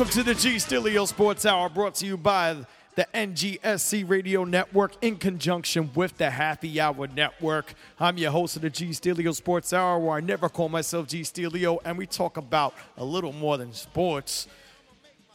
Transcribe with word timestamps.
Welcome 0.00 0.14
to 0.14 0.22
the 0.22 0.34
Gee 0.34 0.56
Steelio 0.56 1.06
Sports 1.06 1.44
Hour, 1.44 1.68
brought 1.68 1.94
to 1.96 2.06
you 2.06 2.16
by 2.16 2.56
the 2.94 3.06
NGSC 3.12 4.08
Radio 4.08 4.44
Network 4.44 4.92
in 5.02 5.16
conjunction 5.16 5.90
with 5.94 6.16
the 6.16 6.30
Happy 6.30 6.80
Hour 6.80 7.06
Network. 7.08 7.74
I'm 7.98 8.16
your 8.16 8.30
host 8.30 8.56
of 8.56 8.62
the 8.62 8.70
Gee 8.70 8.92
Steelio 8.92 9.34
Sports 9.34 9.74
Hour, 9.74 9.98
where 9.98 10.16
I 10.16 10.20
never 10.20 10.48
call 10.48 10.70
myself 10.70 11.06
Gee 11.06 11.20
Steelio, 11.20 11.80
and 11.84 11.98
we 11.98 12.06
talk 12.06 12.38
about 12.38 12.72
a 12.96 13.04
little 13.04 13.34
more 13.34 13.58
than 13.58 13.74
sports. 13.74 14.48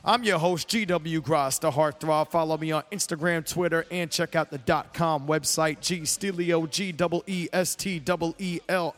I'm 0.03 0.23
your 0.23 0.39
host, 0.39 0.68
GW 0.69 1.22
Gross, 1.22 1.59
the 1.59 1.69
Heartthrob. 1.69 2.31
Follow 2.31 2.57
me 2.57 2.72
on 2.72 2.81
Instagram, 2.91 3.47
Twitter, 3.47 3.85
and 3.91 4.09
check 4.09 4.35
out 4.35 4.50
the 4.50 4.57
dot 4.57 4.95
.com 4.95 5.28
website, 5.28 5.79
G 5.79 6.01
Stilio, 6.01 6.68
G 6.68 7.50
S 7.53 7.75
T 7.75 8.01
L 8.68 8.95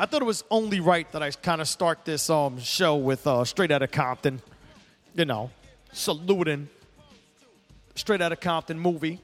I 0.00 0.06
thought 0.06 0.22
it 0.22 0.26
was 0.26 0.44
only 0.48 0.78
right 0.78 1.10
that 1.10 1.24
I 1.24 1.30
kind 1.32 1.60
of 1.60 1.66
start 1.66 2.04
this 2.04 2.30
um 2.30 2.60
show 2.60 2.94
with 2.96 3.26
uh, 3.26 3.44
Straight 3.44 3.72
Outta 3.72 3.88
Compton, 3.88 4.40
you 5.14 5.24
know, 5.24 5.50
saluting 5.92 6.68
Straight 7.96 8.20
Outta 8.20 8.36
Compton 8.36 8.78
movie, 8.78 9.20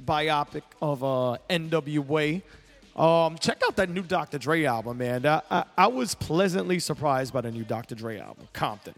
biopic 0.00 0.62
of 0.80 1.02
uh, 1.02 1.36
NWA. 1.50 2.42
Um, 2.94 3.36
check 3.38 3.60
out 3.66 3.74
that 3.76 3.90
new 3.90 4.02
Dr. 4.02 4.38
Dre 4.38 4.64
album, 4.64 4.98
man. 4.98 5.26
I, 5.26 5.42
I, 5.50 5.64
I 5.76 5.86
was 5.88 6.14
pleasantly 6.14 6.78
surprised 6.78 7.32
by 7.32 7.40
the 7.40 7.50
new 7.50 7.64
Dr. 7.64 7.96
Dre 7.96 8.20
album, 8.20 8.46
Compton. 8.52 8.94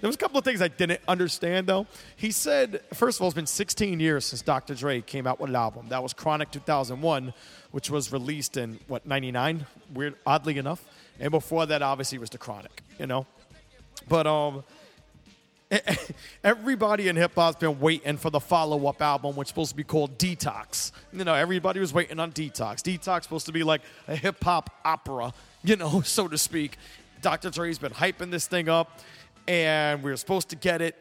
There 0.00 0.08
was 0.08 0.16
a 0.16 0.18
couple 0.18 0.38
of 0.38 0.44
things 0.44 0.60
I 0.60 0.68
didn't 0.68 1.00
understand 1.08 1.66
though. 1.66 1.86
He 2.16 2.30
said, 2.30 2.82
first 2.92 3.18
of 3.18 3.22
all, 3.22 3.28
it's 3.28 3.34
been 3.34 3.46
16 3.46 4.00
years 4.00 4.26
since 4.26 4.42
Dr. 4.42 4.74
Dre 4.74 5.00
came 5.00 5.26
out 5.26 5.40
with 5.40 5.50
an 5.50 5.56
album. 5.56 5.88
That 5.88 6.02
was 6.02 6.12
Chronic 6.12 6.50
2001, 6.50 7.32
which 7.70 7.90
was 7.90 8.12
released 8.12 8.56
in 8.56 8.78
what 8.86 9.06
99, 9.06 9.66
weird, 9.92 10.14
oddly 10.26 10.58
enough. 10.58 10.84
And 11.18 11.30
before 11.30 11.64
that, 11.66 11.80
obviously, 11.80 12.18
was 12.18 12.30
the 12.30 12.38
Chronic, 12.38 12.82
you 12.98 13.06
know. 13.06 13.26
But 14.08 14.26
um, 14.26 14.64
everybody 16.44 17.08
in 17.08 17.16
hip 17.16 17.34
hop's 17.34 17.56
been 17.56 17.80
waiting 17.80 18.16
for 18.16 18.30
the 18.30 18.40
follow 18.40 18.86
up 18.86 19.00
album, 19.00 19.36
which 19.36 19.46
is 19.46 19.50
supposed 19.50 19.70
to 19.70 19.76
be 19.76 19.84
called 19.84 20.18
Detox. 20.18 20.92
You 21.12 21.24
know, 21.24 21.34
everybody 21.34 21.80
was 21.80 21.92
waiting 21.92 22.20
on 22.20 22.32
Detox. 22.32 22.82
Detox 22.82 23.24
supposed 23.24 23.46
to 23.46 23.52
be 23.52 23.62
like 23.62 23.82
a 24.08 24.16
hip 24.16 24.42
hop 24.42 24.70
opera, 24.84 25.32
you 25.62 25.76
know, 25.76 26.00
so 26.04 26.28
to 26.28 26.38
speak. 26.38 26.76
Dr. 27.22 27.50
Dre's 27.50 27.78
been 27.78 27.92
hyping 27.92 28.30
this 28.30 28.46
thing 28.46 28.68
up, 28.68 29.00
and 29.46 30.02
we 30.02 30.10
were 30.10 30.16
supposed 30.16 30.48
to 30.50 30.56
get 30.56 30.82
it. 30.82 30.96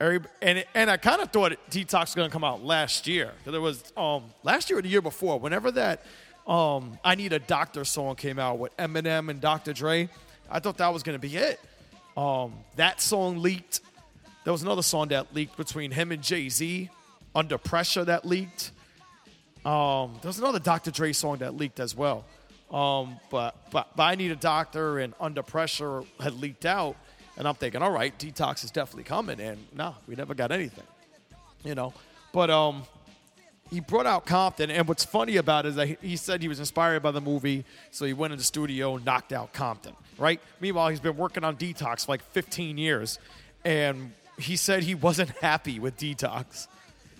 And 0.00 0.64
and 0.74 0.90
I 0.90 0.96
kind 0.96 1.20
of 1.20 1.30
thought 1.30 1.52
Detox 1.70 2.00
was 2.00 2.14
going 2.14 2.28
to 2.28 2.32
come 2.32 2.44
out 2.44 2.64
last 2.64 3.06
year. 3.06 3.32
Cuz 3.44 3.52
there 3.52 3.60
was 3.60 3.92
um, 3.96 4.24
last 4.42 4.70
year 4.70 4.78
or 4.78 4.82
the 4.82 4.88
year 4.88 5.02
before. 5.02 5.38
Whenever 5.38 5.70
that 5.72 6.02
um, 6.46 6.98
I 7.04 7.14
Need 7.14 7.32
a 7.32 7.38
Doctor 7.38 7.84
song 7.84 8.16
came 8.16 8.38
out 8.38 8.58
with 8.58 8.76
Eminem 8.76 9.28
and 9.28 9.40
Dr. 9.40 9.72
Dre, 9.72 10.08
I 10.50 10.58
thought 10.58 10.78
that 10.78 10.92
was 10.92 11.02
going 11.02 11.20
to 11.20 11.20
be 11.20 11.36
it. 11.36 11.60
Um, 12.16 12.54
that 12.76 13.00
song 13.00 13.40
leaked. 13.40 13.80
There 14.44 14.52
was 14.52 14.62
another 14.62 14.82
song 14.82 15.08
that 15.08 15.34
leaked 15.34 15.56
between 15.56 15.90
him 15.90 16.12
and 16.12 16.22
Jay 16.22 16.48
Z, 16.48 16.90
Under 17.34 17.58
Pressure, 17.58 18.04
that 18.04 18.24
leaked. 18.24 18.72
Um, 19.64 20.18
there 20.22 20.28
was 20.28 20.38
another 20.38 20.58
Dr. 20.58 20.90
Dre 20.90 21.12
song 21.12 21.38
that 21.38 21.54
leaked 21.56 21.78
as 21.78 21.94
well. 21.94 22.24
Um, 22.70 23.20
but, 23.30 23.70
but, 23.70 23.94
but 23.96 24.02
I 24.02 24.14
Need 24.14 24.30
a 24.30 24.36
Doctor 24.36 24.98
and 24.98 25.12
Under 25.20 25.42
Pressure 25.42 26.02
had 26.20 26.34
leaked 26.34 26.64
out. 26.64 26.96
And 27.40 27.48
I'm 27.48 27.54
thinking, 27.54 27.80
all 27.80 27.90
right, 27.90 28.16
Detox 28.18 28.64
is 28.64 28.70
definitely 28.70 29.04
coming. 29.04 29.40
And 29.40 29.56
no, 29.74 29.94
we 30.06 30.14
never 30.14 30.34
got 30.34 30.52
anything, 30.52 30.84
you 31.64 31.74
know. 31.74 31.94
But 32.34 32.50
um, 32.50 32.82
he 33.70 33.80
brought 33.80 34.04
out 34.04 34.26
Compton. 34.26 34.70
And 34.70 34.86
what's 34.86 35.06
funny 35.06 35.38
about 35.38 35.64
it 35.64 35.70
is 35.70 35.74
that 35.76 35.88
he- 35.88 35.96
he 36.02 36.16
said 36.18 36.42
he 36.42 36.48
was 36.48 36.58
inspired 36.58 37.02
by 37.02 37.12
the 37.12 37.20
movie. 37.22 37.64
So 37.92 38.04
he 38.04 38.12
went 38.12 38.34
in 38.34 38.38
the 38.38 38.44
studio 38.44 38.94
and 38.96 39.06
knocked 39.06 39.32
out 39.32 39.54
Compton, 39.54 39.94
right? 40.18 40.38
Meanwhile, 40.60 40.90
he's 40.90 41.00
been 41.00 41.16
working 41.16 41.42
on 41.42 41.56
Detox 41.56 42.04
for 42.04 42.12
like 42.12 42.22
15 42.32 42.76
years. 42.76 43.18
And 43.64 44.12
he 44.38 44.56
said 44.56 44.82
he 44.82 44.94
wasn't 44.94 45.30
happy 45.40 45.80
with 45.80 45.96
Detox. 45.96 46.68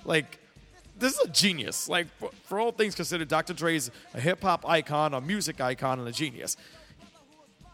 Like, 0.04 0.38
this 0.98 1.14
is 1.14 1.20
a 1.20 1.28
genius. 1.28 1.88
Like, 1.88 2.08
for, 2.18 2.28
for 2.44 2.60
all 2.60 2.72
things 2.72 2.94
considered, 2.94 3.28
Dr. 3.28 3.54
Dre's 3.54 3.90
a 4.12 4.20
hip 4.20 4.42
hop 4.42 4.68
icon, 4.68 5.14
a 5.14 5.20
music 5.22 5.62
icon, 5.62 5.98
and 5.98 6.06
a 6.06 6.12
genius. 6.12 6.58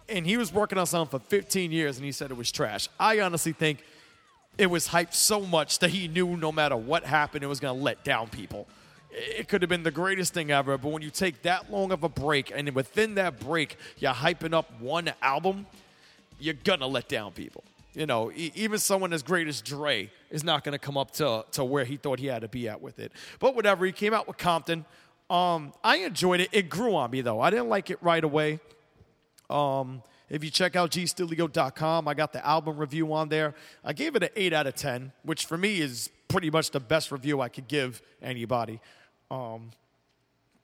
And 0.09 0.27
he 0.27 0.37
was 0.37 0.53
working 0.53 0.79
on 0.79 0.87
something 0.87 1.19
for 1.19 1.25
15 1.27 1.73
years 1.73 1.97
and 1.97 2.05
he 2.05 2.13
said 2.13 2.31
it 2.31 2.37
was 2.37 2.53
trash. 2.53 2.89
I 2.99 3.21
honestly 3.21 3.53
think 3.53 3.83
it 4.59 4.67
was 4.67 4.89
hyped 4.89 5.15
so 5.15 5.41
much 5.41 5.81
that 5.81 5.91
he 5.91 6.09
knew 6.09 6.37
no 6.37 6.53
matter 6.53 6.77
what 6.77 7.05
happened, 7.05 7.45
it 7.45 7.49
was 7.49 7.61
going 7.61 7.77
to 7.77 7.83
let 7.83 8.05
down 8.05 8.29
people. 8.29 8.67
It 9.11 9.49
could 9.49 9.63
have 9.63 9.69
been 9.69 9.83
the 9.83 9.91
greatest 9.91 10.35
thing 10.35 10.51
ever, 10.51 10.77
but 10.77 10.91
when 10.91 11.03
you 11.03 11.11
take 11.11 11.43
that 11.43 11.71
long 11.71 11.93
of 11.93 12.05
a 12.05 12.09
break 12.09 12.53
and 12.55 12.71
within 12.75 13.15
that 13.15 13.41
break, 13.41 13.77
you're 13.99 14.13
hyping 14.13 14.53
up 14.53 14.81
one 14.81 15.13
album, 15.23 15.67
you're 16.39 16.55
going 16.55 16.81
to 16.81 16.87
let 16.87 17.09
down 17.09 17.33
people. 17.33 17.65
You 17.95 18.05
know, 18.05 18.31
even 18.35 18.79
someone 18.79 19.15
as 19.15 19.23
great 19.23 19.49
as 19.49 19.63
Dre 19.63 20.11
is 20.31 20.45
not 20.45 20.65
going 20.65 20.75
to 20.75 20.79
come 20.79 20.99
up 20.99 21.13
to, 21.13 21.47
to 21.53 21.65
where 21.65 21.85
he 21.85 21.97
thought 21.97 22.19
he 22.19 22.27
had 22.27 22.43
to 22.43 22.49
be 22.49 22.69
at 22.69 22.83
with 22.83 22.99
it. 22.99 23.11
But 23.39 23.55
whatever, 23.55 23.87
he 23.87 23.93
came 23.93 24.13
out 24.13 24.29
with 24.29 24.37
Compton. 24.37 24.85
Um, 25.31 25.73
I 25.83 25.99
enjoyed 25.99 26.41
it. 26.41 26.51
It 26.53 26.69
grew 26.69 26.95
on 26.95 27.11
me, 27.11 27.23
though. 27.23 27.41
I 27.41 27.49
didn't 27.49 27.71
like 27.71 27.89
it 27.89 27.99
right 28.03 28.23
away. 28.23 28.61
Um, 29.49 30.03
if 30.29 30.43
you 30.43 30.51
check 30.51 30.75
out 30.75 30.91
gstilio.com, 30.91 32.09
I 32.09 32.15
got 32.15 32.33
the 32.33 32.45
album 32.45 32.77
review 32.77 33.13
on 33.13 33.29
there. 33.29 33.55
I 33.85 33.93
gave 33.93 34.17
it 34.17 34.25
an 34.25 34.31
8 34.35 34.53
out 34.53 34.67
of 34.67 34.75
10, 34.75 35.13
which 35.23 35.47
for 35.47 35.57
me 35.57 35.81
is 35.81 36.11
pretty 36.29 36.51
much 36.51 36.73
the 36.73 36.81
best 36.81 37.13
review 37.13 37.41
I 37.41 37.49
could 37.49 37.69
give 37.69 38.03
anybody. 38.21 38.81
Um, 39.31 39.71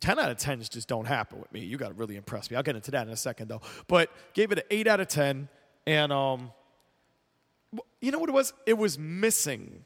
10 0.00 0.18
out 0.18 0.30
of 0.30 0.36
10s 0.36 0.68
just 0.68 0.88
don't 0.88 1.06
happen 1.06 1.38
with 1.38 1.52
me. 1.52 1.60
You 1.60 1.76
got 1.76 1.88
to 1.88 1.94
really 1.94 2.16
impress 2.16 2.50
me. 2.50 2.56
I'll 2.56 2.64
get 2.64 2.74
into 2.74 2.90
that 2.90 3.06
in 3.06 3.12
a 3.12 3.16
second, 3.16 3.48
though. 3.48 3.60
But 3.86 4.10
gave 4.34 4.50
it 4.50 4.58
an 4.58 4.64
8 4.70 4.86
out 4.88 5.00
of 5.00 5.08
10. 5.08 5.48
And 5.86 6.12
um, 6.12 6.50
you 8.00 8.10
know 8.10 8.18
what 8.18 8.28
it 8.28 8.32
was? 8.32 8.52
It 8.66 8.76
was 8.76 8.98
missing 8.98 9.84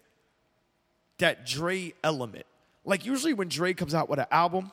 that 1.18 1.46
Dre 1.46 1.92
element. 2.02 2.46
Like 2.84 3.04
usually 3.04 3.34
when 3.34 3.48
Dre 3.48 3.74
comes 3.74 3.94
out 3.94 4.08
with 4.08 4.18
an 4.18 4.26
album, 4.30 4.72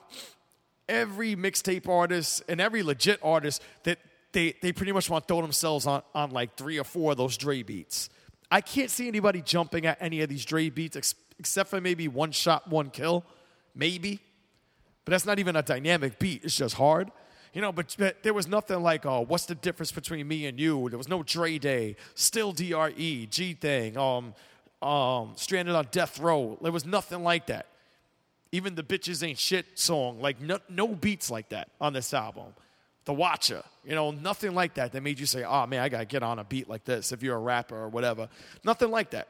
every 0.87 1.35
mixtape 1.35 1.87
artist 1.87 2.43
and 2.47 2.61
every 2.61 2.83
legit 2.83 3.19
artist 3.23 3.61
that 3.83 3.99
they, 4.33 4.55
they 4.61 4.73
pretty 4.73 4.91
much 4.91 5.09
want 5.09 5.27
to 5.27 5.33
throw 5.33 5.41
themselves 5.41 5.87
on, 5.87 6.01
on 6.13 6.31
like 6.31 6.55
three 6.55 6.79
or 6.79 6.83
four 6.83 7.11
of 7.11 7.17
those 7.17 7.37
Dre 7.37 7.63
beats. 7.63 8.09
I 8.51 8.61
can't 8.61 8.91
see 8.91 9.07
anybody 9.07 9.41
jumping 9.41 9.85
at 9.85 9.97
any 10.01 10.21
of 10.21 10.29
these 10.29 10.45
Dre 10.45 10.69
beats 10.69 10.95
ex- 10.95 11.15
except 11.39 11.69
for 11.69 11.79
maybe 11.81 12.07
one 12.07 12.31
shot, 12.31 12.67
one 12.69 12.89
kill, 12.89 13.23
maybe. 13.73 14.19
But 15.05 15.11
that's 15.11 15.25
not 15.25 15.39
even 15.39 15.55
a 15.55 15.61
dynamic 15.61 16.19
beat. 16.19 16.43
It's 16.43 16.55
just 16.55 16.75
hard. 16.75 17.11
You 17.53 17.61
know, 17.61 17.71
but, 17.71 17.95
but 17.99 18.23
there 18.23 18.33
was 18.33 18.47
nothing 18.47 18.81
like, 18.81 19.05
oh, 19.05 19.21
what's 19.21 19.45
the 19.45 19.55
difference 19.55 19.91
between 19.91 20.27
me 20.27 20.47
and 20.47 20.59
you? 20.59 20.89
There 20.89 20.97
was 20.97 21.07
no 21.07 21.21
Dre 21.21 21.59
Day, 21.59 21.95
still 22.15 22.51
DRE, 22.51 23.27
G 23.29 23.53
Thing, 23.53 23.97
um, 23.97 24.33
um, 24.81 25.33
Stranded 25.35 25.75
on 25.75 25.87
Death 25.91 26.19
Row. 26.19 26.57
There 26.61 26.71
was 26.71 26.85
nothing 26.85 27.23
like 27.23 27.47
that. 27.47 27.67
Even 28.51 28.75
the 28.75 28.83
Bitches 28.83 29.27
Ain't 29.27 29.37
Shit 29.37 29.79
song, 29.79 30.19
like 30.19 30.41
no, 30.41 30.59
no 30.69 30.87
beats 30.87 31.29
like 31.31 31.49
that 31.49 31.69
on 31.79 31.93
this 31.93 32.13
album. 32.13 32.53
The 33.05 33.13
Watcher, 33.13 33.63
you 33.83 33.95
know, 33.95 34.11
nothing 34.11 34.53
like 34.53 34.75
that 34.75 34.93
that 34.93 35.03
made 35.03 35.19
you 35.19 35.25
say, 35.25 35.43
oh 35.43 35.67
man, 35.67 35.81
I 35.81 35.89
gotta 35.89 36.05
get 36.05 36.23
on 36.23 36.39
a 36.39 36.43
beat 36.43 36.69
like 36.69 36.85
this 36.85 37.11
if 37.11 37.21
you're 37.21 37.35
a 37.35 37.39
rapper 37.39 37.75
or 37.75 37.89
whatever. 37.89 38.29
Nothing 38.63 38.91
like 38.91 39.09
that. 39.11 39.27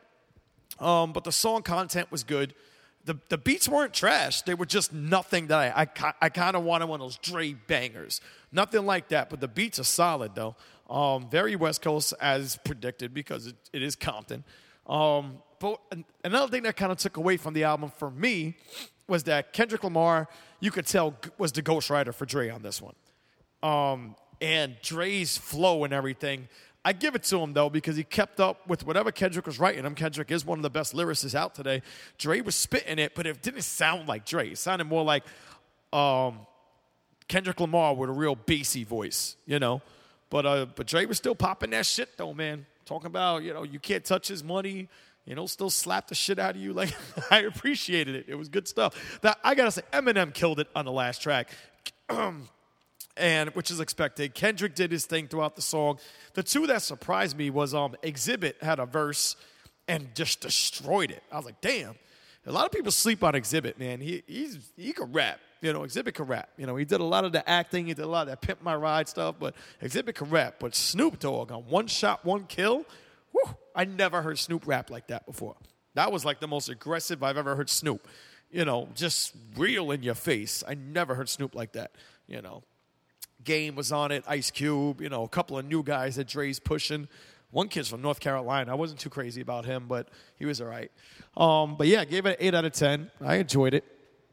Um, 0.80 1.12
but 1.12 1.24
the 1.24 1.32
song 1.32 1.64
content 1.64 2.12
was 2.12 2.24
good. 2.24 2.54
The, 3.06 3.18
the 3.30 3.38
beats 3.38 3.68
weren't 3.68 3.94
trash. 3.94 4.44
They 4.44 4.54
were 4.54 4.66
just 4.66 4.94
nothing 4.94 5.48
that 5.48 5.76
I, 5.76 5.88
I, 6.02 6.14
I 6.22 6.30
kind 6.30 6.56
of 6.56 6.64
wanted 6.64 6.86
one 6.88 7.02
of 7.02 7.06
those 7.06 7.18
Dre 7.18 7.54
bangers. 7.54 8.22
Nothing 8.52 8.86
like 8.86 9.10
that, 9.10 9.30
but 9.30 9.42
the 9.42 9.48
beats 9.48 9.80
are 9.80 9.84
solid 9.84 10.36
though. 10.36 10.56
Um, 10.90 11.30
very 11.30 11.56
West 11.56 11.82
Coast 11.82 12.14
as 12.22 12.58
predicted 12.64 13.14
because 13.14 13.48
it, 13.48 13.56
it 13.74 13.82
is 13.82 13.96
Compton. 13.96 14.44
Um, 14.86 15.40
but 15.60 15.80
another 16.24 16.52
thing 16.52 16.64
that 16.64 16.76
kind 16.76 16.92
of 16.92 16.98
took 16.98 17.18
away 17.18 17.38
from 17.38 17.54
the 17.54 17.64
album 17.64 17.92
for 17.98 18.12
me 18.12 18.58
was 19.08 19.24
that 19.24 19.54
Kendrick 19.54 19.84
Lamar, 19.84 20.28
you 20.60 20.72
could 20.72 20.86
tell, 20.86 21.16
was 21.38 21.52
the 21.52 21.62
ghostwriter 21.62 22.14
for 22.14 22.26
Dre 22.26 22.50
on 22.50 22.62
this 22.62 22.82
one 22.82 22.94
um, 23.64 24.16
and 24.42 24.76
Dre's 24.82 25.38
flow 25.38 25.84
and 25.86 25.94
everything. 25.94 26.50
I 26.86 26.92
give 26.92 27.16
it 27.16 27.24
to 27.24 27.40
him 27.40 27.54
though 27.54 27.70
because 27.70 27.96
he 27.96 28.04
kept 28.04 28.40
up 28.42 28.68
with 28.68 28.86
whatever 28.86 29.12
Kendrick 29.12 29.46
was 29.46 29.58
writing 29.58 29.86
him. 29.86 29.96
Kendrick 29.96 30.32
is 30.32 30.46
one 30.46 30.60
of 30.60 30.64
the 30.64 30.70
best 30.70 30.94
lyricists 30.94 31.34
out 31.34 31.56
today. 31.56 31.82
Dre 32.18 32.42
was 32.42 32.56
spitting 32.56 33.00
it, 33.00 33.16
but 33.16 33.26
it 33.26 33.42
didn't 33.42 33.62
sound 33.62 34.08
like 34.08 34.26
Dre. 34.26 34.50
It 34.50 34.58
sounded 34.58 34.86
more 34.86 35.04
like 35.04 35.24
um, 35.94 36.40
Kendrick 37.30 37.60
Lamar 37.62 37.96
with 37.96 38.10
a 38.10 38.14
real 38.14 38.36
bassy 38.36 38.84
voice, 38.84 39.38
you 39.46 39.60
know. 39.60 39.82
But 40.30 40.46
uh, 40.46 40.66
but 40.76 40.88
Dre 40.88 41.06
was 41.06 41.18
still 41.18 41.36
popping 41.36 41.70
that 41.70 41.86
shit 41.86 42.18
though, 42.18 42.34
man. 42.34 42.66
Talking 42.86 43.08
about 43.08 43.44
you 43.44 43.54
know 43.54 43.64
you 43.64 43.80
can't 43.80 44.04
touch 44.04 44.28
his 44.28 44.44
money. 44.44 44.90
You 45.26 45.36
know, 45.36 45.46
still 45.46 45.70
slap 45.70 46.10
the 46.10 46.16
shit 46.16 46.38
out 46.38 46.56
of 46.56 46.62
you. 46.62 46.74
Like 46.74 46.94
I 47.32 47.42
appreciated 47.42 48.16
it. 48.16 48.26
It 48.28 48.36
was 48.36 48.50
good 48.50 48.68
stuff. 48.68 49.20
That 49.22 49.40
I 49.42 49.56
gotta 49.56 49.72
say, 49.72 49.84
Eminem 49.94 50.34
killed 50.34 50.60
it 50.60 50.68
on 50.76 50.84
the 50.84 50.92
last 50.92 51.22
track 51.22 51.50
and 53.18 53.50
which 53.52 53.72
is 53.72 53.80
expected. 53.80 54.34
Kendrick 54.34 54.76
did 54.76 54.92
his 54.92 55.06
thing 55.06 55.28
throughout 55.28 55.56
the 55.56 55.62
song. 55.62 56.00
The 56.34 56.44
two 56.44 56.68
that 56.68 56.82
surprised 56.82 57.38
me 57.38 57.50
was 57.50 57.74
um 57.74 57.96
Xzibit 58.04 58.62
had 58.62 58.80
a 58.80 58.86
verse 58.86 59.36
and 59.88 60.14
just 60.16 60.42
destroyed 60.42 61.12
it. 61.12 61.24
I 61.32 61.38
was 61.38 61.46
like, 61.46 61.62
damn. 61.62 61.96
A 62.46 62.52
lot 62.52 62.66
of 62.66 62.74
people 62.74 62.92
sleep 62.92 63.24
on 63.24 63.34
Xzibit, 63.34 63.80
man. 63.80 64.02
He 64.02 64.24
he's 64.28 64.72
he 64.76 64.92
could 64.92 65.14
rap. 65.14 65.40
You 65.62 65.72
know, 65.72 65.82
Xzibit 65.82 66.14
could 66.14 66.28
rap. 66.28 66.50
You 66.58 66.66
know, 66.66 66.76
he 66.76 66.84
did 66.84 67.00
a 67.00 67.06
lot 67.06 67.24
of 67.24 67.32
the 67.32 67.48
acting, 67.50 67.88
he 67.88 67.94
did 67.94 68.04
a 68.04 68.08
lot 68.08 68.24
of 68.24 68.28
that 68.28 68.42
pimp 68.42 68.62
my 68.62 68.76
ride 68.76 69.08
stuff, 69.08 69.36
but 69.40 69.56
Xzibit 69.82 70.16
could 70.16 70.30
rap. 70.30 70.56
But 70.60 70.76
Snoop 70.76 71.20
Dogg 71.20 71.54
on 71.54 71.62
one 71.64 71.88
shot, 71.88 72.26
one 72.26 72.44
kill, 72.46 72.84
whew, 73.32 73.56
I 73.74 73.86
never 73.86 74.22
heard 74.22 74.38
Snoop 74.40 74.68
rap 74.68 74.90
like 74.90 75.08
that 75.08 75.26
before. 75.26 75.56
That 75.94 76.12
was 76.12 76.26
like 76.26 76.42
the 76.42 76.48
most 76.48 76.68
aggressive 76.68 77.24
I've 77.24 77.38
ever 77.38 77.56
heard 77.56 77.70
Snoop. 77.70 78.08
You 78.52 78.66
know, 78.66 78.90
just 78.94 79.34
real 79.56 79.92
in 79.92 80.04
your 80.04 80.16
face. 80.16 80.64
I 80.68 80.74
never 80.74 81.16
heard 81.16 81.30
Snoop 81.30 81.56
like 81.56 81.74
that. 81.74 81.92
You 82.28 82.42
know, 82.42 82.64
Game 83.44 83.76
was 83.76 83.92
on 83.92 84.12
it, 84.12 84.24
Ice 84.28 84.52
Cube, 84.52 85.02
you 85.02 85.10
know, 85.10 85.24
a 85.24 85.30
couple 85.30 85.58
of 85.58 85.66
new 85.66 85.84
guys 85.84 86.16
that 86.16 86.28
Dre's 86.28 86.60
pushing. 86.60 87.08
One 87.52 87.68
kid's 87.68 87.88
from 87.90 88.02
North 88.02 88.20
Carolina. 88.20 88.72
I 88.72 88.76
wasn't 88.76 89.00
too 89.00 89.10
crazy 89.10 89.42
about 89.42 89.66
him, 89.66 89.86
but 89.88 90.10
he 90.40 90.46
was 90.46 90.60
all 90.60 90.68
right. 90.68 90.92
Um, 91.38 91.76
but 91.78 91.88
yeah, 91.88 92.04
gave 92.04 92.26
it 92.26 92.40
an 92.40 92.48
8 92.48 92.56
out 92.56 92.66
of 92.66 92.74
10. 92.74 93.12
I 93.22 93.36
enjoyed 93.36 93.74
it, 93.76 93.84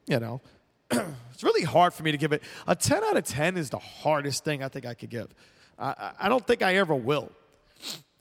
you 0.06 0.18
know. 0.18 0.40
it's 0.90 1.42
really 1.42 1.64
hard 1.64 1.92
for 1.92 2.02
me 2.02 2.12
to 2.12 2.18
give 2.18 2.32
it. 2.32 2.42
A 2.66 2.74
10 2.74 3.04
out 3.04 3.16
of 3.16 3.24
10 3.24 3.56
is 3.58 3.68
the 3.70 3.78
hardest 3.78 4.44
thing 4.44 4.62
I 4.62 4.68
think 4.68 4.86
I 4.86 4.94
could 4.94 5.10
give. 5.10 5.28
I, 5.78 6.12
I- 6.18 6.28
don't 6.28 6.46
think 6.46 6.62
I 6.62 6.76
ever 6.76 6.94
will. 6.94 7.30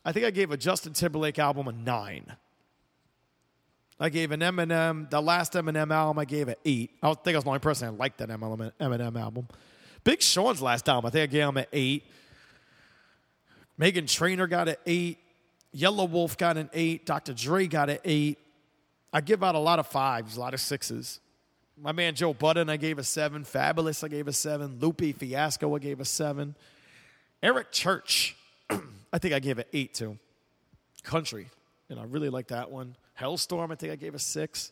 I 0.04 0.12
think 0.12 0.26
I 0.26 0.32
gave 0.32 0.52
a 0.52 0.58
Justin 0.58 0.94
Timberlake 0.94 1.40
album 1.40 1.68
a 1.68 1.72
9. 1.72 2.36
I 4.02 4.10
gave 4.10 4.32
an 4.32 4.40
Eminem, 4.40 5.10
the 5.10 5.22
last 5.22 5.54
Eminem 5.54 5.92
album, 5.92 6.20
I 6.20 6.26
gave 6.26 6.48
an 6.48 6.56
8. 6.64 6.92
I 7.04 7.08
don't 7.08 7.24
think 7.24 7.36
I 7.36 7.38
was 7.38 7.44
the 7.44 7.50
only 7.50 7.60
person 7.60 7.88
that 7.90 7.98
liked 7.98 8.18
that 8.20 8.30
Eminem 8.30 9.20
album. 9.20 9.48
Big 10.04 10.22
Sean's 10.22 10.62
last 10.62 10.88
album, 10.88 11.08
I 11.08 11.12
think 11.12 11.30
I 11.30 11.32
gave 11.32 11.48
him 11.48 11.58
an 11.58 11.66
8. 11.72 12.04
Meghan 13.80 14.08
Trainor 14.08 14.48
got 14.48 14.68
an 14.68 14.76
8. 14.86 15.18
Yelawolf 15.76 16.38
got 16.38 16.58
an 16.58 16.70
8. 16.74 17.06
Dr. 17.06 17.34
Dre 17.34 17.68
got 17.68 17.90
an 17.90 18.00
8. 18.04 18.38
I 19.12 19.22
give 19.22 19.44
out 19.44 19.56
a 19.56 19.60
lot 19.60 19.80
of 19.80 19.88
fives, 19.88 20.38
a 20.38 20.40
lot 20.40 20.54
of 20.54 20.62
sixes. 20.62 21.20
My 21.82 21.92
man 21.92 22.14
Joe 22.14 22.34
Budden, 22.34 22.70
I 22.70 22.78
gave 22.78 23.00
a 23.00 23.04
7. 23.04 23.44
Fabolous, 23.44 24.04
I 24.04 24.08
gave 24.08 24.28
a 24.28 24.34
7. 24.34 24.80
Lupe 24.80 25.16
Fiasco, 25.18 25.76
I 25.76 25.80
gave 25.80 26.00
a 26.00 26.06
7. 26.06 26.56
Eric 27.42 27.72
Church, 27.72 28.36
I 29.14 29.18
think 29.18 29.34
I 29.34 29.40
gave 29.40 29.60
an 29.60 29.66
8 29.72 29.94
to. 29.96 30.18
Country, 31.04 31.48
know, 31.90 32.02
I 32.02 32.04
really 32.04 32.30
like 32.30 32.48
that 32.48 32.70
one. 32.70 32.96
Halestorm, 33.20 33.72
I 33.72 33.76
think 33.76 33.94
I 33.94 33.96
gave 33.96 34.14
a 34.14 34.20
6. 34.20 34.72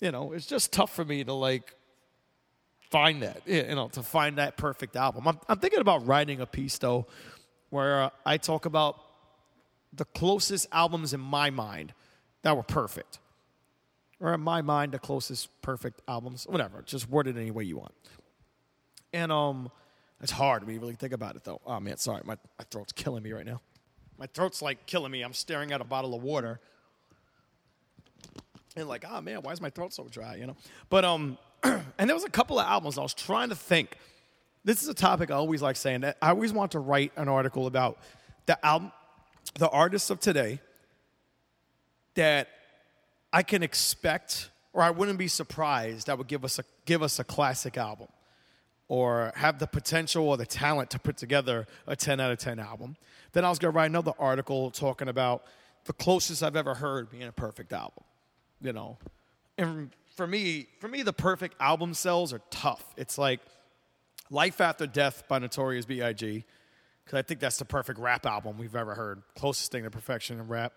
You 0.00 0.12
know, 0.12 0.32
it's 0.32 0.46
just 0.46 0.72
tough 0.72 0.94
for 0.94 1.04
me 1.04 1.24
to 1.24 1.32
like 1.32 1.74
find 2.90 3.22
that, 3.22 3.42
you 3.46 3.62
know, 3.74 3.88
to 3.88 4.02
find 4.02 4.38
that 4.38 4.56
perfect 4.56 4.96
album. 4.96 5.28
I'm, 5.28 5.38
I'm 5.48 5.58
thinking 5.58 5.80
about 5.80 6.06
writing 6.06 6.40
a 6.40 6.46
piece 6.46 6.78
though, 6.78 7.06
where 7.70 8.02
uh, 8.04 8.10
I 8.24 8.36
talk 8.38 8.66
about 8.66 8.98
the 9.92 10.04
closest 10.04 10.66
albums 10.72 11.12
in 11.14 11.20
my 11.20 11.50
mind 11.50 11.92
that 12.42 12.56
were 12.56 12.62
perfect, 12.62 13.18
or 14.20 14.34
in 14.34 14.40
my 14.40 14.62
mind, 14.62 14.92
the 14.92 14.98
closest 14.98 15.48
perfect 15.62 16.02
albums, 16.08 16.46
whatever. 16.48 16.82
Just 16.82 17.08
word 17.08 17.26
it 17.26 17.36
any 17.36 17.50
way 17.50 17.64
you 17.64 17.78
want. 17.78 17.94
And 19.12 19.32
um, 19.32 19.70
it's 20.20 20.32
hard 20.32 20.64
when 20.64 20.74
you 20.74 20.80
really 20.80 20.94
think 20.94 21.12
about 21.12 21.36
it 21.36 21.44
though. 21.44 21.60
Oh 21.66 21.80
man, 21.80 21.96
sorry, 21.96 22.22
my, 22.24 22.36
my 22.58 22.64
throat's 22.70 22.92
killing 22.92 23.22
me 23.22 23.32
right 23.32 23.46
now. 23.46 23.60
My 24.18 24.26
throat's 24.26 24.62
like 24.62 24.86
killing 24.86 25.12
me. 25.12 25.22
I'm 25.22 25.32
staring 25.32 25.72
at 25.72 25.80
a 25.80 25.84
bottle 25.84 26.14
of 26.14 26.22
water 26.22 26.60
and 28.76 28.88
like, 28.88 29.04
oh 29.08 29.20
man, 29.20 29.42
why 29.42 29.52
is 29.52 29.60
my 29.60 29.70
throat 29.70 29.92
so 29.92 30.06
dry? 30.08 30.36
You 30.36 30.46
know. 30.46 30.56
But 30.90 31.04
um, 31.04 31.38
and 31.98 32.08
there 32.08 32.14
was 32.14 32.24
a 32.24 32.30
couple 32.30 32.58
of 32.58 32.66
albums 32.66 32.98
I 32.98 33.02
was 33.02 33.14
trying 33.14 33.48
to 33.50 33.54
think. 33.54 33.96
This 34.64 34.82
is 34.82 34.88
a 34.88 34.94
topic 34.94 35.30
I 35.30 35.34
always 35.34 35.62
like 35.62 35.76
saying 35.76 36.00
that 36.00 36.16
I 36.20 36.30
always 36.30 36.52
want 36.52 36.72
to 36.72 36.78
write 36.78 37.12
an 37.16 37.28
article 37.28 37.66
about 37.66 37.98
the 38.46 38.64
album, 38.64 38.92
the 39.58 39.68
artists 39.68 40.10
of 40.10 40.20
today 40.20 40.60
that 42.14 42.48
I 43.32 43.42
can 43.42 43.62
expect, 43.62 44.50
or 44.72 44.82
I 44.82 44.90
wouldn't 44.90 45.18
be 45.18 45.28
surprised 45.28 46.06
that 46.08 46.18
would 46.18 46.28
give 46.28 46.44
us 46.44 46.58
a 46.58 46.64
give 46.84 47.02
us 47.02 47.18
a 47.18 47.24
classic 47.24 47.76
album, 47.76 48.08
or 48.88 49.32
have 49.36 49.58
the 49.58 49.66
potential 49.66 50.28
or 50.28 50.36
the 50.36 50.46
talent 50.46 50.90
to 50.90 50.98
put 50.98 51.16
together 51.16 51.66
a 51.86 51.96
ten 51.96 52.20
out 52.20 52.30
of 52.30 52.38
ten 52.38 52.58
album. 52.58 52.96
Then 53.32 53.44
I 53.44 53.50
was 53.50 53.58
gonna 53.58 53.72
write 53.72 53.86
another 53.86 54.12
article 54.18 54.70
talking 54.70 55.08
about 55.08 55.44
the 55.84 55.92
closest 55.92 56.42
I've 56.42 56.56
ever 56.56 56.74
heard 56.74 57.10
being 57.10 57.22
a 57.22 57.32
perfect 57.32 57.72
album 57.72 58.04
you 58.60 58.72
know 58.72 58.98
and 59.56 59.90
for 60.18 60.26
me 60.26 60.66
for 60.80 60.88
me 60.88 61.02
the 61.02 61.12
perfect 61.12 61.54
album 61.60 61.94
sells 61.94 62.32
are 62.32 62.40
tough. 62.50 62.84
It's 62.96 63.18
like 63.18 63.38
life 64.30 64.60
after 64.60 64.84
death 64.84 65.22
by 65.28 65.38
notorious 65.38 65.86
big 65.86 66.00
because 66.00 66.44
i 67.14 67.22
think 67.22 67.38
that's 67.38 67.56
the 67.56 67.64
perfect 67.64 68.00
rap 68.00 68.26
album 68.26 68.58
we've 68.58 68.74
ever 68.74 68.96
heard. 68.96 69.22
Closest 69.36 69.70
thing 69.70 69.84
to 69.84 69.90
perfection 69.90 70.40
in 70.40 70.48
rap. 70.48 70.72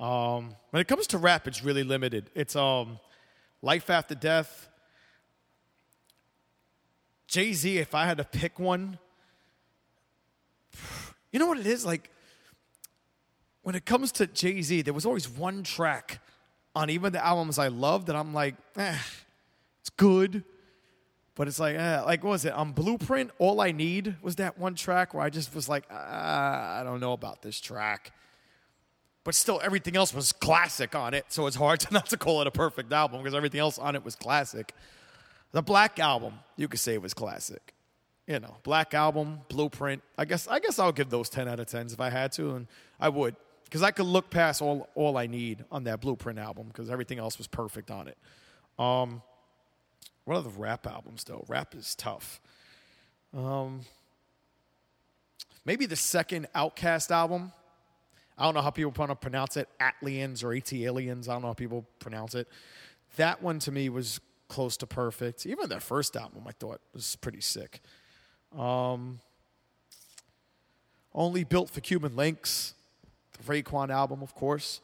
Um, 0.00 0.56
when 0.70 0.80
it 0.80 0.88
comes 0.88 1.06
to 1.08 1.18
rap 1.18 1.46
it's 1.46 1.62
really 1.62 1.84
limited. 1.84 2.30
It's 2.34 2.56
um, 2.56 2.98
life 3.60 3.90
after 3.90 4.14
death. 4.14 4.70
Jay-z 7.28 7.76
if 7.76 7.94
i 7.94 8.06
had 8.06 8.16
to 8.16 8.24
pick 8.24 8.58
one 8.58 8.98
you 11.30 11.38
know 11.38 11.46
what 11.46 11.58
it 11.58 11.66
is? 11.66 11.84
Like 11.84 12.08
when 13.60 13.74
it 13.74 13.84
comes 13.84 14.12
to 14.12 14.26
jay-z 14.26 14.80
there 14.80 14.94
was 14.94 15.04
always 15.04 15.28
one 15.28 15.62
track 15.62 16.20
on 16.74 16.90
even 16.90 17.12
the 17.12 17.24
albums 17.24 17.58
I 17.58 17.68
love 17.68 18.06
that 18.06 18.16
I'm 18.16 18.32
like, 18.32 18.54
eh, 18.76 18.98
it's 19.80 19.90
good. 19.90 20.44
But 21.34 21.48
it's 21.48 21.58
like, 21.58 21.76
eh, 21.76 22.00
like 22.02 22.22
what 22.22 22.30
was 22.30 22.44
it? 22.44 22.52
On 22.52 22.72
Blueprint, 22.72 23.30
All 23.38 23.60
I 23.60 23.72
Need 23.72 24.16
was 24.22 24.36
that 24.36 24.58
one 24.58 24.74
track 24.74 25.14
where 25.14 25.22
I 25.22 25.30
just 25.30 25.54
was 25.54 25.68
like, 25.68 25.84
ah, 25.90 26.80
I 26.80 26.84
don't 26.84 27.00
know 27.00 27.12
about 27.12 27.42
this 27.42 27.58
track. 27.58 28.12
But 29.24 29.34
still, 29.34 29.60
everything 29.62 29.96
else 29.96 30.12
was 30.12 30.32
classic 30.32 30.94
on 30.94 31.14
it, 31.14 31.26
so 31.28 31.46
it's 31.46 31.56
hard 31.56 31.80
to 31.80 31.92
not 31.92 32.06
to 32.06 32.16
call 32.16 32.40
it 32.40 32.46
a 32.46 32.50
perfect 32.50 32.92
album 32.92 33.22
because 33.22 33.34
everything 33.34 33.60
else 33.60 33.78
on 33.78 33.94
it 33.94 34.04
was 34.04 34.14
classic. 34.14 34.74
The 35.52 35.62
Black 35.62 35.98
Album, 35.98 36.34
you 36.56 36.66
could 36.66 36.80
say 36.80 36.94
it 36.94 37.02
was 37.02 37.14
classic. 37.14 37.74
You 38.26 38.40
know, 38.40 38.56
Black 38.62 38.94
Album, 38.94 39.40
Blueprint. 39.48 40.02
I 40.16 40.24
guess 40.24 40.48
I 40.48 40.58
guess 40.58 40.78
I'll 40.78 40.92
give 40.92 41.10
those 41.10 41.28
ten 41.28 41.48
out 41.48 41.60
of 41.60 41.66
tens 41.66 41.92
if 41.92 42.00
I 42.00 42.10
had 42.10 42.32
to, 42.32 42.54
and 42.56 42.66
I 42.98 43.08
would 43.08 43.36
because 43.72 43.82
I 43.82 43.90
could 43.90 44.04
look 44.04 44.28
past 44.28 44.60
all 44.60 44.90
all 44.94 45.16
I 45.16 45.26
need 45.26 45.64
on 45.72 45.84
that 45.84 46.02
Blueprint 46.02 46.38
album 46.38 46.66
because 46.68 46.90
everything 46.90 47.18
else 47.18 47.38
was 47.38 47.46
perfect 47.46 47.90
on 47.90 48.06
it. 48.06 48.18
Um, 48.78 49.22
what 50.26 50.36
are 50.36 50.42
the 50.42 50.50
rap 50.50 50.86
albums 50.86 51.24
though? 51.24 51.42
Rap 51.48 51.74
is 51.74 51.94
tough. 51.94 52.42
Um, 53.34 53.80
maybe 55.64 55.86
the 55.86 55.96
second 55.96 56.48
OutKast 56.54 57.10
album. 57.10 57.50
I 58.36 58.44
don't 58.44 58.52
know 58.52 58.60
how 58.60 58.68
people 58.68 58.92
want 58.94 59.10
to 59.10 59.14
pronounce 59.16 59.56
it, 59.56 59.70
ATLiens 59.80 60.44
or 60.44 60.52
AT-Aliens. 60.52 61.26
I 61.26 61.32
don't 61.32 61.40
know 61.40 61.48
how 61.48 61.54
people 61.54 61.86
pronounce 61.98 62.34
it. 62.34 62.48
That 63.16 63.42
one 63.42 63.58
to 63.60 63.72
me 63.72 63.88
was 63.88 64.20
close 64.48 64.76
to 64.78 64.86
perfect. 64.86 65.46
Even 65.46 65.70
their 65.70 65.80
first 65.80 66.14
album, 66.14 66.44
I 66.46 66.52
thought 66.52 66.82
was 66.92 67.16
pretty 67.16 67.40
sick. 67.40 67.80
Um, 68.54 69.20
only 71.14 71.44
built 71.44 71.70
for 71.70 71.80
Cuban 71.80 72.16
links. 72.16 72.74
The 73.38 73.44
Raekwon 73.44 73.90
album, 73.90 74.22
of 74.22 74.34
course. 74.34 74.80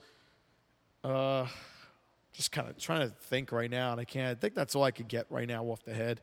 Uh, 1.05 1.47
just 2.33 2.53
kind 2.53 2.69
of 2.69 2.79
trying 2.79 3.09
to 3.09 3.15
think 3.25 3.53
right 3.53 3.71
now, 3.71 3.93
and 3.93 4.01
I 4.01 4.05
can't. 4.05 4.37
I 4.37 4.41
think 4.41 4.55
that's 4.55 4.75
all 4.75 4.85
I 4.85 4.91
could 4.91 5.09
get 5.09 5.27
right 5.31 5.49
now 5.49 5.65
off 5.65 5.83
the 5.85 5.95
head. 5.95 6.21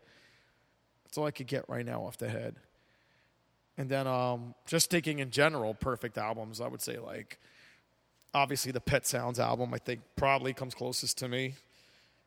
That's 1.04 1.18
all 1.18 1.26
I 1.26 1.32
could 1.32 1.48
get 1.48 1.68
right 1.68 1.86
now 1.86 2.02
off 2.04 2.18
the 2.18 2.30
head. 2.30 2.56
And 3.78 3.90
then 3.90 4.08
um, 4.08 4.56
just 4.66 4.90
thinking 4.90 5.20
in 5.20 5.32
general, 5.32 5.74
perfect 5.74 6.18
albums, 6.18 6.62
I 6.62 6.68
would 6.68 6.82
say 6.82 6.98
like 6.98 7.40
obviously 8.34 8.72
the 8.72 8.82
Pet 8.82 9.08
Sounds 9.08 9.40
album, 9.40 9.74
I 9.74 9.78
think 9.78 10.02
probably 10.16 10.54
comes 10.54 10.76
closest 10.76 11.18
to 11.20 11.28
me. 11.28 11.56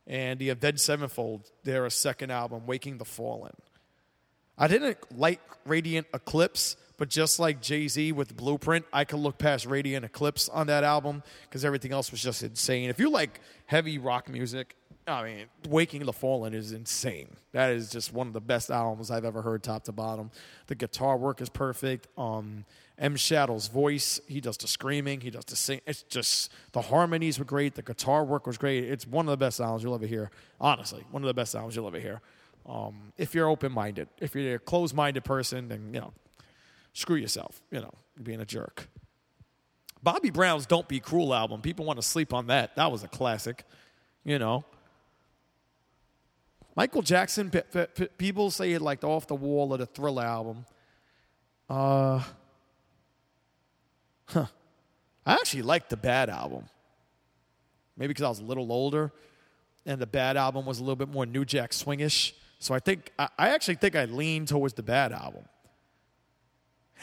And 0.07 0.39
the 0.39 0.49
Avenged 0.49 0.81
Sevenfold, 0.81 1.51
their 1.65 1.89
second 1.91 2.31
album, 2.31 2.67
Waking 2.67 2.97
the 2.97 3.05
Fallen. 3.05 3.53
I 4.57 4.67
didn't 4.67 4.97
like 5.17 5.41
Radiant 5.67 6.07
Eclipse, 6.15 6.77
but 6.99 7.09
just 7.09 7.39
like 7.39 7.63
Jay 7.63 7.89
Z 7.89 8.13
with 8.13 8.37
Blueprint, 8.37 8.85
I 8.93 9.05
could 9.05 9.21
look 9.21 9.39
past 9.39 9.65
Radiant 9.65 10.05
Eclipse 10.05 10.49
on 10.49 10.67
that 10.67 10.85
album 10.85 11.23
because 11.45 11.65
everything 11.65 11.93
else 11.93 12.11
was 12.11 12.23
just 12.23 12.43
insane. 12.43 12.91
If 12.91 12.99
you 12.99 13.09
like 13.09 13.41
heavy 13.67 13.99
rock 13.99 14.29
music, 14.29 14.75
I 15.07 15.23
mean, 15.23 15.47
Waking 15.69 16.05
the 16.05 16.13
Fallen 16.13 16.53
is 16.53 16.73
insane. 16.73 17.29
That 17.53 17.71
is 17.71 17.89
just 17.89 18.13
one 18.13 18.27
of 18.27 18.35
the 18.35 18.41
best 18.41 18.71
albums 18.71 19.11
I've 19.11 19.25
ever 19.25 19.41
heard, 19.41 19.63
top 19.63 19.85
to 19.85 19.93
bottom. 19.93 20.31
The 20.67 20.75
guitar 20.75 21.17
work 21.17 21.41
is 21.41 21.49
perfect. 21.49 22.09
Um, 22.19 22.67
M 22.99 23.17
Shadow's 23.17 23.69
voice, 23.69 24.21
he 24.27 24.41
does 24.41 24.57
the 24.57 24.67
screaming, 24.67 25.21
he 25.21 25.31
does 25.31 25.45
the 25.45 25.57
sing. 25.57 25.81
It's 25.87 26.03
just 26.03 26.53
the 26.73 26.83
harmonies 26.83 27.39
were 27.39 27.45
great. 27.45 27.75
The 27.75 27.83
guitar 27.83 28.25
work 28.25 28.47
was 28.47 28.59
great. 28.59 28.85
It's 28.85 29.07
one 29.07 29.27
of 29.27 29.31
the 29.31 29.37
best 29.37 29.61
albums 29.61 29.83
you'll 29.83 29.95
ever 29.95 30.07
hear. 30.07 30.31
Honestly, 30.61 31.05
one 31.11 31.23
of 31.23 31.29
the 31.29 31.35
best 31.35 31.55
albums 31.55 31.77
you'll 31.77 31.87
ever 31.87 32.01
hear. 32.01 32.21
Um, 32.67 33.13
if 33.17 33.35
you're 33.35 33.49
open 33.49 33.73
minded, 33.73 34.09
if 34.21 34.35
you're 34.35 34.57
a 34.57 34.59
closed 34.59 34.95
minded 34.95 35.25
person, 35.25 35.69
then 35.69 35.95
you 35.95 36.01
know, 36.01 36.13
screw 36.99 37.17
yourself. 37.17 37.63
You 37.71 37.81
know, 37.81 37.95
being 38.23 38.41
a 38.41 38.45
jerk. 38.45 38.89
Bobby 40.03 40.31
Brown's 40.31 40.67
"Don't 40.67 40.89
Be 40.89 41.01
Cruel" 41.01 41.35
album. 41.35 41.61
People 41.61 41.85
want 41.85 41.99
to 41.99 42.07
sleep 42.07 42.35
on 42.35 42.49
that. 42.49 42.77
That 42.77 42.93
was 42.93 43.03
a 43.05 43.09
classic. 43.09 43.65
You 44.25 44.39
know. 44.39 44.65
Michael 46.77 47.03
Jackson. 47.03 47.51
people 48.19 48.51
say 48.51 48.73
it 48.73 48.83
like 48.83 49.01
the 49.01 49.09
off 49.09 49.27
the 49.27 49.35
wall 49.35 49.73
or 49.73 49.79
the 49.79 49.87
Thriller 49.87 50.23
album. 50.23 50.65
Uh, 51.69 52.23
huh. 54.27 54.47
I 55.27 55.33
actually 55.35 55.63
liked 55.63 55.91
the 55.91 55.97
Bad 55.97 56.31
album. 56.31 56.69
Maybe 57.97 58.09
because 58.09 58.23
I 58.23 58.29
was 58.29 58.39
a 58.39 58.45
little 58.45 58.71
older, 58.71 59.13
and 59.87 60.01
the 60.01 60.07
Bad 60.07 60.37
album 60.37 60.67
was 60.67 60.79
a 60.79 60.83
little 60.83 60.97
bit 60.97 61.09
more 61.09 61.27
New 61.27 61.45
Jack 61.45 61.73
Swingish. 61.73 62.33
So 62.61 62.75
I 62.75 62.79
think 62.79 63.13
I, 63.19 63.29
I 63.37 63.49
actually 63.49 63.75
think 63.75 63.97
I 63.97 64.05
lean 64.05 64.47
towards 64.47 64.75
the 64.75 64.85
Bad 64.85 65.13
album. 65.13 65.45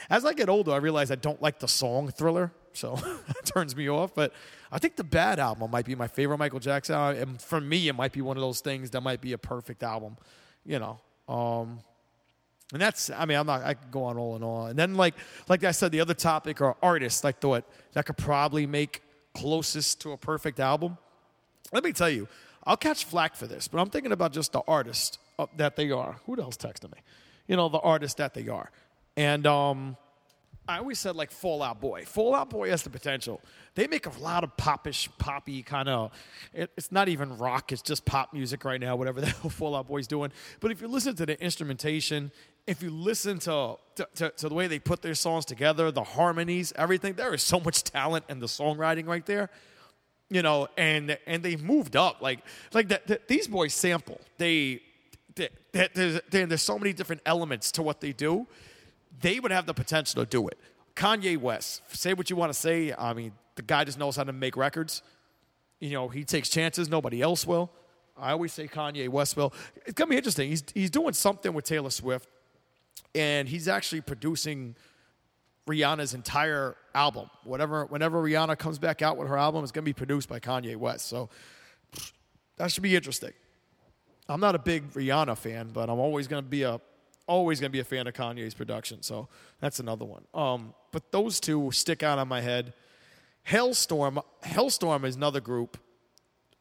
As 0.09 0.25
I 0.25 0.33
get 0.33 0.49
older, 0.49 0.71
I 0.71 0.77
realize 0.77 1.11
I 1.11 1.15
don't 1.15 1.41
like 1.41 1.59
the 1.59 1.67
song 1.67 2.09
Thriller, 2.09 2.51
so 2.73 2.97
it 3.29 3.45
turns 3.45 3.75
me 3.75 3.89
off. 3.89 4.13
But 4.13 4.33
I 4.71 4.79
think 4.79 4.95
the 4.95 5.03
Bad 5.03 5.39
album 5.39 5.71
might 5.71 5.85
be 5.85 5.95
my 5.95 6.07
favorite 6.07 6.37
Michael 6.37 6.59
Jackson. 6.59 6.95
album, 6.95 7.21
And 7.21 7.41
for 7.41 7.61
me, 7.61 7.87
it 7.87 7.93
might 7.93 8.11
be 8.11 8.21
one 8.21 8.37
of 8.37 8.41
those 8.41 8.61
things 8.61 8.91
that 8.91 9.01
might 9.01 9.21
be 9.21 9.33
a 9.33 9.37
perfect 9.37 9.83
album, 9.83 10.17
you 10.65 10.79
know. 10.79 10.99
Um, 11.27 11.79
and 12.73 12.81
that's, 12.81 13.09
I 13.09 13.25
mean, 13.25 13.37
I'm 13.37 13.45
not, 13.45 13.63
I 13.63 13.75
could 13.75 13.91
go 13.91 14.03
on 14.05 14.17
all 14.17 14.35
and 14.35 14.43
on. 14.43 14.69
And 14.71 14.79
then, 14.79 14.95
like, 14.95 15.13
like 15.47 15.63
I 15.63 15.71
said, 15.71 15.91
the 15.91 16.01
other 16.01 16.13
topic 16.15 16.61
are 16.61 16.75
artists 16.81 17.23
I 17.23 17.31
thought 17.31 17.63
that 17.93 18.05
could 18.05 18.17
probably 18.17 18.65
make 18.65 19.01
closest 19.35 20.01
to 20.01 20.13
a 20.13 20.17
perfect 20.17 20.59
album. 20.59 20.97
Let 21.71 21.83
me 21.83 21.91
tell 21.91 22.09
you, 22.09 22.27
I'll 22.63 22.77
catch 22.77 23.05
flack 23.05 23.35
for 23.35 23.45
this, 23.45 23.67
but 23.67 23.79
I'm 23.79 23.89
thinking 23.89 24.11
about 24.11 24.33
just 24.33 24.51
the 24.51 24.61
artist 24.67 25.19
uh, 25.37 25.45
that 25.57 25.75
they 25.75 25.91
are. 25.91 26.17
Who 26.25 26.35
the 26.35 26.41
hell's 26.41 26.57
texting 26.57 26.91
me? 26.91 26.99
You 27.47 27.55
know, 27.55 27.69
the 27.69 27.79
artist 27.79 28.17
that 28.17 28.33
they 28.33 28.47
are. 28.47 28.71
And 29.17 29.47
um, 29.47 29.97
I 30.67 30.79
always 30.79 30.99
said 30.99 31.15
like 31.15 31.31
Fall 31.31 31.61
Out 31.61 31.79
Boy. 31.79 32.05
Fall 32.05 32.33
Out 32.33 32.49
Boy 32.49 32.69
has 32.69 32.83
the 32.83 32.89
potential. 32.89 33.41
They 33.75 33.87
make 33.87 34.05
a 34.05 34.19
lot 34.19 34.43
of 34.43 34.55
popish, 34.57 35.09
poppy 35.17 35.61
kind 35.61 35.89
of. 35.89 36.11
It, 36.53 36.71
it's 36.77 36.91
not 36.91 37.07
even 37.09 37.37
rock. 37.37 37.71
It's 37.71 37.81
just 37.81 38.05
pop 38.05 38.33
music 38.33 38.65
right 38.65 38.79
now. 38.79 38.95
Whatever 38.95 39.21
the 39.21 39.27
hell 39.27 39.49
Fall 39.49 39.75
Out 39.75 39.87
Boy's 39.87 40.07
doing. 40.07 40.31
But 40.59 40.71
if 40.71 40.81
you 40.81 40.87
listen 40.87 41.15
to 41.15 41.25
the 41.25 41.41
instrumentation, 41.41 42.31
if 42.67 42.81
you 42.81 42.89
listen 42.89 43.39
to 43.39 43.77
to, 43.95 44.07
to 44.15 44.29
to 44.31 44.49
the 44.49 44.55
way 44.55 44.67
they 44.67 44.79
put 44.79 45.01
their 45.01 45.15
songs 45.15 45.45
together, 45.45 45.91
the 45.91 46.03
harmonies, 46.03 46.73
everything, 46.75 47.13
there 47.13 47.33
is 47.33 47.43
so 47.43 47.59
much 47.59 47.83
talent 47.83 48.25
in 48.29 48.39
the 48.39 48.47
songwriting 48.47 49.07
right 49.07 49.25
there 49.25 49.49
you 50.29 50.41
know, 50.41 50.67
and 50.75 51.17
and 51.27 51.43
they've 51.43 51.61
moved 51.61 51.95
up. 51.95 52.21
Like 52.21 52.39
like 52.73 52.87
that, 52.89 53.07
that 53.07 53.27
these 53.27 53.47
boys 53.47 53.73
sample. 53.73 54.19
They, 54.37 54.81
they, 55.35 55.49
they 55.71 55.89
there's, 55.93 56.21
there's 56.29 56.61
so 56.61 56.79
many 56.79 56.93
different 56.93 57.21
elements 57.25 57.71
to 57.73 57.83
what 57.83 58.01
they 58.01 58.11
do. 58.11 58.47
They 59.21 59.39
would 59.39 59.51
have 59.51 59.65
the 59.65 59.73
potential 59.73 60.23
to 60.23 60.29
do 60.29 60.47
it. 60.47 60.57
Kanye 60.95 61.37
West, 61.37 61.81
say 61.89 62.13
what 62.13 62.29
you 62.29 62.35
want 62.35 62.53
to 62.53 62.57
say. 62.57 62.93
I 62.97 63.13
mean, 63.13 63.33
the 63.55 63.61
guy 63.61 63.83
just 63.83 63.99
knows 63.99 64.15
how 64.15 64.23
to 64.23 64.33
make 64.33 64.55
records. 64.55 65.01
You 65.79 65.91
know, 65.91 66.07
he 66.07 66.23
takes 66.23 66.49
chances. 66.49 66.89
Nobody 66.89 67.21
else 67.21 67.45
will. 67.45 67.71
I 68.17 68.31
always 68.31 68.53
say 68.53 68.67
Kanye 68.67 69.09
West 69.09 69.35
will. 69.35 69.53
It's 69.85 69.93
gonna 69.93 70.09
be 70.09 70.17
interesting. 70.17 70.49
He's 70.49 70.63
he's 70.73 70.89
doing 70.89 71.13
something 71.13 71.53
with 71.53 71.65
Taylor 71.65 71.89
Swift, 71.89 72.29
and 73.13 73.47
he's 73.47 73.67
actually 73.67 74.01
producing 74.01 74.75
Rihanna's 75.67 76.13
entire 76.13 76.75
album. 76.93 77.29
Whatever, 77.43 77.85
whenever 77.85 78.21
Rihanna 78.21 78.57
comes 78.57 78.79
back 78.79 79.01
out 79.01 79.17
with 79.17 79.27
her 79.27 79.37
album, 79.37 79.63
it's 79.63 79.71
going 79.71 79.83
to 79.83 79.89
be 79.89 79.93
produced 79.93 80.29
by 80.29 80.39
Kanye 80.39 80.75
West. 80.75 81.07
So 81.07 81.29
that 82.57 82.71
should 82.71 82.83
be 82.83 82.95
interesting. 82.95 83.33
I'm 84.29 84.39
not 84.39 84.55
a 84.55 84.59
big 84.59 84.91
Rihanna 84.91 85.37
fan, 85.37 85.69
but 85.73 85.89
I'm 85.89 85.99
always 85.99 86.27
going 86.27 86.43
to 86.43 86.49
be 86.49 86.63
a 86.63 86.79
always 87.27 87.59
going 87.59 87.69
to 87.69 87.73
be 87.73 87.79
a 87.79 87.83
fan 87.85 88.07
of 88.07 88.13
Kanye's 88.13 88.53
production. 88.53 89.01
So 89.01 89.27
that's 89.59 89.79
another 89.79 90.05
one. 90.05 90.23
Um, 90.33 90.73
but 90.91 91.11
those 91.11 91.39
two 91.39 91.71
stick 91.71 92.03
out 92.03 92.19
on 92.19 92.27
my 92.27 92.41
head. 92.41 92.73
Halestorm, 93.47 94.23
Halestorm 94.43 95.05
is 95.05 95.15
another 95.15 95.41
group. 95.41 95.77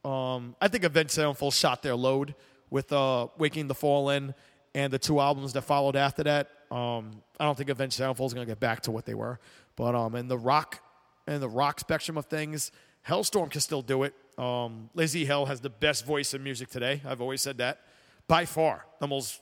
Um, 0.04 0.54
I 0.60 0.68
think 0.68 0.84
Avenged 0.84 1.12
Sevenfold 1.12 1.54
shot 1.54 1.82
their 1.82 1.96
load 1.96 2.34
with 2.70 2.92
uh, 2.92 3.28
Waking 3.38 3.68
the 3.68 3.74
Fallen 3.74 4.34
and 4.74 4.92
the 4.92 4.98
two 4.98 5.20
albums 5.20 5.52
that 5.54 5.62
followed 5.62 5.96
after 5.96 6.22
that. 6.24 6.50
Um, 6.70 7.22
I 7.38 7.44
don't 7.44 7.56
think 7.56 7.70
Avenged 7.70 7.94
Sevenfold 7.94 8.30
is 8.30 8.34
going 8.34 8.46
to 8.46 8.50
get 8.50 8.60
back 8.60 8.82
to 8.82 8.90
what 8.90 9.06
they 9.06 9.14
were, 9.14 9.38
but 9.76 9.94
um, 9.94 10.14
in 10.14 10.28
the 10.28 10.36
rock 10.36 10.80
and 11.26 11.42
the 11.42 11.48
rock 11.48 11.80
spectrum 11.80 12.18
of 12.18 12.26
things, 12.26 12.70
Halestorm 13.08 13.50
can 13.50 13.60
still 13.60 13.82
do 13.82 14.02
it. 14.02 14.14
Um, 14.36 14.90
Lzzy 14.96 15.26
Hale 15.26 15.46
has 15.46 15.60
the 15.60 15.70
best 15.70 16.04
voice 16.04 16.34
in 16.34 16.42
music 16.42 16.68
today. 16.68 17.00
I've 17.06 17.20
always 17.20 17.40
said 17.40 17.58
that, 17.58 17.80
by 18.26 18.44
far 18.44 18.84
the 18.98 19.06
most 19.06 19.40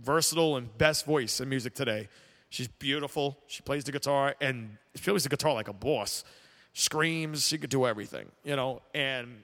versatile 0.00 0.56
and 0.56 0.76
best 0.78 1.04
voice 1.06 1.40
in 1.40 1.48
music 1.48 1.74
today. 1.74 2.08
She's 2.50 2.68
beautiful. 2.68 3.38
She 3.46 3.62
plays 3.62 3.84
the 3.84 3.92
guitar 3.92 4.34
and 4.40 4.78
she 4.94 5.02
plays 5.02 5.22
the 5.24 5.28
guitar 5.28 5.54
like 5.54 5.68
a 5.68 5.72
boss. 5.72 6.24
Screams. 6.72 7.46
She 7.46 7.58
could 7.58 7.70
do 7.70 7.86
everything, 7.86 8.26
you 8.44 8.56
know. 8.56 8.82
And 8.94 9.42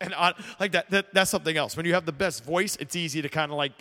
and 0.00 0.14
on, 0.14 0.34
like 0.60 0.72
that, 0.72 0.90
that, 0.90 1.14
that's 1.14 1.30
something 1.30 1.56
else. 1.56 1.76
When 1.76 1.86
you 1.86 1.94
have 1.94 2.06
the 2.06 2.12
best 2.12 2.44
voice, 2.44 2.76
it's 2.76 2.94
easy 2.96 3.22
to 3.22 3.28
kind 3.28 3.50
of 3.50 3.56
like 3.56 3.72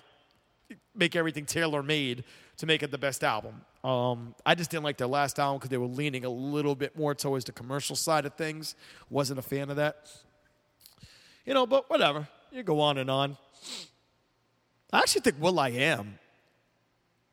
make 0.95 1.15
everything 1.15 1.45
tailor 1.45 1.83
made 1.83 2.23
to 2.57 2.65
make 2.65 2.83
it 2.83 2.91
the 2.91 2.97
best 2.97 3.23
album. 3.23 3.61
Um, 3.83 4.33
I 4.45 4.55
just 4.55 4.71
didn't 4.71 4.83
like 4.83 4.97
their 4.97 5.07
last 5.07 5.39
album 5.39 5.59
because 5.59 5.69
they 5.69 5.77
were 5.77 5.85
leaning 5.85 6.25
a 6.25 6.29
little 6.29 6.73
bit 6.73 6.97
more 6.97 7.13
towards 7.13 7.45
the 7.45 7.51
commercial 7.51 7.95
side 7.95 8.25
of 8.25 8.33
things. 8.35 8.75
Wasn't 9.09 9.37
a 9.37 9.41
fan 9.41 9.69
of 9.69 9.75
that. 9.75 10.09
You 11.45 11.53
know, 11.53 11.67
but 11.67 11.89
whatever. 11.89 12.27
You 12.51 12.63
go 12.63 12.79
on 12.79 12.97
and 12.97 13.11
on. 13.11 13.37
I 14.95 14.99
actually 14.99 15.21
think 15.21 15.41
Will 15.41 15.59
I 15.59 15.69
Am 15.69 16.17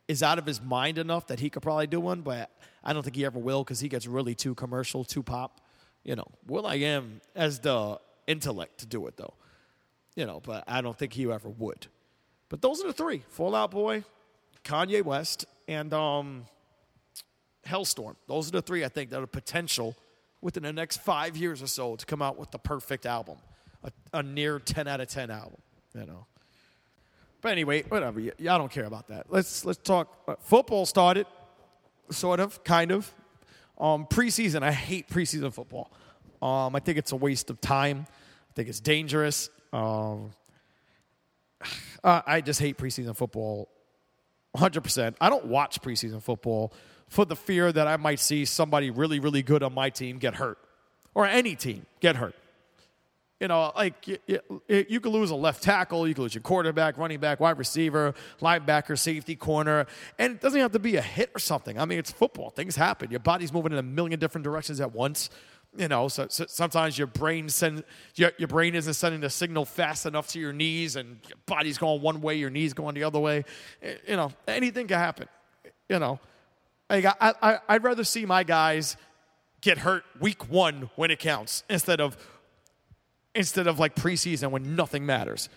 is 0.09 0.21
out 0.21 0.39
of 0.39 0.47
his 0.47 0.61
mind 0.61 0.99
enough 0.99 1.29
that 1.29 1.39
he 1.39 1.49
could 1.49 1.63
probably 1.63 1.87
do 1.87 2.01
one, 2.01 2.23
but 2.23 2.51
I 2.83 2.93
don't 2.93 3.05
think 3.05 3.15
he 3.15 3.25
ever 3.25 3.39
will 3.39 3.63
because 3.63 3.79
he 3.79 3.89
gets 3.89 4.07
really 4.09 4.35
too 4.35 4.57
commercial, 4.57 5.05
too 5.05 5.23
pop. 5.23 5.61
You 6.03 6.17
know, 6.17 6.27
Will 6.49 6.67
I 6.67 6.75
Am 6.75 7.21
as 7.37 7.61
the 7.61 8.01
intellect 8.27 8.79
to 8.79 8.87
do 8.87 9.07
it 9.07 9.17
though. 9.17 9.35
You 10.17 10.27
know, 10.27 10.41
but 10.41 10.65
I 10.67 10.81
don't 10.81 10.99
think 10.99 11.13
he 11.13 11.31
ever 11.31 11.49
would. 11.49 11.87
But 12.49 12.63
those 12.63 12.83
are 12.83 12.89
the 12.89 12.93
three: 12.93 13.23
Fall 13.29 13.55
Out 13.55 13.71
Boy, 13.71 14.03
Kanye 14.65 15.05
West, 15.05 15.45
and 15.69 15.95
um, 15.95 16.47
Halestorm. 17.65 18.17
Those 18.27 18.49
are 18.49 18.53
the 18.53 18.63
three 18.63 18.85
I 18.85 18.89
think 18.89 19.11
that 19.11 19.23
are 19.23 19.27
potential 19.29 19.95
within 20.41 20.65
the 20.65 20.73
next 20.73 20.97
five 21.01 21.37
years 21.37 21.63
or 21.63 21.69
so 21.69 21.95
to 21.95 22.05
come 22.07 22.23
out 22.23 22.37
with 22.37 22.51
the 22.51 22.59
perfect 22.59 23.07
album, 23.07 23.37
a, 23.85 23.93
a 24.13 24.23
near 24.25 24.59
ten 24.59 24.89
out 24.89 25.01
of 25.01 25.07
ten 25.07 25.31
album. 25.31 25.61
You 25.95 26.07
know. 26.07 26.27
But 27.43 27.53
anyway, 27.53 27.83
whatever. 27.83 28.21
Y- 28.21 28.31
Y'all 28.39 28.59
don't 28.59 28.71
care 28.71 28.85
about 28.85 29.09
that. 29.09 29.27
Let's 29.29 29.65
let's 29.65 29.79
talk. 29.79 30.09
Uh, 30.27 30.37
football 30.41 30.87
started, 30.87 31.27
sort 32.11 32.41
of, 32.41 32.63
kind 32.65 32.91
of. 32.93 33.13
Um, 33.79 34.07
preseason, 34.07 34.63
I 34.63 34.71
hate 34.73 35.09
preseason 35.09 35.53
football. 35.53 35.91
Um, 36.41 36.75
I 36.77 36.79
think 36.81 36.99
it's 36.99 37.13
a 37.13 37.17
waste 37.17 37.51
of 37.51 37.61
time. 37.61 38.07
I 38.09 38.53
think 38.55 38.69
it's 38.69 38.81
dangerous. 38.81 39.51
Um, 39.73 40.31
uh, 42.05 42.23
I 42.27 42.41
just 42.41 42.61
hate 42.61 42.79
preseason 42.79 43.17
football 43.17 43.69
100%. 44.57 45.15
I 45.21 45.31
don't 45.31 45.47
watch 45.47 45.81
preseason 45.81 46.23
football 46.23 46.73
for 47.09 47.25
the 47.25 47.37
fear 47.37 47.73
that 47.73 47.87
I 47.87 47.97
might 47.97 48.21
see 48.21 48.45
somebody 48.45 48.91
really, 48.91 49.19
really 49.19 49.43
good 49.43 49.63
on 49.63 49.75
my 49.75 49.91
team 49.91 50.19
get 50.19 50.35
hurt 50.35 50.59
or 51.15 51.27
any 51.27 51.57
team 51.57 51.87
get 52.01 52.17
hurt. 52.17 52.35
You 53.43 53.49
know, 53.49 53.73
like 53.75 54.07
you, 54.07 54.19
you, 54.29 54.41
you 54.69 55.01
could 55.01 55.11
lose 55.11 55.33
a 55.33 55.35
left 55.35 55.65
tackle, 55.65 56.07
you 56.07 56.15
could 56.15 56.23
lose 56.23 56.35
your 56.37 56.43
quarterback, 56.43 56.97
running 56.97 57.19
back, 57.19 57.41
wide 57.41 57.59
receiver, 57.59 58.15
linebacker, 58.41 58.97
safety, 58.97 59.35
corner, 59.35 59.87
and 60.17 60.35
it 60.35 60.41
doesn't 60.41 60.61
have 60.61 60.71
to 60.71 60.79
be 60.79 60.95
a 60.95 61.03
hit 61.03 61.33
or 61.35 61.41
something. 61.41 61.77
I 61.77 61.85
mean, 61.85 61.99
it's 61.99 62.13
football. 62.13 62.51
Things 62.51 62.77
happen. 62.77 63.11
Your 63.11 63.19
body's 63.19 63.53
moving 63.53 63.73
in 63.73 63.79
a 63.79 63.83
million 63.83 64.21
different 64.21 64.45
directions 64.45 64.81
at 64.81 64.93
once. 64.93 65.29
You 65.77 65.89
know, 65.89 66.07
so, 66.07 66.29
so 66.31 66.45
sometimes 66.47 66.97
your 66.97 67.09
brain 67.09 67.49
send 67.49 67.83
your, 68.15 68.31
your 68.39 68.47
brain 68.47 68.77
isn't 68.77 68.95
sending 68.95 69.21
the 69.21 69.31
signal 69.31 69.65
fast 69.65 70.07
enough 70.07 70.29
to 70.29 70.39
your 70.39 70.53
knees, 70.53 70.95
and 70.95 71.19
your 71.29 71.39
body's 71.45 71.79
going 71.79 72.01
one 72.01 72.21
way, 72.21 72.37
your 72.37 72.51
knees 72.51 72.75
going 72.75 72.95
the 72.95 73.03
other 73.03 73.19
way. 73.19 73.45
You 74.07 74.15
know, 74.15 74.31
anything 74.47 74.87
can 74.87 74.99
happen. 74.99 75.27
You 75.89 75.99
know, 75.99 76.21
I, 76.89 77.13
I, 77.21 77.59
I'd 77.69 77.83
rather 77.83 78.05
see 78.05 78.25
my 78.25 78.45
guys 78.45 78.97
get 79.63 79.79
hurt 79.79 80.05
week 80.21 80.49
one 80.49 80.91
when 80.95 81.11
it 81.11 81.19
counts 81.19 81.65
instead 81.69 82.01
of 82.01 82.17
instead 83.35 83.67
of 83.67 83.79
like 83.79 83.95
preseason 83.95 84.51
when 84.51 84.77
nothing 84.77 85.07
matters. 85.07 85.49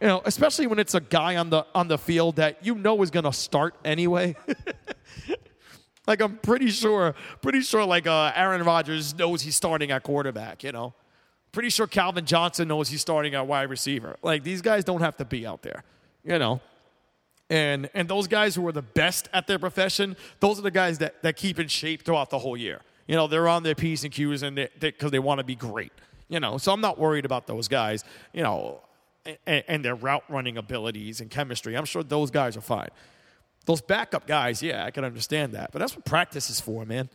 You 0.00 0.08
know, 0.08 0.20
especially 0.24 0.66
when 0.66 0.78
it's 0.78 0.94
a 0.94 1.00
guy 1.00 1.36
on 1.36 1.48
the 1.50 1.66
on 1.74 1.88
the 1.88 1.96
field 1.96 2.36
that 2.36 2.64
you 2.64 2.74
know 2.74 3.00
is 3.02 3.10
going 3.10 3.24
to 3.24 3.32
start 3.32 3.74
anyway. 3.84 4.36
like 6.06 6.20
I'm 6.20 6.36
pretty 6.36 6.68
sure, 6.70 7.14
pretty 7.40 7.62
sure 7.62 7.84
like 7.84 8.06
uh, 8.06 8.32
Aaron 8.34 8.62
Rodgers 8.62 9.14
knows 9.16 9.42
he's 9.42 9.56
starting 9.56 9.90
at 9.90 10.02
quarterback. 10.02 10.62
You 10.62 10.72
know, 10.72 10.92
pretty 11.50 11.70
sure 11.70 11.86
Calvin 11.86 12.26
Johnson 12.26 12.68
knows 12.68 12.90
he's 12.90 13.00
starting 13.00 13.34
at 13.34 13.46
wide 13.46 13.70
receiver. 13.70 14.16
Like 14.22 14.44
these 14.44 14.60
guys 14.60 14.84
don't 14.84 15.00
have 15.00 15.16
to 15.16 15.24
be 15.24 15.46
out 15.46 15.62
there. 15.62 15.82
You 16.22 16.38
know, 16.38 16.60
and 17.48 17.88
and 17.94 18.06
those 18.06 18.26
guys 18.28 18.54
who 18.54 18.66
are 18.68 18.72
the 18.72 18.82
best 18.82 19.30
at 19.32 19.46
their 19.46 19.58
profession, 19.58 20.14
those 20.40 20.58
are 20.58 20.62
the 20.62 20.70
guys 20.70 20.98
that, 20.98 21.22
that 21.22 21.36
keep 21.36 21.58
in 21.58 21.68
shape 21.68 22.04
throughout 22.04 22.28
the 22.28 22.38
whole 22.38 22.56
year. 22.56 22.82
You 23.06 23.14
know, 23.14 23.28
they're 23.28 23.48
on 23.48 23.62
their 23.62 23.76
P's 23.76 24.04
and 24.04 24.12
Q's 24.12 24.42
and 24.42 24.56
because 24.56 24.70
they, 24.80 24.92
'cause 24.92 25.10
they 25.10 25.18
want 25.20 25.38
to 25.38 25.44
be 25.44 25.54
great. 25.54 25.92
You 26.28 26.40
know, 26.40 26.58
so 26.58 26.72
I'm 26.72 26.80
not 26.80 26.98
worried 26.98 27.24
about 27.24 27.46
those 27.46 27.68
guys. 27.68 28.04
You 28.32 28.42
know, 28.42 28.80
and, 29.46 29.64
and 29.68 29.84
their 29.84 29.94
route 29.94 30.24
running 30.28 30.56
abilities 30.56 31.20
and 31.20 31.30
chemistry. 31.30 31.76
I'm 31.76 31.84
sure 31.84 32.02
those 32.02 32.30
guys 32.30 32.56
are 32.56 32.60
fine. 32.62 32.88
Those 33.64 33.80
backup 33.80 34.26
guys, 34.26 34.62
yeah, 34.62 34.84
I 34.84 34.90
can 34.90 35.04
understand 35.04 35.52
that. 35.54 35.72
But 35.72 35.80
that's 35.80 35.96
what 35.96 36.04
practice 36.04 36.50
is 36.50 36.60
for, 36.60 36.84
man. 36.84 37.08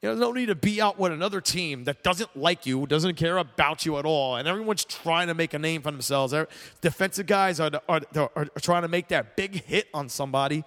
You 0.00 0.10
know, 0.10 0.14
no 0.16 0.32
need 0.32 0.46
to 0.46 0.54
be 0.54 0.80
out 0.80 0.98
with 0.98 1.12
another 1.12 1.40
team 1.40 1.84
that 1.84 2.02
doesn't 2.02 2.36
like 2.36 2.66
you, 2.66 2.86
doesn't 2.86 3.14
care 3.14 3.38
about 3.38 3.86
you 3.86 3.98
at 3.98 4.04
all, 4.04 4.36
and 4.36 4.48
everyone's 4.48 4.84
trying 4.84 5.28
to 5.28 5.34
make 5.34 5.54
a 5.54 5.58
name 5.60 5.82
for 5.82 5.92
themselves. 5.92 6.34
Defensive 6.80 7.26
guys 7.26 7.60
are, 7.60 7.70
are, 7.88 8.00
are 8.16 8.46
trying 8.60 8.82
to 8.82 8.88
make 8.88 9.08
that 9.08 9.36
big 9.36 9.62
hit 9.64 9.88
on 9.94 10.08
somebody. 10.08 10.64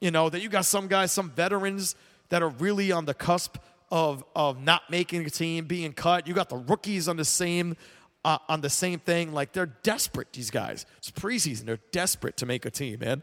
You 0.00 0.10
know, 0.10 0.28
that 0.28 0.42
you 0.42 0.48
got 0.48 0.64
some 0.64 0.88
guys, 0.88 1.12
some 1.12 1.30
veterans 1.30 1.94
that 2.30 2.42
are 2.42 2.48
really 2.48 2.90
on 2.90 3.04
the 3.04 3.14
cusp 3.14 3.58
of, 3.92 4.24
of 4.34 4.60
not 4.60 4.90
making 4.90 5.24
a 5.24 5.30
team, 5.30 5.66
being 5.66 5.92
cut. 5.92 6.26
You 6.26 6.34
got 6.34 6.48
the 6.48 6.56
rookies 6.56 7.06
on 7.06 7.16
the 7.16 7.24
same 7.24 7.76
uh, 8.24 8.38
on 8.48 8.60
the 8.60 8.70
same 8.70 8.98
thing. 8.98 9.32
Like 9.32 9.52
they're 9.52 9.66
desperate, 9.66 10.32
these 10.32 10.50
guys. 10.50 10.86
It's 10.98 11.10
preseason. 11.10 11.66
They're 11.66 11.78
desperate 11.92 12.36
to 12.38 12.46
make 12.46 12.64
a 12.64 12.70
team, 12.70 13.00
man. 13.00 13.22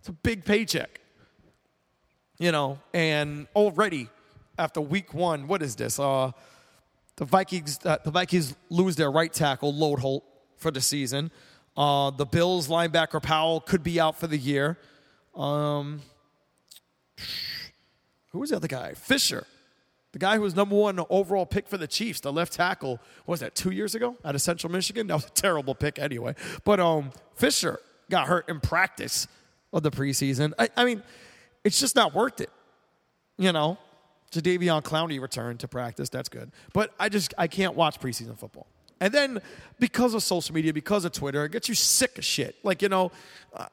It's 0.00 0.08
a 0.08 0.12
big 0.12 0.44
paycheck 0.44 1.00
you 2.38 2.52
know, 2.52 2.78
and 2.92 3.46
already 3.54 4.08
after 4.58 4.80
week 4.80 5.14
one, 5.14 5.46
what 5.46 5.62
is 5.62 5.76
this? 5.76 5.98
Uh, 5.98 6.32
the 7.16 7.24
Vikings, 7.24 7.78
uh, 7.84 7.98
the 8.04 8.10
Vikings 8.10 8.54
lose 8.70 8.96
their 8.96 9.10
right 9.10 9.32
tackle, 9.32 9.72
Loadholt, 9.72 10.22
for 10.56 10.70
the 10.70 10.80
season. 10.80 11.30
Uh, 11.76 12.10
the 12.10 12.26
Bills 12.26 12.68
linebacker 12.68 13.22
Powell 13.22 13.60
could 13.60 13.82
be 13.82 14.00
out 14.00 14.16
for 14.16 14.26
the 14.26 14.38
year. 14.38 14.78
Um, 15.34 16.02
who 18.30 18.40
was 18.40 18.50
the 18.50 18.56
other 18.56 18.68
guy? 18.68 18.94
Fisher, 18.94 19.46
the 20.14 20.20
guy 20.20 20.36
who 20.36 20.42
was 20.42 20.54
number 20.54 20.76
one 20.76 21.00
overall 21.10 21.44
pick 21.44 21.66
for 21.66 21.76
the 21.76 21.88
Chiefs, 21.88 22.20
the 22.20 22.32
left 22.32 22.52
tackle. 22.52 23.00
Was 23.26 23.40
that 23.40 23.56
two 23.56 23.72
years 23.72 23.96
ago 23.96 24.16
out 24.24 24.36
of 24.36 24.40
Central 24.40 24.72
Michigan? 24.72 25.06
That 25.14 25.14
was 25.14 25.26
a 25.26 25.30
terrible 25.30 25.74
pick 25.74 25.98
anyway. 25.98 26.36
But 26.62 26.78
um, 26.78 27.10
Fisher 27.34 27.80
got 28.08 28.28
hurt 28.28 28.48
in 28.48 28.60
practice 28.60 29.26
of 29.72 29.82
the 29.82 29.90
preseason. 29.90 30.52
I, 30.56 30.68
I 30.76 30.84
mean, 30.84 31.02
it's 31.64 31.80
just 31.80 31.96
not 31.96 32.14
worth 32.14 32.40
it. 32.40 32.50
You 33.38 33.50
know, 33.50 33.76
Jadeveon 34.30 34.84
Clowney 34.84 35.20
returned 35.20 35.58
to 35.60 35.68
practice. 35.68 36.10
That's 36.10 36.28
good. 36.28 36.52
But 36.72 36.94
I 37.00 37.08
just 37.08 37.34
I 37.36 37.48
can't 37.48 37.74
watch 37.74 37.98
preseason 37.98 38.38
football. 38.38 38.68
And 39.04 39.12
then 39.12 39.42
because 39.78 40.14
of 40.14 40.22
social 40.22 40.54
media, 40.54 40.72
because 40.72 41.04
of 41.04 41.12
Twitter, 41.12 41.44
it 41.44 41.52
gets 41.52 41.68
you 41.68 41.74
sick 41.74 42.16
of 42.16 42.24
shit. 42.24 42.56
Like 42.62 42.80
you 42.80 42.88
know, 42.88 43.12
uh, 43.52 43.66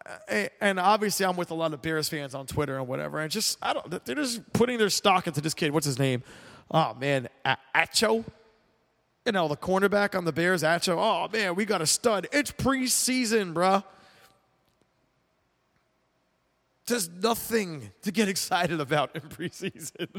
and 0.59 0.77
obviously 0.77 1.25
I'm 1.25 1.37
with 1.37 1.51
a 1.51 1.53
lot 1.53 1.71
of 1.73 1.81
Bears 1.81 2.09
fans 2.09 2.35
on 2.35 2.47
Twitter 2.47 2.77
and 2.77 2.85
whatever. 2.85 3.17
And 3.17 3.31
just 3.31 3.57
I 3.61 3.71
don't. 3.71 4.03
They're 4.03 4.15
just 4.15 4.51
putting 4.51 4.77
their 4.77 4.89
stock 4.89 5.27
into 5.27 5.39
this 5.39 5.53
kid. 5.53 5.71
What's 5.71 5.85
his 5.85 5.97
name? 5.97 6.21
Oh 6.69 6.93
man, 6.95 7.29
A- 7.45 7.55
Acho. 7.73 8.25
You 9.25 9.31
know 9.31 9.47
the 9.47 9.55
cornerback 9.55 10.17
on 10.17 10.25
the 10.25 10.33
Bears, 10.33 10.63
Acho. 10.63 10.97
Oh 10.97 11.29
man, 11.31 11.55
we 11.55 11.63
got 11.63 11.81
a 11.81 11.87
stud. 11.87 12.27
It's 12.33 12.51
preseason, 12.51 13.53
bruh. 13.53 13.85
There's 16.87 17.07
nothing 17.07 17.91
to 18.01 18.11
get 18.11 18.27
excited 18.35 18.81
about 18.81 19.15
in 19.15 19.21
preseason. 19.21 20.09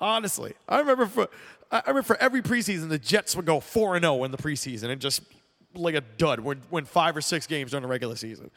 Honestly, 0.00 0.54
I 0.68 0.78
remember 0.78 1.06
for 1.06 1.28
I 1.70 1.80
remember 1.86 2.02
for 2.02 2.16
every 2.16 2.42
preseason 2.42 2.88
the 2.88 2.98
Jets 2.98 3.36
would 3.36 3.44
go 3.46 3.60
four 3.60 3.96
and 3.96 4.04
zero 4.04 4.24
in 4.24 4.30
the 4.30 4.38
preseason 4.38 4.90
and 4.90 5.00
just 5.00 5.22
like 5.74 5.94
a 5.94 6.00
dud 6.00 6.40
win, 6.40 6.62
win 6.70 6.84
five 6.84 7.16
or 7.16 7.20
six 7.20 7.46
games 7.46 7.72
during 7.72 7.82
the 7.82 7.88
regular 7.88 8.16
season. 8.16 8.50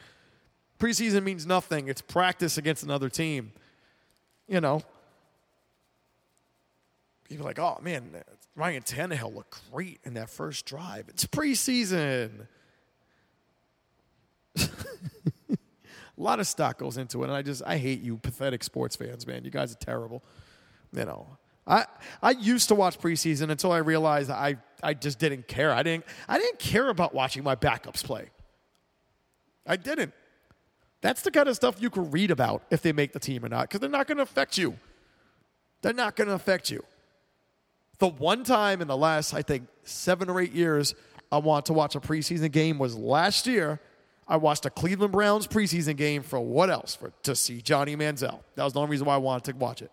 Preseason 0.78 1.22
means 1.22 1.46
nothing. 1.46 1.88
It's 1.88 2.00
practice 2.00 2.58
against 2.58 2.82
another 2.82 3.08
team. 3.08 3.52
You 4.48 4.60
know. 4.60 4.82
People 7.28 7.44
like, 7.46 7.58
oh 7.58 7.78
man, 7.82 8.22
Ryan 8.56 8.82
Tannehill 8.82 9.34
looked 9.34 9.70
great 9.72 10.00
in 10.04 10.14
that 10.14 10.28
first 10.28 10.66
drive. 10.66 11.08
It's 11.08 11.26
preseason. 11.26 12.46
A 14.58 14.68
lot 16.16 16.40
of 16.40 16.46
stock 16.46 16.78
goes 16.78 16.98
into 16.98 17.22
it, 17.22 17.26
and 17.26 17.34
I 17.34 17.42
just 17.42 17.62
I 17.64 17.78
hate 17.78 18.02
you 18.02 18.18
pathetic 18.18 18.62
sports 18.62 18.96
fans, 18.96 19.26
man. 19.26 19.44
You 19.44 19.50
guys 19.50 19.72
are 19.72 19.78
terrible. 19.78 20.22
You 20.92 21.04
know, 21.04 21.26
I 21.66 21.86
I 22.22 22.32
used 22.32 22.68
to 22.68 22.74
watch 22.74 22.98
preseason 22.98 23.50
until 23.50 23.72
I 23.72 23.78
realized 23.78 24.30
I 24.30 24.56
I 24.82 24.94
just 24.94 25.18
didn't 25.18 25.48
care. 25.48 25.72
I 25.72 25.82
didn't 25.82 26.04
I 26.28 26.38
didn't 26.38 26.58
care 26.58 26.88
about 26.88 27.14
watching 27.14 27.42
my 27.42 27.56
backups 27.56 28.04
play. 28.04 28.30
I 29.66 29.76
didn't. 29.76 30.12
That's 31.02 31.22
the 31.22 31.30
kind 31.30 31.48
of 31.48 31.56
stuff 31.56 31.80
you 31.80 31.90
can 31.90 32.10
read 32.10 32.30
about 32.30 32.62
if 32.70 32.80
they 32.82 32.92
make 32.92 33.12
the 33.12 33.18
team 33.18 33.44
or 33.44 33.48
not, 33.48 33.62
because 33.62 33.80
they're 33.80 33.90
not 33.90 34.06
going 34.06 34.18
to 34.18 34.22
affect 34.22 34.56
you. 34.56 34.76
They're 35.82 35.92
not 35.92 36.14
going 36.14 36.28
to 36.28 36.34
affect 36.34 36.70
you. 36.70 36.84
The 37.98 38.06
one 38.06 38.44
time 38.44 38.80
in 38.80 38.88
the 38.88 38.96
last, 38.96 39.34
I 39.34 39.42
think, 39.42 39.66
seven 39.82 40.30
or 40.30 40.40
eight 40.40 40.52
years, 40.52 40.94
I 41.30 41.38
want 41.38 41.66
to 41.66 41.72
watch 41.72 41.96
a 41.96 42.00
preseason 42.00 42.52
game 42.52 42.78
was 42.78 42.96
last 42.96 43.48
year. 43.48 43.80
I 44.28 44.36
watched 44.36 44.64
a 44.64 44.70
Cleveland 44.70 45.12
Browns 45.12 45.48
preseason 45.48 45.96
game 45.96 46.22
for 46.22 46.40
what 46.40 46.70
else? 46.70 46.94
For 46.94 47.12
to 47.24 47.34
see 47.34 47.60
Johnny 47.60 47.96
Manziel. 47.96 48.40
That 48.54 48.64
was 48.64 48.72
the 48.72 48.80
only 48.80 48.92
reason 48.92 49.06
why 49.06 49.14
I 49.14 49.18
wanted 49.18 49.52
to 49.52 49.58
watch 49.58 49.82
it. 49.82 49.90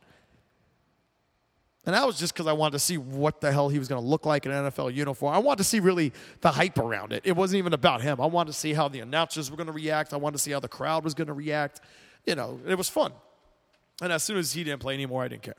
And 1.89 1.95
that 1.95 2.05
was 2.05 2.19
just 2.19 2.35
because 2.35 2.45
I 2.45 2.53
wanted 2.53 2.73
to 2.73 2.79
see 2.79 2.99
what 2.99 3.41
the 3.41 3.51
hell 3.51 3.67
he 3.67 3.79
was 3.79 3.87
going 3.87 3.99
to 3.99 4.07
look 4.07 4.23
like 4.23 4.45
in 4.45 4.51
an 4.51 4.71
NFL 4.71 4.93
uniform. 4.93 5.33
I 5.33 5.39
wanted 5.39 5.57
to 5.57 5.63
see 5.63 5.79
really 5.79 6.13
the 6.41 6.51
hype 6.51 6.77
around 6.77 7.13
it. 7.13 7.23
It 7.25 7.35
wasn't 7.35 7.57
even 7.57 7.73
about 7.73 8.03
him. 8.03 8.21
I 8.21 8.27
wanted 8.27 8.51
to 8.51 8.59
see 8.59 8.73
how 8.75 8.89
the 8.89 8.99
announcers 8.99 9.49
were 9.49 9.57
going 9.57 9.65
to 9.65 9.73
react. 9.73 10.13
I 10.13 10.17
wanted 10.17 10.37
to 10.37 10.43
see 10.43 10.51
how 10.51 10.59
the 10.59 10.67
crowd 10.67 11.03
was 11.03 11.15
going 11.15 11.29
to 11.29 11.33
react. 11.33 11.81
You 12.27 12.35
know, 12.35 12.59
it 12.67 12.75
was 12.75 12.89
fun. 12.89 13.11
And 14.03 14.13
as 14.13 14.21
soon 14.21 14.37
as 14.37 14.53
he 14.53 14.63
didn't 14.63 14.81
play 14.81 14.93
anymore, 14.93 15.23
I 15.23 15.29
didn't 15.29 15.41
care. 15.41 15.55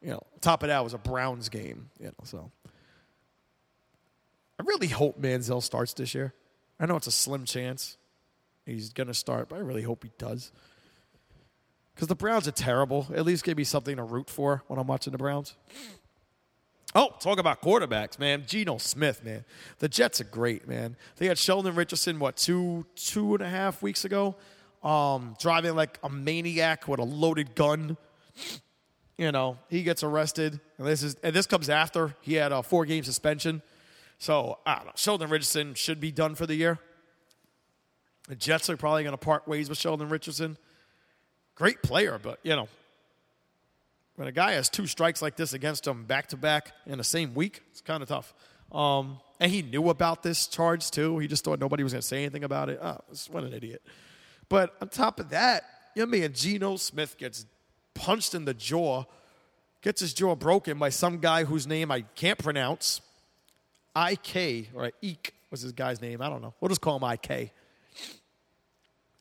You 0.00 0.10
know, 0.10 0.22
top 0.40 0.62
of 0.62 0.68
that 0.68 0.84
was 0.84 0.94
a 0.94 0.98
Browns 0.98 1.48
game. 1.48 1.90
You 1.98 2.06
know, 2.06 2.14
so 2.22 2.52
I 4.60 4.62
really 4.62 4.86
hope 4.86 5.20
Manziel 5.20 5.60
starts 5.60 5.94
this 5.94 6.14
year. 6.14 6.32
I 6.78 6.86
know 6.86 6.94
it's 6.94 7.08
a 7.08 7.10
slim 7.10 7.44
chance 7.44 7.96
he's 8.64 8.92
going 8.92 9.08
to 9.08 9.14
start, 9.14 9.48
but 9.48 9.56
I 9.56 9.62
really 9.62 9.82
hope 9.82 10.04
he 10.04 10.12
does. 10.16 10.52
Because 11.96 12.08
the 12.08 12.14
Browns 12.14 12.46
are 12.46 12.52
terrible. 12.52 13.06
At 13.14 13.24
least 13.24 13.42
give 13.42 13.56
me 13.56 13.64
something 13.64 13.96
to 13.96 14.02
root 14.02 14.28
for 14.28 14.62
when 14.66 14.78
I'm 14.78 14.86
watching 14.86 15.12
the 15.12 15.18
Browns. 15.18 15.54
Oh, 16.94 17.14
talk 17.20 17.38
about 17.38 17.62
quarterbacks, 17.62 18.18
man. 18.18 18.44
Geno 18.46 18.76
Smith, 18.76 19.24
man. 19.24 19.46
The 19.78 19.88
Jets 19.88 20.20
are 20.20 20.24
great, 20.24 20.68
man. 20.68 20.96
They 21.16 21.26
had 21.26 21.38
Sheldon 21.38 21.74
Richardson, 21.74 22.18
what, 22.18 22.36
two, 22.36 22.84
two 22.96 23.32
and 23.32 23.42
a 23.42 23.48
half 23.48 23.80
weeks 23.80 24.04
ago? 24.04 24.36
Um, 24.82 25.36
driving 25.40 25.74
like 25.74 25.98
a 26.02 26.10
maniac 26.10 26.86
with 26.86 27.00
a 27.00 27.04
loaded 27.04 27.54
gun. 27.54 27.96
You 29.16 29.32
know, 29.32 29.56
he 29.70 29.82
gets 29.82 30.02
arrested. 30.02 30.60
And 30.76 30.86
this 30.86 31.02
is 31.02 31.16
and 31.22 31.34
this 31.34 31.46
comes 31.46 31.70
after 31.70 32.14
he 32.20 32.34
had 32.34 32.52
a 32.52 32.62
four 32.62 32.84
game 32.84 33.04
suspension. 33.04 33.62
So 34.18 34.58
I 34.66 34.76
don't 34.76 34.84
know. 34.84 34.92
Sheldon 34.96 35.30
Richardson 35.30 35.72
should 35.72 35.98
be 35.98 36.12
done 36.12 36.34
for 36.34 36.44
the 36.44 36.54
year. 36.54 36.78
The 38.28 38.36
Jets 38.36 38.68
are 38.68 38.76
probably 38.76 39.02
going 39.02 39.14
to 39.14 39.18
part 39.18 39.48
ways 39.48 39.70
with 39.70 39.78
Sheldon 39.78 40.10
Richardson. 40.10 40.58
Great 41.56 41.82
player, 41.82 42.20
but 42.22 42.38
you 42.42 42.54
know, 42.54 42.68
when 44.16 44.28
a 44.28 44.32
guy 44.32 44.52
has 44.52 44.68
two 44.68 44.86
strikes 44.86 45.20
like 45.20 45.36
this 45.36 45.52
against 45.52 45.86
him 45.86 46.04
back 46.04 46.28
to 46.28 46.36
back 46.36 46.72
in 46.86 46.98
the 46.98 47.04
same 47.04 47.34
week, 47.34 47.62
it's 47.70 47.80
kind 47.80 48.02
of 48.02 48.08
tough. 48.08 48.32
Um, 48.72 49.18
and 49.40 49.50
he 49.50 49.62
knew 49.62 49.88
about 49.90 50.22
this 50.22 50.46
charge 50.46 50.90
too. 50.90 51.18
He 51.18 51.26
just 51.26 51.44
thought 51.44 51.58
nobody 51.58 51.82
was 51.82 51.92
going 51.92 52.02
to 52.02 52.06
say 52.06 52.18
anything 52.18 52.44
about 52.44 52.68
it. 52.68 52.78
Oh, 52.82 52.98
what 53.30 53.44
an 53.44 53.52
idiot. 53.52 53.82
But 54.48 54.74
on 54.80 54.88
top 54.88 55.18
of 55.18 55.30
that, 55.30 55.64
you 55.94 56.04
know, 56.04 56.06
man, 56.06 56.32
Geno 56.32 56.76
Smith 56.76 57.16
gets 57.18 57.46
punched 57.94 58.34
in 58.34 58.44
the 58.44 58.54
jaw, 58.54 59.04
gets 59.82 60.00
his 60.00 60.12
jaw 60.14 60.34
broken 60.34 60.78
by 60.78 60.90
some 60.90 61.18
guy 61.18 61.44
whose 61.44 61.66
name 61.66 61.90
I 61.90 62.02
can't 62.02 62.38
pronounce. 62.38 63.00
IK, 63.96 64.68
or 64.74 64.92
Eek 65.00 65.32
was 65.50 65.62
his 65.62 65.72
guy's 65.72 66.02
name. 66.02 66.20
I 66.20 66.28
don't 66.28 66.42
know. 66.42 66.52
We'll 66.60 66.68
just 66.68 66.82
call 66.82 66.98
him 66.98 67.10
IK. 67.10 67.50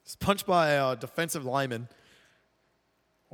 He's 0.04 0.16
punched 0.20 0.46
by 0.46 0.72
a 0.72 0.96
defensive 0.98 1.46
lineman. 1.46 1.88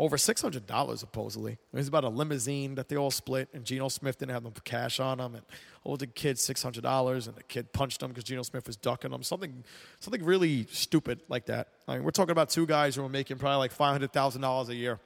Over 0.01 0.17
six 0.17 0.41
hundred 0.41 0.65
dollars 0.65 0.99
supposedly. 0.99 1.51
It 1.51 1.77
was 1.77 1.87
about 1.87 2.03
a 2.03 2.09
limousine 2.09 2.73
that 2.73 2.89
they 2.89 2.95
all 2.95 3.11
split, 3.11 3.49
and 3.53 3.63
Geno 3.63 3.87
Smith 3.87 4.17
didn't 4.17 4.31
have 4.31 4.43
no 4.43 4.51
cash 4.63 4.99
on 4.99 5.19
him, 5.19 5.35
and 5.35 5.45
owed 5.85 5.99
the 5.99 6.07
kid 6.07 6.39
six 6.39 6.63
hundred 6.63 6.81
dollars, 6.81 7.27
and 7.27 7.35
the 7.35 7.43
kid 7.43 7.71
punched 7.71 8.01
him 8.01 8.09
because 8.09 8.23
Geno 8.23 8.41
Smith 8.41 8.65
was 8.65 8.75
ducking 8.75 9.11
him. 9.11 9.21
Something, 9.21 9.63
something 9.99 10.23
really 10.23 10.65
stupid 10.71 11.21
like 11.29 11.45
that. 11.45 11.67
I 11.87 11.93
mean, 11.93 12.03
we're 12.03 12.09
talking 12.09 12.31
about 12.31 12.49
two 12.49 12.65
guys 12.65 12.95
who 12.95 13.05
are 13.05 13.09
making 13.09 13.37
probably 13.37 13.59
like 13.59 13.71
five 13.71 13.91
hundred 13.91 14.11
thousand 14.11 14.41
dollars 14.41 14.69
a 14.69 14.75
year, 14.75 14.99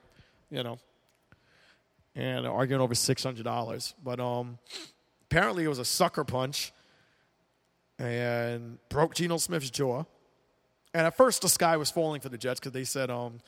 you 0.49 0.63
know, 0.63 0.79
and 2.15 2.47
arguing 2.47 2.81
over 2.81 2.95
six 2.95 3.21
hundred 3.21 3.43
dollars. 3.43 3.95
But 4.01 4.21
um, 4.21 4.59
apparently 5.25 5.65
it 5.65 5.67
was 5.67 5.79
a 5.79 5.83
sucker 5.83 6.23
punch, 6.23 6.71
and 7.99 8.77
broke 8.87 9.15
Geno 9.15 9.35
Smith's 9.35 9.71
jaw. 9.71 10.05
And 10.93 11.05
at 11.05 11.17
first, 11.17 11.41
the 11.41 11.49
sky 11.49 11.75
was 11.75 11.91
falling 11.91 12.21
for 12.21 12.29
the 12.29 12.37
Jets 12.37 12.61
because 12.61 12.71
they 12.71 12.85
said 12.85 13.09
um, 13.09 13.41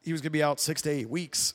he 0.00 0.12
was 0.12 0.20
going 0.20 0.28
to 0.28 0.38
be 0.38 0.42
out 0.42 0.60
six 0.60 0.82
to 0.82 0.90
eight 0.90 1.08
weeks. 1.08 1.54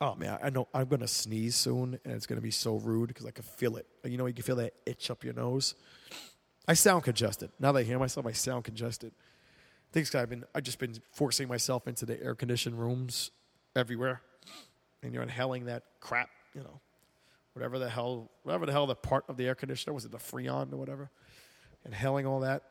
Oh 0.00 0.14
man, 0.14 0.38
I 0.42 0.50
know 0.50 0.68
I'm 0.72 0.86
going 0.86 1.00
to 1.00 1.08
sneeze 1.08 1.56
soon, 1.56 1.98
and 2.04 2.14
it's 2.14 2.26
going 2.26 2.38
to 2.38 2.42
be 2.42 2.52
so 2.52 2.76
rude 2.76 3.08
because 3.08 3.26
I 3.26 3.30
can 3.32 3.44
feel 3.44 3.76
it. 3.76 3.86
You 4.04 4.16
know, 4.16 4.26
you 4.26 4.34
can 4.34 4.44
feel 4.44 4.56
that 4.56 4.74
itch 4.86 5.10
up 5.10 5.24
your 5.24 5.34
nose. 5.34 5.74
I 6.68 6.74
sound 6.74 7.02
congested. 7.02 7.50
Now 7.58 7.72
that 7.72 7.80
I 7.80 7.82
hear 7.82 7.98
myself, 7.98 8.26
I 8.26 8.32
sound 8.32 8.64
congested. 8.64 9.12
Thanks, 9.92 10.14
I've 10.14 10.28
been 10.28 10.44
I've 10.54 10.62
just 10.62 10.78
been 10.78 10.94
forcing 11.10 11.48
myself 11.48 11.88
into 11.88 12.06
the 12.06 12.22
air 12.22 12.34
conditioned 12.34 12.78
rooms 12.78 13.30
everywhere, 13.74 14.20
and 15.02 15.12
you're 15.12 15.22
inhaling 15.22 15.64
that 15.64 15.82
crap. 16.00 16.28
You 16.54 16.60
know, 16.62 16.80
whatever 17.54 17.78
the 17.78 17.88
hell, 17.88 18.30
whatever 18.42 18.66
the 18.66 18.72
hell 18.72 18.86
the 18.86 18.94
part 18.94 19.24
of 19.28 19.36
the 19.36 19.46
air 19.46 19.54
conditioner 19.54 19.94
was 19.94 20.04
it 20.04 20.12
the 20.12 20.18
Freon 20.18 20.72
or 20.72 20.76
whatever, 20.76 21.10
inhaling 21.84 22.26
all 22.26 22.40
that. 22.40 22.62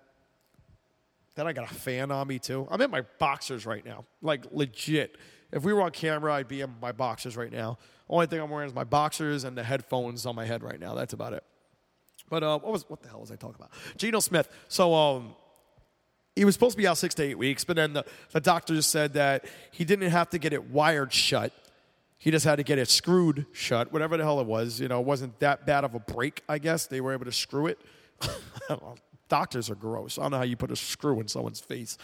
Then 1.38 1.46
I 1.46 1.54
got 1.54 1.70
a 1.70 1.74
fan 1.74 2.10
on 2.10 2.28
me 2.28 2.40
too. 2.40 2.68
I'm 2.72 2.82
in 2.82 2.90
my 2.90 3.04
boxers 3.20 3.68
right 3.68 3.86
now, 3.86 4.06
like 4.24 4.46
legit. 4.52 5.18
If 5.52 5.64
we 5.64 5.72
were 5.72 5.84
on 5.84 5.92
camera, 5.92 6.34
I'd 6.34 6.48
be 6.48 6.62
in 6.62 6.74
my 6.82 6.92
boxers 6.92 7.38
right 7.38 7.52
now. 7.52 7.78
Only 8.10 8.26
thing 8.26 8.42
I'm 8.42 8.50
wearing 8.50 8.68
is 8.68 8.74
my 8.74 8.84
boxers 8.84 9.44
and 9.44 9.56
the 9.56 9.64
headphones 9.64 10.26
on 10.26 10.36
my 10.36 10.46
head 10.46 10.64
right 10.64 10.80
now. 10.80 10.96
That's 10.96 11.14
about 11.14 11.34
it. 11.34 11.44
But 12.28 12.42
uh, 12.42 12.58
what 12.58 12.74
was 12.74 12.90
what 12.90 13.04
the 13.04 13.10
hell 13.10 13.22
was 13.22 13.32
I 13.32 13.36
talking 13.36 13.56
about? 13.56 13.70
Geno 13.98 14.20
Smith. 14.20 14.50
So 14.68 14.96
um, 14.96 15.36
he 16.36 16.44
was 16.44 16.56
supposed 16.56 16.72
to 16.72 16.78
be 16.78 16.88
out 16.88 16.98
six 16.98 17.14
to 17.16 17.24
eight 17.24 17.38
weeks, 17.38 17.64
but 17.64 17.76
then 17.76 17.94
the, 17.94 18.06
the 18.32 18.42
doctors 18.42 18.88
said 18.88 19.14
that 19.14 19.46
he 19.72 19.86
didn't 19.86 20.10
have 20.10 20.32
to 20.32 20.40
get 20.40 20.54
it 20.54 20.72
wired 20.72 21.14
shut. 21.14 21.54
He 22.18 22.32
just 22.32 22.46
had 22.46 22.56
to 22.56 22.64
get 22.64 22.80
it 22.80 22.90
screwed 22.90 23.46
shut, 23.52 23.94
whatever 23.94 24.18
the 24.18 24.24
hell 24.24 24.42
it 24.42 24.48
was. 24.48 24.80
You 24.80 24.88
know, 24.88 25.02
it 25.02 25.06
wasn't 25.06 25.40
that 25.40 25.68
bad 25.68 25.84
of 25.84 25.94
a 25.94 26.00
break, 26.00 26.42
I 26.50 26.58
guess. 26.58 26.88
They 26.88 27.00
were 27.00 27.14
able 27.14 27.26
to 27.26 27.32
screw 27.32 27.68
it. 27.68 27.80
Doctors 29.30 29.70
are 29.70 29.76
gross. 29.76 30.18
I 30.18 30.24
don't 30.24 30.32
know 30.32 30.38
how 30.38 30.44
you 30.44 30.56
put 30.56 30.72
a 30.72 30.76
screw 30.76 31.20
in 31.20 31.28
someone's 31.28 31.60
face. 31.60 31.98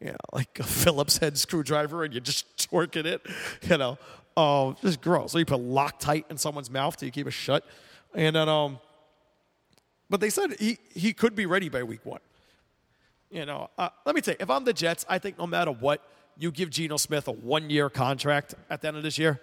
You 0.00 0.08
know, 0.08 0.16
like 0.32 0.58
a 0.58 0.62
Phillips 0.64 1.18
head 1.18 1.38
screwdriver 1.38 2.04
and 2.04 2.12
you're 2.12 2.20
just 2.20 2.56
torquing 2.70 3.06
it. 3.06 3.26
You 3.62 3.78
know, 3.78 3.98
oh, 4.36 4.76
just 4.82 5.00
gross. 5.00 5.32
So 5.32 5.38
you 5.38 5.46
put 5.46 5.60
Loctite 5.60 6.24
in 6.30 6.36
someone's 6.36 6.70
mouth 6.70 7.02
you 7.02 7.10
keep 7.10 7.26
it 7.26 7.32
shut. 7.32 7.64
And 8.14 8.36
then, 8.36 8.48
um, 8.48 8.78
but 10.08 10.20
they 10.20 10.30
said 10.30 10.56
he, 10.58 10.78
he 10.94 11.12
could 11.12 11.34
be 11.34 11.46
ready 11.46 11.68
by 11.68 11.82
week 11.82 12.04
one. 12.04 12.20
You 13.30 13.44
know, 13.44 13.70
uh, 13.76 13.88
let 14.04 14.14
me 14.14 14.20
tell 14.20 14.32
you, 14.32 14.38
if 14.40 14.50
I'm 14.50 14.64
the 14.64 14.72
Jets, 14.72 15.04
I 15.08 15.18
think 15.18 15.38
no 15.38 15.46
matter 15.46 15.72
what, 15.72 16.02
you 16.38 16.50
give 16.50 16.70
Geno 16.70 16.96
Smith 16.96 17.28
a 17.28 17.32
one 17.32 17.70
year 17.70 17.90
contract 17.90 18.54
at 18.70 18.82
the 18.82 18.88
end 18.88 18.96
of 18.96 19.02
this 19.02 19.18
year. 19.18 19.40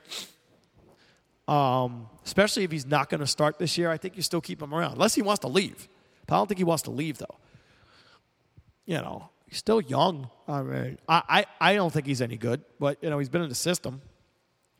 Um, 1.47 2.07
especially 2.23 2.63
if 2.63 2.71
he's 2.71 2.85
not 2.85 3.09
going 3.09 3.19
to 3.19 3.27
start 3.27 3.59
this 3.59 3.77
year, 3.77 3.89
I 3.91 3.97
think 3.97 4.15
you 4.15 4.21
still 4.21 4.39
keep 4.39 4.61
him 4.61 4.73
around, 4.73 4.93
unless 4.93 5.15
he 5.15 5.21
wants 5.21 5.41
to 5.41 5.47
leave. 5.47 5.89
I 6.33 6.37
don't 6.37 6.47
think 6.47 6.57
he 6.57 6.63
wants 6.63 6.83
to 6.83 6.91
leave, 6.91 7.17
though. 7.17 7.37
You 8.85 8.97
know, 8.97 9.29
he's 9.47 9.59
still 9.59 9.79
young. 9.79 10.29
I 10.47 10.61
mean, 10.61 10.97
I, 11.07 11.21
I, 11.29 11.45
I 11.71 11.75
don't 11.75 11.91
think 11.91 12.05
he's 12.05 12.21
any 12.21 12.37
good, 12.37 12.61
but, 12.79 12.97
you 13.01 13.09
know, 13.09 13.19
he's 13.19 13.29
been 13.29 13.41
in 13.41 13.49
the 13.49 13.55
system. 13.55 14.01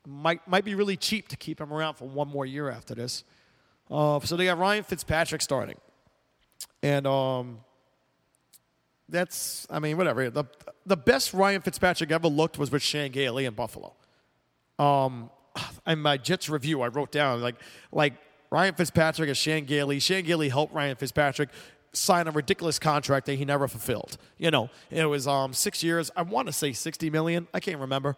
Might, 0.06 0.46
might 0.48 0.66
be 0.66 0.76
really 0.76 0.98
cheap 0.98 1.30
to 1.30 1.38
keep 1.38 1.62
him 1.62 1.72
around 1.72 1.96
for 1.96 2.08
one 2.08 2.28
more 2.28 2.46
year 2.46 2.70
after 2.70 2.94
this. 2.94 3.24
Uh, 3.90 4.20
so 4.20 4.36
they 4.36 4.46
got 4.46 4.58
Ryan 4.58 4.84
Fitzpatrick 4.84 5.42
starting. 5.42 5.78
And 6.82 7.08
um, 7.08 7.60
that's, 9.08 9.66
I 9.70 9.80
mean, 9.80 9.96
whatever. 9.96 10.30
The, 10.30 10.46
the 10.86 10.98
best 10.98 11.34
Ryan 11.34 11.62
Fitzpatrick 11.62 12.12
ever 12.12 12.28
looked 12.28 12.58
was 12.58 12.72
with 12.72 12.82
Shane 12.82 13.12
Gailey 13.14 13.46
in 13.46 13.54
Buffalo. 13.54 13.96
Um, 14.80 15.30
in 15.88 16.00
my 16.00 16.18
Jets 16.18 16.50
review, 16.50 16.82
I 16.82 16.88
wrote 16.88 17.12
down 17.12 17.42
like, 17.42 17.56
like 17.92 18.16
Ryan 18.54 18.76
Fitzpatrick 18.76 19.30
and 19.30 19.36
Shane 19.36 19.66
Gailey. 19.66 19.98
Shane 19.98 20.24
Gailey 20.26 20.48
helped 20.48 20.76
Ryan 20.76 20.96
Fitzpatrick 20.96 21.50
sign 21.92 22.28
a 22.28 22.32
ridiculous 22.32 22.78
contract 22.78 23.26
that 23.26 23.34
he 23.34 23.46
never 23.46 23.68
fulfilled. 23.68 24.16
You 24.38 24.52
know, 24.52 24.70
it 24.92 25.06
was 25.06 25.26
um, 25.26 25.54
six 25.54 25.84
years. 25.84 26.12
I 26.16 26.22
want 26.22 26.50
to 26.50 26.54
say 26.54 26.72
60 26.72 27.10
million. 27.10 27.48
I 27.52 27.60
can't 27.60 27.80
remember. 27.80 28.16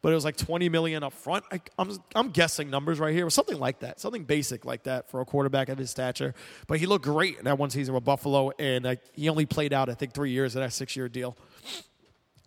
But 0.00 0.12
it 0.12 0.14
was 0.14 0.24
like 0.24 0.36
20 0.36 0.68
million 0.68 1.02
up 1.02 1.12
front. 1.12 1.44
I, 1.50 1.60
I'm, 1.80 1.98
I'm 2.14 2.30
guessing 2.30 2.70
numbers 2.70 3.00
right 3.00 3.12
here. 3.12 3.28
Something 3.28 3.58
like 3.58 3.80
that. 3.80 3.98
Something 3.98 4.22
basic 4.22 4.64
like 4.64 4.84
that 4.84 5.10
for 5.10 5.20
a 5.20 5.24
quarterback 5.24 5.68
of 5.68 5.78
his 5.78 5.90
stature. 5.90 6.32
But 6.68 6.78
he 6.78 6.86
looked 6.86 7.04
great 7.04 7.38
in 7.38 7.46
that 7.46 7.58
one 7.58 7.70
season 7.70 7.92
with 7.92 8.04
Buffalo. 8.04 8.52
And 8.60 8.98
he 9.14 9.28
only 9.28 9.46
played 9.46 9.72
out, 9.72 9.88
I 9.88 9.94
think, 9.94 10.14
three 10.14 10.30
years 10.30 10.54
of 10.54 10.62
that 10.62 10.72
six 10.72 10.94
year 10.94 11.08
deal. 11.08 11.36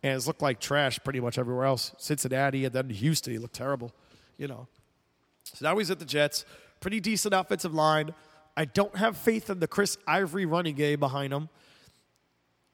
And 0.03 0.13
it's 0.15 0.25
looked 0.25 0.41
like 0.41 0.61
trash 0.61 0.99
pretty 1.03 1.19
much 1.19 1.37
everywhere 1.37 1.65
else. 1.65 1.93
Cincinnati 1.97 2.63
and 2.63 2.73
then 2.73 2.89
Houston, 2.89 3.33
he 3.33 3.39
looked 3.39 3.55
terrible. 3.55 3.91
You 4.37 4.47
know. 4.47 4.67
So 5.43 5.65
now 5.65 5.77
he's 5.77 5.91
at 5.91 5.99
the 5.99 6.05
Jets. 6.05 6.45
Pretty 6.85 6.99
decent 6.99 7.33
offensive 7.33 7.73
line. 7.73 8.13
I 8.55 8.65
don't 8.65 8.95
have 8.95 9.17
faith 9.17 9.49
in 9.49 9.59
the 9.59 9.67
Chris 9.67 9.97
Ivory 10.05 10.45
running 10.45 10.75
game 10.75 10.99
behind 10.99 11.33
him. 11.33 11.49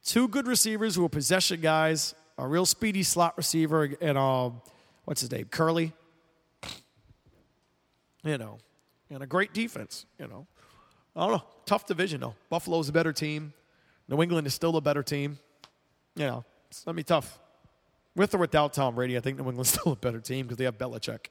Two 0.04 0.28
good 0.28 0.48
receivers 0.48 0.96
who 0.96 1.06
are 1.06 1.08
possession 1.08 1.62
guys, 1.62 2.14
a 2.38 2.46
real 2.46 2.66
speedy 2.66 3.04
slot 3.04 3.38
receiver, 3.38 3.96
and 4.02 4.18
um, 4.18 4.62
what's 5.06 5.22
his 5.22 5.32
name? 5.32 5.46
Curly. 5.46 5.94
You 8.26 8.38
know, 8.38 8.58
and 9.10 9.24
a 9.24 9.26
great 9.26 9.54
defense, 9.54 10.06
you 10.20 10.28
know. 10.28 10.46
I 11.16 11.22
don't 11.22 11.32
know. 11.38 11.44
Tough 11.66 11.86
division, 11.86 12.20
though. 12.20 12.36
Buffalo's 12.50 12.90
a 12.90 12.92
better 12.92 13.14
team. 13.14 13.54
New 14.10 14.22
England 14.22 14.46
is 14.46 14.54
still 14.54 14.76
a 14.76 14.82
better 14.82 15.04
team. 15.04 15.40
You 16.18 16.26
know, 16.26 16.46
it's 16.70 16.84
to 16.84 16.92
be 16.92 17.04
tough. 17.04 17.40
With 18.18 18.36
or 18.36 18.40
without 18.40 18.74
Tom 18.74 18.94
Brady, 18.94 19.16
I 19.16 19.22
think 19.22 19.40
New 19.40 19.48
England's 19.48 19.70
still 19.80 19.94
a 19.94 19.96
better 19.96 20.20
team 20.20 20.48
because 20.48 20.58
they 20.58 20.66
have 20.66 20.78
Belichick. 20.78 21.28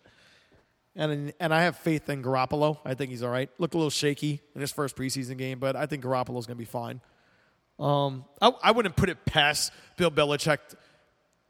And 1.00 1.32
and 1.40 1.54
I 1.54 1.62
have 1.62 1.78
faith 1.78 2.10
in 2.10 2.22
Garoppolo. 2.22 2.78
I 2.84 2.92
think 2.92 3.10
he's 3.10 3.22
all 3.22 3.30
right. 3.30 3.48
Looked 3.56 3.72
a 3.72 3.78
little 3.78 3.88
shaky 3.88 4.42
in 4.54 4.60
his 4.60 4.70
first 4.70 4.96
preseason 4.96 5.38
game, 5.38 5.58
but 5.58 5.74
I 5.74 5.86
think 5.86 6.04
Garoppolo's 6.04 6.46
going 6.46 6.48
to 6.48 6.54
be 6.56 6.66
fine. 6.66 7.00
Um, 7.78 8.26
I, 8.42 8.52
I 8.64 8.70
wouldn't 8.72 8.96
put 8.96 9.08
it 9.08 9.24
past 9.24 9.72
Bill 9.96 10.10
Belichick 10.10 10.58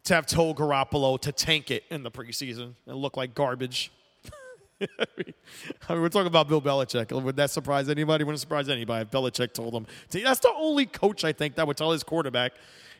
to 0.04 0.14
have 0.14 0.26
told 0.26 0.56
Garoppolo 0.56 1.20
to 1.22 1.32
tank 1.32 1.72
it 1.72 1.82
in 1.90 2.04
the 2.04 2.12
preseason 2.12 2.74
and 2.86 2.96
look 2.96 3.16
like 3.16 3.34
garbage. 3.34 3.90
I, 4.80 4.86
mean, 5.18 5.34
I 5.88 5.94
mean, 5.94 6.02
we're 6.02 6.08
talking 6.10 6.28
about 6.28 6.46
Bill 6.46 6.62
Belichick. 6.62 7.10
Would 7.20 7.34
that 7.34 7.50
surprise 7.50 7.88
anybody? 7.88 8.22
Wouldn't 8.22 8.38
surprise 8.38 8.68
anybody 8.68 9.02
if 9.02 9.10
Belichick 9.10 9.52
told 9.52 9.74
him. 9.74 9.84
That's 10.10 10.38
the 10.38 10.52
only 10.56 10.86
coach 10.86 11.24
I 11.24 11.32
think 11.32 11.56
that 11.56 11.66
would 11.66 11.76
tell 11.76 11.90
his 11.90 12.04
quarterback, 12.04 12.52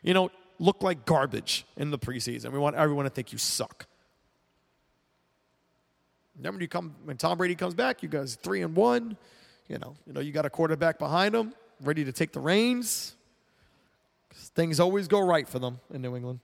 you 0.03 0.13
know, 0.13 0.29
look 0.59 0.83
like 0.83 1.05
garbage 1.05 1.65
in 1.77 1.91
the 1.91 1.97
preseason. 1.97 2.51
We 2.51 2.59
want 2.59 2.75
everyone 2.75 3.05
to 3.05 3.09
think 3.09 3.31
you 3.31 3.37
suck. 3.37 3.87
Then 6.39 6.53
when 6.53 6.61
you 6.61 6.67
come 6.67 6.95
when 7.03 7.17
Tom 7.17 7.37
Brady 7.37 7.55
comes 7.55 7.73
back, 7.73 8.03
you 8.03 8.09
guys 8.09 8.35
three 8.35 8.61
and 8.61 8.75
one. 8.75 9.17
You 9.67 9.77
know, 9.77 9.95
you 10.05 10.13
know, 10.13 10.19
you 10.19 10.31
got 10.31 10.45
a 10.45 10.49
quarterback 10.49 10.99
behind 10.99 11.33
him, 11.33 11.53
ready 11.81 12.03
to 12.05 12.11
take 12.11 12.33
the 12.33 12.39
reins. 12.39 13.15
Things 14.33 14.79
always 14.79 15.07
go 15.07 15.19
right 15.19 15.47
for 15.47 15.59
them 15.59 15.79
in 15.93 16.01
New 16.01 16.15
England. 16.15 16.39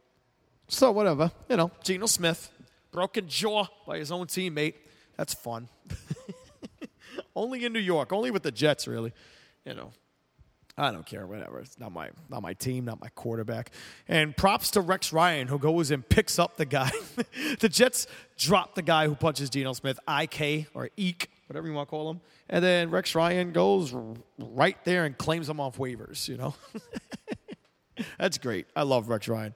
So 0.70 0.92
whatever, 0.92 1.32
you 1.50 1.58
know, 1.58 1.72
Geno 1.84 2.06
Smith, 2.06 2.52
broken 2.92 3.28
jaw 3.28 3.68
by 3.86 3.98
his 3.98 4.12
own 4.12 4.28
teammate. 4.28 4.76
That's 5.16 5.34
fun. 5.34 5.70
only 7.36 7.66
in 7.66 7.74
New 7.74 7.80
York, 7.80 8.12
only 8.12 8.32
with 8.32 8.44
the 8.44 8.52
Jets, 8.52 8.88
really. 8.88 9.14
You 9.66 9.74
know, 9.74 9.92
I 10.80 10.92
don't 10.92 11.06
care, 11.06 11.26
whatever. 11.26 11.60
It's 11.60 11.80
not 11.80 11.92
my 11.92 12.10
not 12.30 12.44
my 12.44 12.54
team, 12.54 12.86
not 12.86 13.02
my 13.02 13.10
quarterback. 13.10 13.72
And 14.08 14.38
props 14.38 14.72
to 14.72 14.82
Rex 14.82 15.12
Ryan, 15.12 15.48
who 15.48 15.58
goes 15.58 15.90
and 15.90 16.08
picks 16.08 16.38
up 16.38 16.58
the 16.58 16.66
guy. 16.66 16.92
the 17.60 17.68
Jets 17.68 18.06
drop 18.38 18.76
the 18.76 18.84
guy 18.84 19.08
who 19.08 19.16
punches 19.16 19.50
Geno 19.50 19.74
Smith, 19.74 20.00
IK 20.08 20.68
or 20.76 20.90
Eek, 20.96 21.32
whatever 21.48 21.68
you 21.68 21.74
want 21.74 21.88
to 21.88 21.90
call 21.90 22.12
him. 22.12 22.22
And 22.48 22.64
then 22.64 22.92
Rex 22.92 23.16
Ryan 23.16 23.54
goes 23.54 23.94
right 24.38 24.78
there 24.86 25.06
and 25.06 25.18
claims 25.18 25.50
him 25.50 25.60
off 25.60 25.78
waivers, 25.78 26.28
you 26.28 26.38
know. 26.38 26.54
That's 28.20 28.38
great. 28.38 28.68
I 28.76 28.84
love 28.84 29.10
Rex 29.10 29.28
Ryan. 29.28 29.56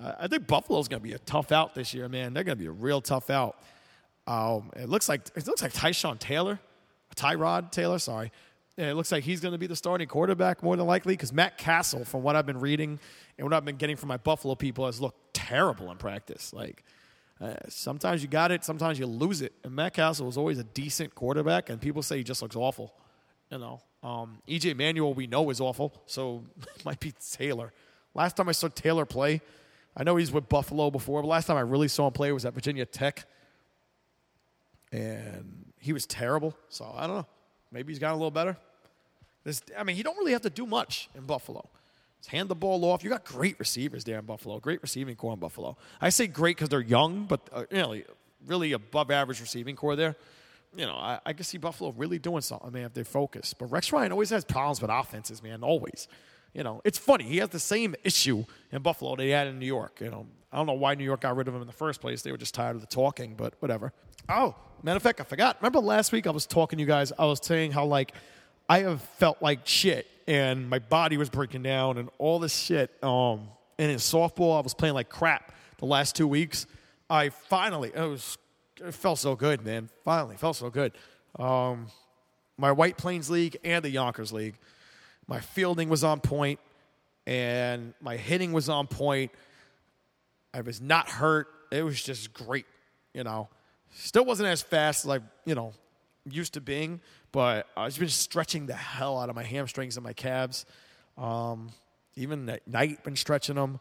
Uh, 0.00 0.12
I 0.20 0.26
think 0.28 0.46
Buffalo's 0.46 0.88
going 0.88 1.00
to 1.00 1.08
be 1.08 1.14
a 1.14 1.18
tough 1.18 1.50
out 1.50 1.74
this 1.74 1.94
year, 1.94 2.08
man. 2.08 2.34
They're 2.34 2.44
going 2.44 2.56
to 2.58 2.62
be 2.62 2.68
a 2.68 2.72
real 2.72 3.00
tough 3.00 3.30
out. 3.30 3.56
Um, 4.26 4.70
it 4.76 4.88
looks 4.88 5.08
like 5.08 5.22
it 5.34 5.46
looks 5.46 5.62
like 5.62 5.72
Tyshawn 5.72 6.18
Taylor, 6.18 6.60
Tyrod 7.16 7.72
Taylor. 7.72 7.98
Sorry, 7.98 8.30
Yeah, 8.76 8.90
it 8.90 8.94
looks 8.94 9.12
like 9.12 9.24
he's 9.24 9.40
going 9.40 9.52
to 9.52 9.58
be 9.58 9.66
the 9.66 9.76
starting 9.76 10.08
quarterback 10.08 10.62
more 10.62 10.76
than 10.76 10.86
likely 10.86 11.14
because 11.14 11.32
Matt 11.32 11.58
Cassel, 11.58 12.04
from 12.04 12.22
what 12.22 12.36
I've 12.36 12.46
been 12.46 12.60
reading 12.60 12.98
and 13.36 13.44
what 13.44 13.52
I've 13.52 13.64
been 13.64 13.76
getting 13.76 13.96
from 13.96 14.08
my 14.08 14.16
Buffalo 14.16 14.54
people, 14.54 14.86
has 14.86 15.00
looked 15.00 15.34
terrible 15.34 15.90
in 15.90 15.98
practice. 15.98 16.52
Like 16.54 16.82
uh, 17.40 17.54
sometimes 17.68 18.22
you 18.22 18.28
got 18.28 18.50
it, 18.50 18.64
sometimes 18.64 18.98
you 18.98 19.06
lose 19.06 19.42
it. 19.42 19.52
And 19.62 19.74
Matt 19.74 19.94
Cassel 19.94 20.26
was 20.26 20.38
always 20.38 20.58
a 20.58 20.64
decent 20.64 21.14
quarterback, 21.14 21.68
and 21.68 21.80
people 21.80 22.02
say 22.02 22.16
he 22.18 22.24
just 22.24 22.40
looks 22.40 22.56
awful. 22.56 22.94
You 23.50 23.58
know, 23.58 23.82
um, 24.02 24.38
EJ 24.48 24.74
Manuel 24.76 25.12
we 25.12 25.26
know 25.26 25.50
is 25.50 25.60
awful, 25.60 26.02
so 26.06 26.44
might 26.84 27.00
be 27.00 27.12
Taylor. 27.32 27.72
Last 28.14 28.36
time 28.36 28.48
I 28.48 28.52
saw 28.52 28.68
Taylor 28.68 29.04
play, 29.04 29.42
I 29.94 30.04
know 30.04 30.16
he's 30.16 30.32
with 30.32 30.48
Buffalo 30.48 30.90
before, 30.90 31.20
but 31.20 31.28
last 31.28 31.46
time 31.46 31.58
I 31.58 31.60
really 31.60 31.88
saw 31.88 32.06
him 32.06 32.14
play 32.14 32.32
was 32.32 32.46
at 32.46 32.54
Virginia 32.54 32.86
Tech 32.86 33.26
and 34.92 35.72
he 35.78 35.92
was 35.92 36.06
terrible. 36.06 36.56
So 36.68 36.92
I 36.96 37.06
don't 37.06 37.16
know. 37.16 37.26
Maybe 37.72 37.92
he's 37.92 37.98
gotten 37.98 38.14
a 38.14 38.18
little 38.18 38.30
better. 38.30 38.56
This, 39.44 39.62
I 39.76 39.82
mean, 39.82 39.96
he 39.96 40.02
don't 40.02 40.16
really 40.18 40.32
have 40.32 40.42
to 40.42 40.50
do 40.50 40.66
much 40.66 41.08
in 41.14 41.22
Buffalo. 41.22 41.68
Just 42.20 42.30
hand 42.30 42.48
the 42.48 42.54
ball 42.54 42.84
off. 42.84 43.02
You 43.02 43.10
got 43.10 43.24
great 43.24 43.58
receivers 43.58 44.04
there 44.04 44.18
in 44.18 44.24
Buffalo. 44.24 44.60
Great 44.60 44.80
receiving 44.82 45.16
core 45.16 45.32
in 45.32 45.40
Buffalo. 45.40 45.76
I 46.00 46.10
say 46.10 46.28
great 46.28 46.56
because 46.56 46.68
they're 46.68 46.80
young, 46.80 47.24
but 47.24 47.40
uh, 47.52 47.64
really, 47.72 48.04
really 48.46 48.72
above 48.72 49.10
average 49.10 49.40
receiving 49.40 49.74
core 49.74 49.96
there. 49.96 50.14
You 50.76 50.86
know, 50.86 50.94
I, 50.94 51.18
I 51.26 51.32
can 51.32 51.44
see 51.44 51.58
Buffalo 51.58 51.92
really 51.96 52.18
doing 52.18 52.40
something, 52.40 52.72
man, 52.72 52.84
if 52.84 52.94
they 52.94 53.02
focus. 53.02 53.54
But 53.54 53.66
Rex 53.66 53.92
Ryan 53.92 54.12
always 54.12 54.30
has 54.30 54.44
problems 54.44 54.80
with 54.80 54.90
offenses, 54.90 55.42
man. 55.42 55.62
Always. 55.64 56.06
You 56.54 56.62
know, 56.62 56.80
it's 56.84 56.98
funny. 56.98 57.24
He 57.24 57.38
has 57.38 57.48
the 57.48 57.58
same 57.58 57.94
issue 58.04 58.44
in 58.70 58.82
Buffalo 58.82 59.16
that 59.16 59.22
he 59.22 59.30
had 59.30 59.48
in 59.48 59.58
New 59.58 59.66
York. 59.66 60.00
You 60.00 60.10
know, 60.10 60.26
I 60.52 60.58
don't 60.58 60.66
know 60.66 60.74
why 60.74 60.94
New 60.94 61.04
York 61.04 61.22
got 61.22 61.34
rid 61.34 61.48
of 61.48 61.54
him 61.54 61.62
in 61.62 61.66
the 61.66 61.72
first 61.72 62.00
place. 62.00 62.22
They 62.22 62.30
were 62.30 62.38
just 62.38 62.54
tired 62.54 62.76
of 62.76 62.82
the 62.82 62.86
talking, 62.86 63.34
but 63.34 63.54
whatever. 63.60 63.92
Oh, 64.28 64.54
matter 64.82 64.96
of 64.96 65.02
fact, 65.02 65.20
I 65.20 65.24
forgot. 65.24 65.56
Remember 65.60 65.80
last 65.80 66.12
week 66.12 66.26
I 66.26 66.30
was 66.30 66.46
talking 66.46 66.78
to 66.78 66.80
you 66.80 66.86
guys. 66.86 67.12
I 67.18 67.24
was 67.26 67.40
saying 67.42 67.72
how 67.72 67.86
like 67.86 68.12
I 68.68 68.80
have 68.80 69.02
felt 69.02 69.40
like 69.42 69.60
shit 69.66 70.06
and 70.26 70.68
my 70.68 70.78
body 70.78 71.16
was 71.16 71.28
breaking 71.28 71.62
down 71.62 71.98
and 71.98 72.08
all 72.18 72.38
this 72.38 72.56
shit. 72.56 72.90
Um, 73.02 73.48
and 73.78 73.90
in 73.90 73.98
softball, 73.98 74.56
I 74.56 74.60
was 74.60 74.74
playing 74.74 74.94
like 74.94 75.08
crap 75.08 75.52
the 75.78 75.86
last 75.86 76.16
two 76.16 76.26
weeks. 76.26 76.66
I 77.10 77.28
finally, 77.30 77.92
it 77.94 78.00
was, 78.00 78.38
it 78.80 78.94
felt 78.94 79.18
so 79.18 79.34
good, 79.34 79.64
man. 79.64 79.90
Finally, 80.04 80.36
felt 80.36 80.56
so 80.56 80.70
good. 80.70 80.92
Um, 81.38 81.88
my 82.56 82.72
White 82.72 82.96
Plains 82.96 83.30
League 83.30 83.56
and 83.64 83.84
the 83.84 83.90
Yonkers 83.90 84.32
League. 84.32 84.56
My 85.26 85.40
fielding 85.40 85.88
was 85.88 86.04
on 86.04 86.20
point, 86.20 86.60
and 87.26 87.94
my 88.00 88.16
hitting 88.16 88.52
was 88.52 88.68
on 88.68 88.86
point. 88.86 89.30
I 90.52 90.60
was 90.60 90.80
not 90.80 91.08
hurt. 91.08 91.48
It 91.70 91.82
was 91.82 92.02
just 92.02 92.32
great, 92.32 92.66
you 93.14 93.24
know. 93.24 93.48
Still 93.94 94.24
wasn't 94.24 94.48
as 94.48 94.62
fast 94.62 95.04
as 95.04 95.10
I, 95.10 95.20
you 95.44 95.54
know, 95.54 95.72
used 96.28 96.54
to 96.54 96.60
being, 96.60 97.00
but 97.30 97.66
I've 97.76 97.98
been 97.98 98.08
stretching 98.08 98.66
the 98.66 98.74
hell 98.74 99.18
out 99.18 99.28
of 99.28 99.36
my 99.36 99.42
hamstrings 99.42 99.96
and 99.96 100.04
my 100.04 100.12
calves. 100.12 100.64
Um, 101.18 101.70
even 102.16 102.48
at 102.48 102.66
night, 102.66 103.02
been 103.04 103.16
stretching 103.16 103.56
them. 103.56 103.80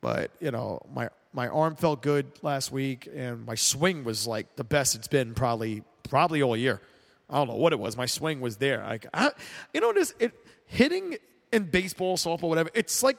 But 0.00 0.30
you 0.40 0.50
know, 0.50 0.80
my 0.92 1.10
my 1.32 1.48
arm 1.48 1.76
felt 1.76 2.02
good 2.02 2.26
last 2.42 2.72
week, 2.72 3.08
and 3.14 3.44
my 3.44 3.54
swing 3.54 4.04
was 4.04 4.26
like 4.26 4.56
the 4.56 4.64
best 4.64 4.94
it's 4.94 5.08
been 5.08 5.34
probably 5.34 5.82
probably 6.08 6.42
all 6.42 6.56
year. 6.56 6.80
I 7.28 7.34
don't 7.34 7.48
know 7.48 7.56
what 7.56 7.72
it 7.72 7.78
was. 7.78 7.96
My 7.96 8.06
swing 8.06 8.40
was 8.40 8.56
there. 8.56 8.82
Like, 8.82 9.06
I, 9.14 9.30
you 9.72 9.80
know, 9.80 9.92
this 9.92 10.14
it 10.18 10.32
hitting 10.66 11.16
in 11.52 11.64
baseball, 11.64 12.16
softball, 12.16 12.48
whatever. 12.48 12.70
It's 12.74 13.02
like 13.02 13.18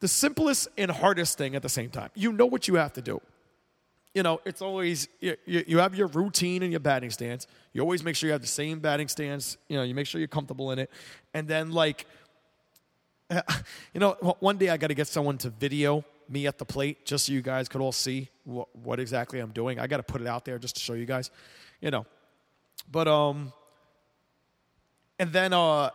the 0.00 0.08
simplest 0.08 0.68
and 0.78 0.90
hardest 0.90 1.36
thing 1.36 1.54
at 1.54 1.62
the 1.62 1.68
same 1.68 1.90
time. 1.90 2.10
You 2.14 2.32
know 2.32 2.46
what 2.46 2.68
you 2.68 2.76
have 2.76 2.92
to 2.94 3.02
do. 3.02 3.20
You 4.14 4.22
know, 4.22 4.40
it's 4.44 4.62
always 4.62 5.08
you, 5.20 5.36
you, 5.44 5.78
have 5.78 5.96
your 5.96 6.06
routine 6.06 6.62
and 6.62 6.72
your 6.72 6.80
batting 6.80 7.10
stance. 7.10 7.48
You 7.72 7.80
always 7.82 8.04
make 8.04 8.14
sure 8.14 8.28
you 8.28 8.32
have 8.32 8.40
the 8.40 8.46
same 8.46 8.78
batting 8.78 9.08
stance. 9.08 9.56
You 9.68 9.76
know, 9.76 9.82
you 9.82 9.92
make 9.92 10.06
sure 10.06 10.20
you're 10.20 10.28
comfortable 10.28 10.70
in 10.70 10.78
it, 10.78 10.90
and 11.34 11.48
then 11.48 11.72
like 11.72 12.06
you 13.92 14.00
know, 14.00 14.12
one 14.40 14.56
day 14.58 14.68
I 14.68 14.76
got 14.76 14.88
to 14.88 14.94
get 14.94 15.08
someone 15.08 15.38
to 15.38 15.50
video 15.50 16.04
me 16.28 16.46
at 16.46 16.58
the 16.58 16.64
plate 16.64 17.04
just 17.04 17.26
so 17.26 17.32
you 17.32 17.42
guys 17.42 17.68
could 17.68 17.80
all 17.80 17.92
see 17.92 18.28
what, 18.44 18.74
what 18.76 19.00
exactly 19.00 19.40
I'm 19.40 19.50
doing. 19.50 19.78
I 19.78 19.86
got 19.86 19.98
to 19.98 20.02
put 20.02 20.20
it 20.20 20.26
out 20.26 20.44
there 20.44 20.58
just 20.58 20.76
to 20.76 20.80
show 20.80 20.94
you 20.94 21.06
guys, 21.06 21.30
you 21.80 21.90
know. 21.90 22.06
But 22.90 23.08
um, 23.08 23.52
and 25.18 25.32
then 25.32 25.52
uh, 25.52 25.90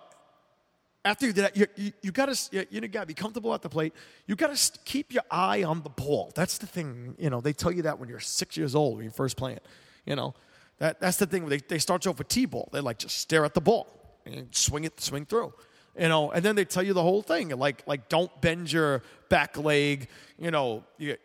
after 1.05 1.25
you 1.25 1.33
did 1.33 1.45
that, 1.45 1.57
you, 1.57 1.67
you, 1.75 1.91
you 2.01 2.11
got 2.11 2.33
to 2.33 2.55
you, 2.55 2.65
you 2.69 2.87
got 2.87 3.01
to 3.01 3.05
be 3.05 3.13
comfortable 3.13 3.53
at 3.53 3.61
the 3.61 3.69
plate. 3.69 3.93
You 4.27 4.35
got 4.35 4.55
to 4.55 4.79
keep 4.85 5.13
your 5.13 5.23
eye 5.31 5.63
on 5.63 5.81
the 5.83 5.89
ball. 5.89 6.31
That's 6.35 6.57
the 6.57 6.67
thing. 6.67 7.15
You 7.17 7.29
know, 7.29 7.41
they 7.41 7.53
tell 7.53 7.71
you 7.71 7.83
that 7.83 7.99
when 7.99 8.09
you're 8.09 8.19
six 8.19 8.57
years 8.57 8.75
old 8.75 8.95
when 8.95 9.03
you're 9.05 9.13
first 9.13 9.37
playing. 9.37 9.59
You 10.05 10.15
know, 10.15 10.33
that 10.79 10.99
that's 10.99 11.17
the 11.17 11.25
thing. 11.25 11.47
They 11.47 11.57
they 11.57 11.79
start 11.79 12.05
you 12.05 12.11
off 12.11 12.17
with 12.17 12.27
t-ball. 12.27 12.69
They 12.71 12.81
like 12.81 12.99
just 12.99 13.17
stare 13.17 13.45
at 13.45 13.53
the 13.53 13.61
ball 13.61 13.87
and 14.25 14.47
swing 14.51 14.83
it, 14.83 14.99
swing 14.99 15.25
through 15.25 15.53
you 15.97 16.07
know 16.07 16.31
and 16.31 16.43
then 16.43 16.55
they 16.55 16.65
tell 16.65 16.83
you 16.83 16.93
the 16.93 17.01
whole 17.01 17.21
thing 17.21 17.49
like 17.49 17.83
like 17.85 18.09
don't 18.09 18.41
bend 18.41 18.71
your 18.71 19.03
back 19.27 19.57
leg 19.57 20.07
you 20.37 20.51
know 20.51 20.83
you, 20.97 21.15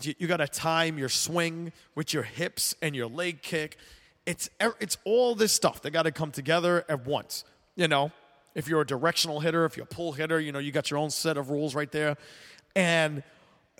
you, 0.00 0.14
you 0.18 0.26
got 0.26 0.38
to 0.38 0.48
time 0.48 0.98
your 0.98 1.08
swing 1.08 1.72
with 1.94 2.12
your 2.12 2.22
hips 2.22 2.74
and 2.82 2.94
your 2.94 3.06
leg 3.06 3.42
kick 3.42 3.76
it's 4.26 4.50
it's 4.80 4.98
all 5.04 5.34
this 5.34 5.52
stuff 5.52 5.82
they 5.82 5.90
got 5.90 6.02
to 6.02 6.12
come 6.12 6.30
together 6.30 6.84
at 6.88 7.06
once 7.06 7.44
you 7.76 7.88
know 7.88 8.10
if 8.54 8.68
you're 8.68 8.80
a 8.80 8.86
directional 8.86 9.40
hitter 9.40 9.64
if 9.64 9.76
you're 9.76 9.84
a 9.84 9.94
pull 9.94 10.12
hitter 10.12 10.40
you 10.40 10.52
know 10.52 10.58
you 10.58 10.72
got 10.72 10.90
your 10.90 10.98
own 10.98 11.10
set 11.10 11.36
of 11.36 11.50
rules 11.50 11.74
right 11.74 11.92
there 11.92 12.16
and 12.74 13.22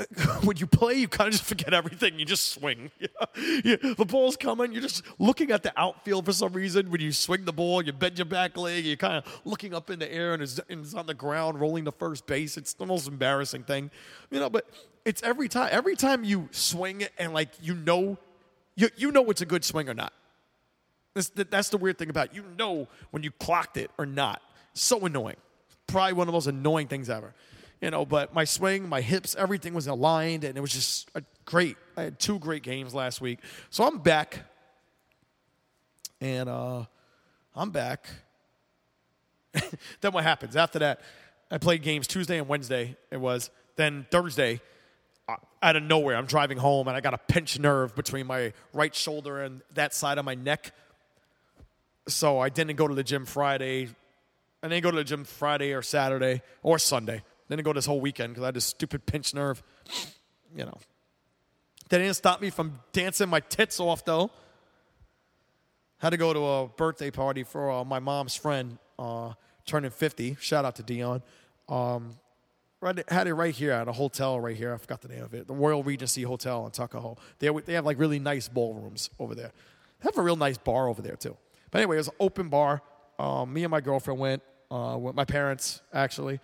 when 0.44 0.56
you 0.56 0.66
play, 0.66 0.94
you 0.94 1.08
kind 1.08 1.28
of 1.28 1.32
just 1.32 1.44
forget 1.44 1.74
everything. 1.74 2.18
You 2.18 2.24
just 2.24 2.52
swing. 2.52 2.90
The 3.34 4.06
ball's 4.06 4.36
coming. 4.36 4.72
You're 4.72 4.82
just 4.82 5.02
looking 5.18 5.50
at 5.50 5.62
the 5.62 5.72
outfield 5.78 6.24
for 6.24 6.32
some 6.32 6.52
reason. 6.52 6.90
When 6.90 7.00
you 7.00 7.12
swing 7.12 7.44
the 7.44 7.52
ball, 7.52 7.82
you 7.82 7.92
bend 7.92 8.18
your 8.18 8.24
back 8.24 8.56
leg. 8.56 8.84
You're 8.84 8.96
kind 8.96 9.16
of 9.16 9.40
looking 9.44 9.74
up 9.74 9.90
in 9.90 9.98
the 9.98 10.12
air 10.12 10.34
and 10.34 10.42
it's, 10.42 10.60
and 10.68 10.84
it's 10.84 10.94
on 10.94 11.06
the 11.06 11.14
ground, 11.14 11.60
rolling 11.60 11.84
to 11.84 11.92
first 11.92 12.26
base. 12.26 12.56
It's 12.56 12.74
the 12.74 12.86
most 12.86 13.06
embarrassing 13.06 13.64
thing, 13.64 13.90
you 14.30 14.40
know. 14.40 14.50
But 14.50 14.68
it's 15.04 15.22
every 15.22 15.48
time. 15.48 15.68
Every 15.72 15.96
time 15.96 16.24
you 16.24 16.48
swing 16.50 17.00
it 17.02 17.12
and 17.18 17.32
like 17.32 17.50
you 17.60 17.74
know, 17.74 18.18
you 18.74 18.88
you 18.96 19.12
know 19.12 19.30
it's 19.30 19.42
a 19.42 19.46
good 19.46 19.64
swing 19.64 19.88
or 19.88 19.94
not. 19.94 20.12
That's 21.14 21.28
the, 21.30 21.44
that's 21.44 21.68
the 21.68 21.78
weird 21.78 21.98
thing 21.98 22.10
about 22.10 22.28
it. 22.28 22.34
you 22.34 22.44
know 22.58 22.88
when 23.10 23.22
you 23.22 23.30
clocked 23.30 23.76
it 23.76 23.90
or 23.98 24.06
not. 24.06 24.42
So 24.74 25.04
annoying. 25.04 25.36
Probably 25.86 26.14
one 26.14 26.22
of 26.22 26.32
the 26.32 26.36
most 26.36 26.46
annoying 26.46 26.88
things 26.88 27.10
ever 27.10 27.34
you 27.82 27.90
know, 27.90 28.06
but 28.06 28.32
my 28.32 28.44
swing, 28.44 28.88
my 28.88 29.00
hips, 29.00 29.34
everything 29.36 29.74
was 29.74 29.88
aligned, 29.88 30.44
and 30.44 30.56
it 30.56 30.60
was 30.60 30.72
just 30.72 31.10
great. 31.44 31.76
I 31.96 32.02
had 32.02 32.18
two 32.20 32.38
great 32.38 32.62
games 32.62 32.94
last 32.94 33.20
week, 33.20 33.40
so 33.70 33.84
I'm 33.84 33.98
back, 33.98 34.38
and 36.20 36.48
uh, 36.48 36.84
I'm 37.56 37.70
back. 37.70 38.06
then 40.00 40.12
what 40.12 40.22
happens 40.22 40.54
after 40.54 40.78
that? 40.78 41.00
I 41.50 41.58
played 41.58 41.82
games 41.82 42.06
Tuesday 42.06 42.38
and 42.38 42.48
Wednesday. 42.48 42.96
It 43.10 43.20
was 43.20 43.50
then 43.74 44.06
Thursday. 44.10 44.60
uh, 45.28 45.36
Out 45.60 45.74
of 45.74 45.82
nowhere, 45.82 46.16
I'm 46.16 46.26
driving 46.26 46.56
home 46.56 46.88
and 46.88 46.96
I 46.96 47.00
got 47.00 47.12
a 47.12 47.18
pinched 47.18 47.58
nerve 47.58 47.94
between 47.94 48.26
my 48.26 48.54
right 48.72 48.94
shoulder 48.94 49.42
and 49.42 49.60
that 49.74 49.92
side 49.92 50.16
of 50.16 50.24
my 50.24 50.34
neck. 50.34 50.72
So 52.08 52.38
I 52.38 52.48
didn't 52.48 52.76
go 52.76 52.88
to 52.88 52.94
the 52.94 53.04
gym 53.04 53.26
Friday. 53.26 53.88
I 54.62 54.68
didn't 54.68 54.84
go 54.84 54.90
to 54.90 54.96
the 54.96 55.04
gym 55.04 55.24
Friday 55.24 55.72
or 55.72 55.82
Saturday 55.82 56.42
or 56.62 56.78
Sunday. 56.78 57.22
Didn't 57.48 57.64
go 57.64 57.72
this 57.72 57.86
whole 57.86 58.00
weekend 58.00 58.32
because 58.32 58.42
I 58.42 58.46
had 58.46 58.54
this 58.54 58.64
stupid 58.64 59.04
pinched 59.04 59.34
nerve. 59.34 59.62
You 60.56 60.64
know. 60.64 60.78
That 61.88 61.98
didn't 61.98 62.14
stop 62.14 62.40
me 62.40 62.48
from 62.48 62.78
dancing 62.92 63.28
my 63.28 63.40
tits 63.40 63.78
off, 63.78 64.04
though. 64.04 64.30
Had 65.98 66.10
to 66.10 66.16
go 66.16 66.32
to 66.32 66.46
a 66.46 66.68
birthday 66.68 67.10
party 67.10 67.42
for 67.42 67.70
uh, 67.70 67.84
my 67.84 67.98
mom's 67.98 68.34
friend 68.34 68.78
uh, 68.98 69.34
turning 69.66 69.90
50. 69.90 70.38
Shout 70.40 70.64
out 70.64 70.76
to 70.76 70.82
Dion. 70.82 71.22
Um, 71.68 72.14
right, 72.80 72.98
had 73.10 73.26
it 73.26 73.34
right 73.34 73.54
here 73.54 73.72
at 73.72 73.88
a 73.88 73.92
hotel 73.92 74.40
right 74.40 74.56
here. 74.56 74.72
I 74.72 74.78
forgot 74.78 75.02
the 75.02 75.08
name 75.08 75.22
of 75.22 75.34
it. 75.34 75.46
The 75.46 75.54
Royal 75.54 75.82
Regency 75.82 76.22
Hotel 76.22 76.64
in 76.64 76.72
Tuckahoe. 76.72 77.16
They, 77.40 77.50
they 77.50 77.74
have 77.74 77.84
like 77.84 77.98
really 77.98 78.18
nice 78.18 78.48
ballrooms 78.48 79.10
over 79.18 79.34
there. 79.34 79.52
They 80.00 80.08
have 80.08 80.16
a 80.16 80.22
real 80.22 80.36
nice 80.36 80.56
bar 80.56 80.88
over 80.88 81.02
there, 81.02 81.16
too. 81.16 81.36
But 81.70 81.82
anyway, 81.82 81.96
it 81.96 82.00
was 82.00 82.08
an 82.08 82.14
open 82.20 82.48
bar. 82.48 82.80
Um, 83.18 83.52
me 83.52 83.64
and 83.64 83.70
my 83.70 83.80
girlfriend 83.80 84.18
went, 84.18 84.42
uh, 84.72 84.96
with 84.96 85.14
my 85.14 85.24
parents, 85.24 85.82
actually. 85.92 86.40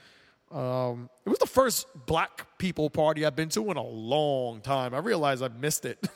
Um, 0.51 1.11
it 1.27 1.31
was 1.31 1.39
the 1.39 1.47
first 1.47 1.87
black 2.07 2.47
people 2.59 2.89
party 2.91 3.25
I've 3.25 3.37
been 3.37 3.49
to 3.51 3.71
in 3.71 3.77
a 3.77 3.83
long 3.83 4.61
time. 4.61 4.95
I 4.95 4.99
realized 4.99 5.43
I 5.43 5.49
missed 5.49 5.85
it. 5.85 6.07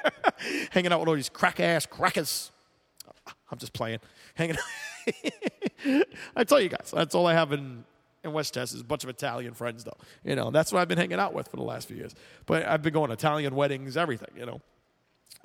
Hanging 0.70 0.92
out 0.92 1.00
with 1.00 1.08
all 1.08 1.14
these 1.14 1.28
crack 1.28 1.60
ass 1.60 1.86
crackers. 1.86 2.50
I'm 3.50 3.58
just 3.58 3.72
playing. 3.72 3.98
Hanging 4.34 4.56
I 6.36 6.44
tell 6.44 6.60
you 6.60 6.68
guys, 6.68 6.92
that's 6.94 7.14
all 7.14 7.26
I 7.26 7.34
have 7.34 7.52
in, 7.52 7.84
in 8.24 8.32
Westchester 8.32 8.76
is 8.76 8.80
a 8.80 8.84
bunch 8.84 9.04
of 9.04 9.10
Italian 9.10 9.54
friends, 9.54 9.84
though. 9.84 9.96
You 10.24 10.36
know, 10.36 10.50
that's 10.50 10.72
what 10.72 10.80
I've 10.80 10.88
been 10.88 10.98
hanging 10.98 11.18
out 11.18 11.34
with 11.34 11.48
for 11.48 11.56
the 11.56 11.62
last 11.62 11.88
few 11.88 11.96
years. 11.96 12.14
But 12.46 12.66
I've 12.66 12.82
been 12.82 12.94
going 12.94 13.08
to 13.08 13.14
Italian 13.14 13.54
weddings, 13.54 13.96
everything, 13.96 14.30
you 14.36 14.46
know. 14.46 14.60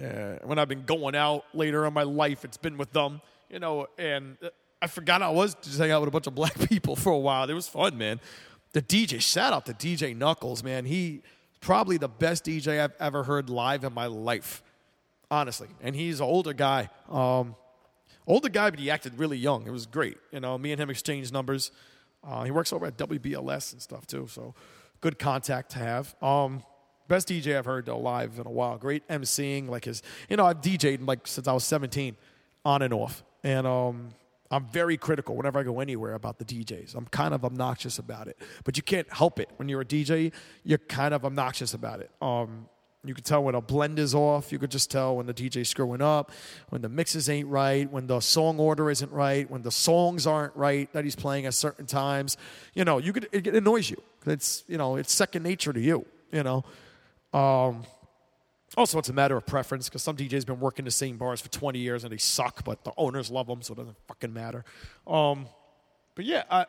Uh, 0.02 0.38
when 0.46 0.60
I've 0.60 0.68
been 0.68 0.86
going 0.86 1.16
out 1.16 1.44
later 1.54 1.86
in 1.86 1.94
my 1.94 2.04
life, 2.04 2.46
it's 2.46 2.58
been 2.58 2.78
with 2.78 2.92
them, 2.92 3.20
you 3.50 3.60
know, 3.60 3.88
and 3.98 4.38
I 4.82 4.88
forgot 4.88 5.22
I 5.22 5.30
was 5.30 5.56
just 5.56 5.78
hanging 5.78 5.94
out 5.94 6.02
with 6.02 6.10
a 6.10 6.12
bunch 6.12 6.28
of 6.28 6.36
black 6.36 6.58
people 6.70 6.96
for 6.96 7.12
a 7.12 7.18
while. 7.18 7.50
It 7.50 7.54
was 7.54 7.68
fun, 7.68 7.98
man. 7.98 8.20
the 8.74 8.82
DJ, 8.82 9.22
shout 9.22 9.54
out 9.54 9.66
to 9.66 9.74
DJ 9.74 10.16
Knuckles, 10.16 10.64
man. 10.64 10.86
He 10.86 11.22
probably 11.62 11.98
the 11.98 12.08
best 12.08 12.46
DJ 12.46 12.80
I've 12.80 12.94
ever 13.00 13.24
heard 13.24 13.50
live 13.50 13.84
in 13.84 13.94
my 13.94 14.06
life, 14.06 14.62
honestly. 15.32 15.68
And 15.82 15.96
he's 15.96 16.20
an 16.20 16.26
older 16.28 16.54
guy. 16.54 16.90
Um, 17.10 17.56
older 18.28 18.50
guy, 18.50 18.70
but 18.70 18.80
he 18.80 18.92
acted 18.92 19.18
really 19.18 19.38
young. 19.38 19.66
It 19.66 19.72
was 19.72 19.86
great. 19.86 20.18
You 20.32 20.40
know, 20.40 20.58
me 20.58 20.72
and 20.72 20.82
him 20.82 20.90
exchanged 20.90 21.34
numbers. 21.34 21.72
Uh, 22.24 22.44
he 22.44 22.52
works 22.52 22.74
over 22.74 22.86
at 22.86 22.98
WBLS 22.98 23.74
and 23.74 23.82
stuff 23.82 24.06
too, 24.06 24.28
so 24.28 24.54
good 25.02 25.18
contact 25.18 25.72
to 25.72 25.80
have. 25.80 26.16
Um, 26.22 26.64
best 27.08 27.30
DJ 27.30 27.58
I've 27.58 27.66
heard 27.66 27.86
though 27.86 28.00
live 28.00 28.38
in 28.38 28.46
a 28.46 28.52
while. 28.52 28.78
Great 28.78 29.08
emceeing, 29.08 29.70
like 29.70 29.86
his. 29.86 30.04
You 30.30 30.38
know, 30.38 30.46
I've 30.46 30.62
DJed 30.62 31.08
like 31.08 31.26
since 31.26 31.48
I 31.48 31.54
was 31.54 31.64
17, 31.64 32.16
on 32.66 32.82
and 32.82 32.94
off, 32.94 33.24
and 33.44 33.66
um, 33.66 34.10
I'm 34.50 34.66
very 34.66 34.98
critical 34.98 35.36
whenever 35.36 35.60
I 35.60 35.64
go 35.64 35.80
anywhere 35.80 36.14
about 36.14 36.40
the 36.40 36.46
DJs. 36.46 36.96
I'm 36.96 37.06
kind 37.08 37.34
of 37.34 37.44
obnoxious 37.44 38.00
about 38.00 38.28
it, 38.28 38.38
but 38.64 38.78
you 38.78 38.84
can't 38.84 39.12
help 39.12 39.40
it 39.40 39.50
when 39.58 39.70
you're 39.70 39.82
a 39.82 39.86
DJ. 39.86 40.32
You're 40.64 40.78
kind 40.78 41.14
of 41.14 41.26
obnoxious 41.26 41.74
about 41.74 42.00
it. 42.00 42.12
Um, 42.22 42.68
you 43.04 43.14
can 43.14 43.24
tell 43.24 43.44
when 43.44 43.56
a 43.56 43.62
blend 43.62 44.00
is 44.00 44.14
off. 44.14 44.52
You 44.52 44.60
could 44.60 44.72
just 44.72 44.92
tell 44.92 45.16
when 45.16 45.28
the 45.28 45.34
DJ's 45.34 45.70
screwing 45.70 46.02
up, 46.02 46.32
when 46.70 46.82
the 46.82 46.90
mixes 46.90 47.30
ain't 47.30 47.48
right, 47.48 47.90
when 47.90 48.08
the 48.08 48.20
song 48.20 48.60
order 48.60 48.90
isn't 48.90 49.12
right, 49.12 49.50
when 49.50 49.62
the 49.62 49.72
songs 49.72 50.28
aren't 50.28 50.56
right 50.56 50.92
that 50.94 51.04
he's 51.04 51.16
playing 51.16 51.46
at 51.46 51.54
certain 51.54 51.86
times. 51.86 52.38
You 52.74 52.84
know, 52.84 52.98
you 52.98 53.14
could 53.14 53.30
it, 53.32 53.48
annoys 53.48 53.90
you. 53.90 54.02
It's 54.26 54.64
you 54.68 54.78
know 54.78 54.98
it's 54.98 55.14
second 55.14 55.44
nature 55.44 55.72
to 55.74 55.80
you. 55.80 56.06
You 56.32 56.44
know. 56.44 56.66
Um, 57.34 57.86
also, 58.76 59.00
it's 59.00 59.10
a 59.10 59.14
matter 59.14 59.38
of 59.38 59.46
preference 59.46 59.88
because 59.88 60.04
some 60.04 60.18
DJs 60.18 60.46
been 60.46 60.60
working 60.60 60.86
the 60.86 60.92
same 60.92 61.18
bars 61.18 61.40
for 61.40 61.50
20 61.50 61.80
years 61.80 62.04
and 62.04 62.12
they 62.12 62.18
suck, 62.18 62.66
but 62.66 62.84
the 62.84 62.92
owners 62.98 63.32
love 63.32 63.48
them, 63.48 63.62
so 63.62 63.74
it 63.74 63.78
doesn't 63.78 63.98
fucking 64.08 64.34
matter. 64.34 64.66
Um, 65.06 65.48
but 66.16 66.26
yeah, 66.26 66.44
I, 66.52 66.66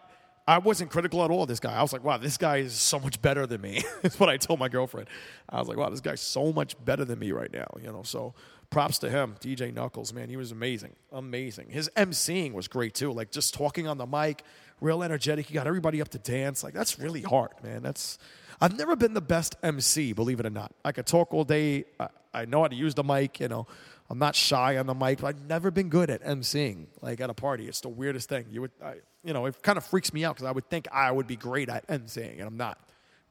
I 0.47 0.59
wasn't 0.59 0.91
critical 0.91 1.25
at 1.25 1.31
all 1.31 1.43
of 1.43 1.49
this 1.49 1.61
guy. 1.61 1.75
I 1.75 1.83
was 1.83 1.93
like, 1.93 2.05
wow, 2.05 2.17
this 2.17 2.39
guy 2.39 2.59
is 2.59 2.73
so 2.73 3.01
much 3.01 3.21
better 3.21 3.47
than 3.47 3.61
me. 3.61 3.83
That's 4.03 4.19
what 4.19 4.29
I 4.29 4.37
told 4.37 4.61
my 4.61 4.69
girlfriend. 4.69 5.09
I 5.49 5.59
was 5.59 5.69
like, 5.69 5.77
wow, 5.77 5.91
this 5.91 6.01
guy's 6.01 6.21
so 6.21 6.53
much 6.53 6.75
better 6.85 7.05
than 7.05 7.19
me 7.19 7.33
right 7.33 7.53
now, 7.53 7.67
you 7.83 7.89
know. 7.89 8.03
So 8.03 8.35
props 8.71 8.99
to 8.99 9.11
him, 9.11 9.37
DJ 9.41 9.73
Knuckles, 9.73 10.13
man. 10.13 10.29
He 10.29 10.37
was 10.37 10.53
amazing. 10.53 10.95
Amazing. 11.13 11.71
His 11.71 11.91
emceeing 11.97 12.53
was 12.53 12.69
great 12.69 12.95
too. 12.95 13.13
Like 13.13 13.31
just 13.31 13.55
talking 13.55 13.87
on 13.87 13.99
the 13.99 14.07
mic, 14.07 14.43
real 14.81 15.03
energetic. 15.03 15.47
He 15.47 15.55
got 15.55 15.67
everybody 15.67 16.01
up 16.01 16.09
to 16.11 16.19
dance. 16.19 16.63
Like 16.63 16.75
that's 16.75 16.99
really 16.99 17.23
hard, 17.23 17.53
man. 17.63 17.83
That's 17.83 18.19
I've 18.61 18.77
never 18.77 18.97
been 18.97 19.15
the 19.15 19.21
best 19.21 19.57
MC, 19.63 20.13
believe 20.13 20.41
it 20.41 20.47
or 20.47 20.51
not. 20.51 20.73
I 20.85 20.93
could 20.93 21.07
talk 21.07 21.33
all 21.33 21.45
day. 21.45 21.85
I, 21.99 22.09
I 22.35 22.45
know 22.45 22.63
how 22.63 22.69
to 22.69 22.77
use 22.77 22.95
the 22.95 23.05
mic, 23.05 23.41
you 23.41 23.49
know. 23.49 23.67
I'm 24.11 24.19
not 24.19 24.35
shy 24.35 24.79
on 24.79 24.87
the 24.87 24.95
mic, 24.95 25.21
but 25.21 25.29
I've 25.29 25.47
never 25.47 25.71
been 25.71 25.91
good 25.91 26.09
at 26.09 26.23
emceeing, 26.25 26.87
like 27.03 27.21
at 27.21 27.29
a 27.29 27.35
party. 27.35 27.69
It's 27.69 27.81
the 27.83 27.91
weirdest 27.91 28.29
thing. 28.29 28.47
You 28.51 28.63
would, 28.63 28.71
I, 28.83 28.95
you 29.23 29.35
know, 29.35 29.47
it 29.47 29.63
kind 29.63 29.77
of 29.77 29.85
freaks 29.85 30.13
me 30.15 30.25
out 30.25 30.37
because 30.37 30.47
I 30.47 30.51
would 30.51 30.69
think 30.71 30.89
I 30.91 31.11
would 31.11 31.27
be 31.27 31.37
great 31.37 31.69
at 31.69 31.87
emceeing, 31.89 32.39
and 32.39 32.43
I'm 32.43 32.57
not. 32.57 32.79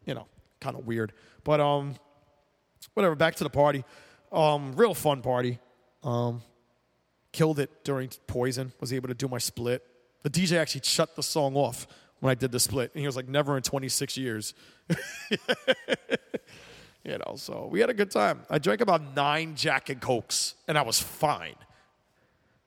You 0.06 0.14
know, 0.14 0.28
kind 0.62 0.78
of 0.78 0.88
weird. 0.88 1.12
But 1.44 1.60
um, 1.60 1.96
whatever. 2.94 3.16
Back 3.16 3.36
to 3.36 3.44
the 3.44 3.50
party. 3.50 3.84
Um, 4.32 4.74
real 4.76 4.94
fun 4.94 5.22
party. 5.22 5.60
Um, 6.04 6.42
killed 7.32 7.60
it 7.60 7.84
during 7.84 8.10
Poison. 8.28 8.74
Was 8.80 8.94
able 8.94 9.08
to 9.08 9.14
do 9.14 9.28
my 9.28 9.38
split. 9.38 9.84
The 10.24 10.30
DJ 10.30 10.58
actually 10.58 10.82
shut 10.84 11.16
the 11.16 11.24
song 11.24 11.56
off 11.56 11.88
when 12.20 12.32
I 12.32 12.36
did 12.36 12.52
the 12.52 12.60
split, 12.60 12.92
and 12.94 13.02
he 13.02 13.06
was 13.06 13.16
like, 13.16 13.28
"Never 13.28 13.56
in 13.58 13.64
26 13.64 14.18
years." 14.18 14.54
you 17.04 17.18
know, 17.18 17.36
so 17.36 17.68
we 17.72 17.80
had 17.80 17.90
a 17.90 17.94
good 17.94 18.12
time. 18.12 18.42
I 18.50 18.58
drank 18.58 18.82
about 18.82 19.16
nine 19.16 19.56
Jack 19.56 19.90
and 19.90 20.02
Cokes, 20.02 20.56
and 20.68 20.78
I 20.78 20.82
was 20.82 21.00
fine. 21.00 21.56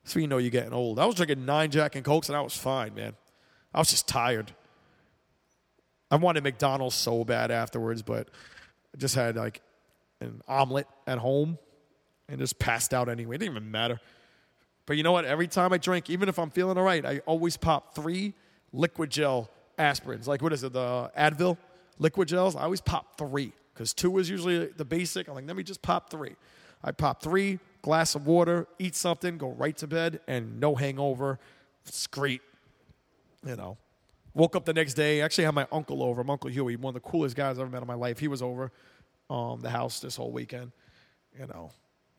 So 0.05 0.19
you 0.19 0.27
know 0.27 0.39
you're 0.39 0.51
getting 0.51 0.73
old. 0.73 0.99
I 0.99 1.07
was 1.07 1.15
drinking 1.15 1.45
nine 1.45 1.71
Jack 1.71 1.95
and 1.95 2.05
Cokes, 2.05 2.29
and 2.29 2.37
I 2.37 2.41
was 2.41 2.57
fine, 2.57 2.95
man. 2.95 3.15
I 3.75 3.79
was 3.79 3.91
just 3.91 4.09
tired. 4.09 4.53
I 6.11 6.17
wanted 6.17 6.43
McDonald's 6.43 6.97
so 6.97 7.25
bad 7.25 7.51
afterwards, 7.51 8.03
but 8.03 8.29
I 8.95 8.99
just 8.99 9.15
had 9.15 9.37
like 9.37 9.61
an 10.21 10.43
omelet 10.49 10.87
at 11.07 11.19
home 11.19 11.59
and 12.29 12.39
just 12.39 12.59
passed 12.59 12.95
out 12.95 13.09
anyway. 13.09 13.37
It 13.37 13.39
didn't 13.39 13.57
even 13.57 13.71
matter. 13.71 14.01
But 14.87 14.97
you 14.97 15.03
know 15.03 15.13
what? 15.13 15.25
Every 15.25 15.47
time 15.47 15.73
I 15.73 15.79
drink, 15.79 16.11
even 16.11 16.29
if 16.29 16.39
I'm 16.39 16.51
feeling 16.51 16.77
all 16.79 16.85
right, 16.85 17.05
I 17.05 17.21
always 17.27 17.57
pop 17.57 17.95
three 17.95 18.35
liquid 18.73 19.11
gel 19.11 19.51
aspirins. 19.79 20.27
Like, 20.27 20.43
what 20.43 20.53
is 20.53 20.65
it, 20.65 20.73
the 20.73 21.11
Advil 21.17 21.57
liquid 21.99 22.29
gels? 22.29 22.57
I 22.57 22.63
always 22.63 22.81
pop 22.81 23.17
three 23.17 23.53
because 23.73 23.93
two 23.95 24.19
is 24.19 24.29
usually 24.29 24.67
the 24.67 24.85
basic. 24.85 25.29
I'm 25.29 25.35
like, 25.35 25.47
let 25.47 25.57
me 25.57 25.63
just 25.63 25.83
pop 25.83 26.11
three. 26.11 26.37
I 26.83 26.93
pop 26.93 27.23
three, 27.23 27.59
glass 27.83 28.15
of 28.15 28.27
water, 28.27 28.67
eat 28.79 28.95
something, 28.95 29.39
go 29.39 29.51
right 29.51 29.77
to 29.79 29.87
bed, 29.87 30.21
and 30.27 30.59
no 30.61 30.75
hangover. 30.75 31.39
It's 31.87 32.07
great. 32.07 32.41
You 33.47 33.57
know, 33.57 33.79
woke 34.35 34.57
up 34.57 34.65
the 34.65 34.75
next 34.75 34.95
day. 34.95 35.21
Actually, 35.21 35.45
had 35.45 35.55
my 35.55 35.67
uncle 35.73 36.03
over. 36.03 36.25
My 36.25 36.33
uncle 36.33 36.51
Huey, 36.51 36.77
one 36.77 36.95
of 36.95 37.03
the 37.03 37.09
coolest 37.09 37.37
guys 37.37 37.59
I've 37.59 37.63
ever 37.63 37.71
met 37.71 37.83
in 37.83 37.89
my 37.89 37.95
life. 37.95 38.19
He 38.19 38.29
was 38.29 38.43
over 38.43 38.71
um, 39.31 39.61
the 39.61 39.71
house 39.71 40.01
this 40.01 40.17
whole 40.17 40.33
weekend. 40.33 40.73
You 41.39 41.47
know. 41.47 41.71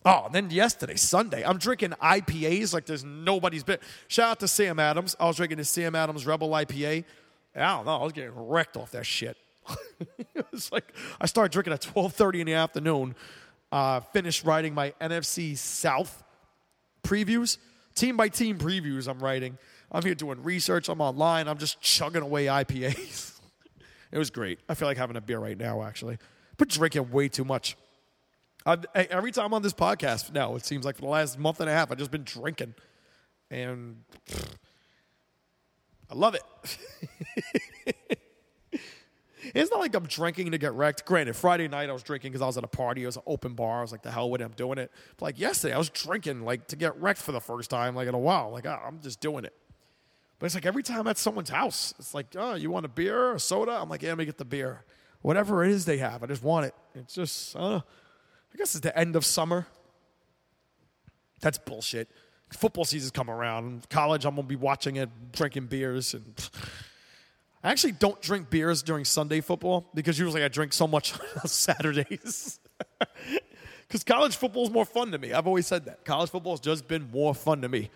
Oh, 0.04 0.24
and 0.26 0.34
then 0.34 0.50
yesterday, 0.50 0.96
Sunday, 0.96 1.44
I'm 1.46 1.60
drinking 1.60 1.92
IPAs 2.02 2.74
like 2.74 2.88
there's 2.88 3.04
nobody's 3.04 3.64
been. 3.64 3.78
Shout 4.08 4.32
out 4.32 4.40
to 4.40 4.48
Sam 4.48 4.80
Adams. 4.80 5.16
I 5.20 5.28
was 5.28 5.36
drinking 5.36 5.60
the 5.60 5.66
Sam 5.66 5.94
Adams 5.94 6.26
Rebel 6.26 6.50
IPA. 6.50 7.04
I 7.56 7.60
don't 7.60 7.86
know. 7.86 7.98
I 7.98 8.04
was 8.04 8.14
getting 8.14 8.32
wrecked 8.34 8.78
off 8.78 8.92
that 8.92 9.06
shit. 9.06 9.38
it 10.00 10.46
was 10.52 10.72
like 10.72 10.92
I 11.20 11.28
started 11.28 11.52
drinking 11.52 11.74
at 11.74 11.82
12:30 11.82 12.40
in 12.40 12.48
the 12.48 12.54
afternoon. 12.54 13.16
Uh, 13.72 14.00
finished 14.00 14.44
writing 14.44 14.74
my 14.74 14.94
NFC 15.00 15.58
South 15.58 16.24
previews, 17.04 17.58
team 17.94 18.18
by 18.18 18.28
team 18.28 18.58
previews. 18.58 19.08
I'm 19.08 19.20
writing. 19.20 19.58
I'm 19.92 20.04
here 20.04 20.16
doing 20.16 20.42
research. 20.42 20.90
I'm 20.90 21.02
online. 21.02 21.48
I'm 21.48 21.58
just 21.58 21.80
chugging 21.80 22.22
away 22.22 22.46
IPAs. 22.46 23.40
it 24.12 24.18
was 24.18 24.30
great. 24.30 24.60
I 24.68 24.74
feel 24.74 24.88
like 24.88 24.98
having 24.98 25.16
a 25.16 25.22
beer 25.22 25.40
right 25.40 25.58
now, 25.58 25.84
actually, 25.84 26.18
but 26.62 26.70
drinking 26.70 27.10
way 27.10 27.28
too 27.28 27.44
much. 27.44 27.76
I've, 28.68 28.86
every 28.94 29.32
time 29.32 29.52
on 29.52 29.64
this 29.64 29.74
podcast 29.74 30.32
now, 30.32 30.56
it 30.56 30.64
seems 30.64 30.86
like 30.86 30.96
for 30.96 31.02
the 31.02 31.08
last 31.08 31.40
month 31.40 31.60
and 31.60 31.68
a 31.68 31.74
half, 31.74 31.92
I've 31.92 31.98
just 31.98 32.12
been 32.12 32.24
drinking, 32.24 32.76
and 33.50 34.04
pfft, 34.30 34.54
I 36.08 36.14
love 36.14 36.36
it. 36.36 36.44
it's 39.56 39.72
not 39.72 39.80
like 39.80 39.96
I'm 39.96 40.06
drinking 40.06 40.52
to 40.52 40.60
get 40.60 40.74
wrecked. 40.74 41.04
Granted, 41.04 41.36
Friday 41.36 41.68
night 41.68 41.90
I 41.90 41.94
was 41.94 42.04
drinking 42.04 42.32
because 42.32 42.44
I 42.44 42.46
was 42.46 42.60
at 42.60 42.64
a 42.64 42.68
party. 42.68 43.02
It 43.02 43.08
was 43.08 43.16
an 43.16 43.24
open 43.26 43.56
bar. 43.56 43.80
I 43.80 43.82
was 43.82 43.92
like, 43.92 44.04
the 44.04 44.12
hell 44.12 44.30
with 44.30 44.42
it, 44.42 44.44
I'm 44.44 44.52
doing 44.52 44.78
it. 44.78 44.92
But 45.18 45.26
like 45.26 45.40
yesterday, 45.40 45.74
I 45.74 45.80
was 45.80 45.90
drinking 45.90 46.46
like 46.46 46.68
to 46.68 46.76
get 46.76 46.96
wrecked 47.02 47.22
for 47.22 47.32
the 47.32 47.42
first 47.42 47.72
time 47.72 47.96
like 47.96 48.08
in 48.08 48.14
a 48.14 48.20
while. 48.20 48.52
Like, 48.52 48.68
oh, 48.68 48.80
I'm 48.86 49.02
just 49.02 49.20
doing 49.20 49.46
it. 49.46 49.56
But 50.38 50.46
it's 50.46 50.54
like 50.54 50.68
every 50.68 50.84
time 50.84 51.08
at 51.08 51.18
someone's 51.18 51.50
house, 51.50 51.96
it's 51.98 52.14
like, 52.14 52.36
oh, 52.38 52.54
you 52.54 52.70
want 52.70 52.86
a 52.86 52.90
beer 52.90 53.18
or 53.18 53.34
a 53.34 53.40
soda? 53.40 53.72
I'm 53.82 53.90
like, 53.90 54.04
yeah, 54.04 54.10
let 54.10 54.20
me 54.20 54.26
get 54.26 54.38
the 54.38 54.46
beer. 54.46 54.86
Whatever 55.22 55.64
it 55.64 55.72
is 55.72 55.86
they 55.86 55.98
have, 55.98 56.24
I 56.24 56.28
just 56.28 56.44
want 56.44 56.68
it. 56.68 56.76
It's 56.96 57.14
just, 57.14 57.56
uh, 57.56 57.82
I 58.54 58.58
guess 58.58 58.76
it's 58.76 58.82
the 58.82 58.98
end 58.98 59.16
of 59.16 59.26
summer. 59.26 59.68
That's 61.42 61.58
bullshit. 61.58 62.10
Football 62.52 62.86
season's 62.86 63.12
come 63.12 63.30
around. 63.30 63.88
College, 63.90 64.26
I'm 64.26 64.36
gonna 64.36 64.48
be 64.48 64.56
watching 64.56 64.98
it, 64.98 65.10
drinking 65.32 65.68
beers, 65.68 66.14
and 66.14 66.34
I 67.64 67.72
actually 67.72 67.94
don't 67.94 68.22
drink 68.22 68.50
beers 68.50 68.84
during 68.84 69.06
Sunday 69.06 69.42
football 69.42 69.90
because 69.94 70.20
usually 70.20 70.44
I 70.44 70.48
drink 70.48 70.74
so 70.74 70.88
much 70.88 71.14
on 71.44 71.48
Saturdays. 71.48 72.60
Because 73.92 74.06
college 74.06 74.38
football 74.38 74.64
is 74.64 74.70
more 74.70 74.86
fun 74.86 75.12
to 75.12 75.18
me. 75.18 75.34
I've 75.34 75.48
always 75.48 75.68
said 75.68 75.84
that. 75.84 76.06
College 76.06 76.30
football 76.30 76.54
has 76.54 76.62
just 76.62 76.88
been 76.88 77.12
more 77.12 77.36
fun 77.36 77.62
to 77.62 77.68
me. 77.68 77.90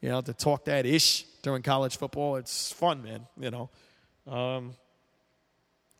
You 0.00 0.10
know, 0.10 0.20
to 0.20 0.32
talk 0.32 0.66
that 0.66 0.86
ish 0.86 1.24
during 1.42 1.62
college 1.62 1.96
football, 1.96 2.36
it's 2.36 2.70
fun, 2.70 3.02
man. 3.02 3.26
You 3.36 3.50
know, 3.50 3.70
um, 4.32 4.74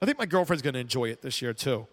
I 0.03 0.07
think 0.07 0.19
my 0.19 0.27
girlfriend's 0.27 0.63
gonna 0.63 0.79
enjoy 0.79 1.07
it 1.07 1.23
this 1.23 1.43
year 1.43 1.53
too. 1.53 1.87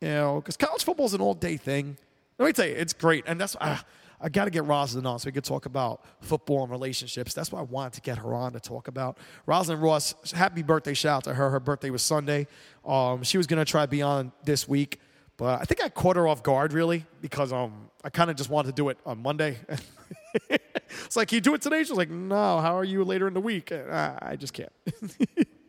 You 0.00 0.08
know, 0.08 0.36
because 0.40 0.56
college 0.56 0.82
football 0.82 1.06
is 1.06 1.14
an 1.14 1.20
all 1.20 1.34
day 1.34 1.56
thing. 1.56 1.96
Let 2.38 2.46
me 2.46 2.52
tell 2.52 2.66
you, 2.66 2.74
it's 2.74 2.92
great, 2.92 3.24
and 3.26 3.40
that's 3.40 3.56
uh, 3.60 3.78
I 4.20 4.28
got 4.28 4.44
to 4.44 4.50
get 4.50 4.64
Rosalind 4.64 5.06
on 5.06 5.18
so 5.18 5.26
we 5.26 5.32
could 5.32 5.44
talk 5.44 5.66
about 5.66 6.04
football 6.20 6.62
and 6.62 6.70
relationships. 6.70 7.34
That's 7.34 7.50
why 7.50 7.58
I 7.58 7.62
wanted 7.62 7.94
to 7.94 8.00
get 8.02 8.18
her 8.18 8.34
on 8.34 8.52
to 8.52 8.60
talk 8.60 8.86
about 8.88 9.18
Rosalind 9.46 9.82
Ross. 9.82 10.14
Happy 10.32 10.62
birthday! 10.62 10.94
Shout 10.94 11.18
out 11.18 11.24
to 11.24 11.34
her. 11.34 11.50
Her 11.50 11.60
birthday 11.60 11.90
was 11.90 12.02
Sunday. 12.02 12.46
Um, 12.84 13.22
she 13.22 13.36
was 13.36 13.46
gonna 13.46 13.64
try 13.64 13.84
to 13.84 13.90
be 13.90 14.02
on 14.02 14.32
this 14.44 14.68
week, 14.68 15.00
but 15.36 15.60
I 15.60 15.64
think 15.64 15.82
I 15.82 15.88
caught 15.88 16.16
her 16.16 16.26
off 16.26 16.42
guard 16.42 16.72
really 16.72 17.04
because 17.20 17.52
um, 17.52 17.90
I 18.04 18.10
kind 18.10 18.30
of 18.30 18.36
just 18.36 18.50
wanted 18.50 18.68
to 18.68 18.74
do 18.74 18.88
it 18.88 18.98
on 19.04 19.22
Monday. 19.22 19.58
it's 20.50 21.16
like, 21.16 21.32
you 21.32 21.40
do 21.40 21.54
it 21.54 21.62
today? 21.62 21.84
She's 21.84 21.96
like, 21.96 22.10
no. 22.10 22.60
How 22.60 22.76
are 22.76 22.84
you 22.84 23.04
later 23.04 23.28
in 23.28 23.34
the 23.34 23.40
week? 23.40 23.72
Uh, 23.72 24.16
I 24.20 24.36
just 24.36 24.52
can't. 24.52 24.72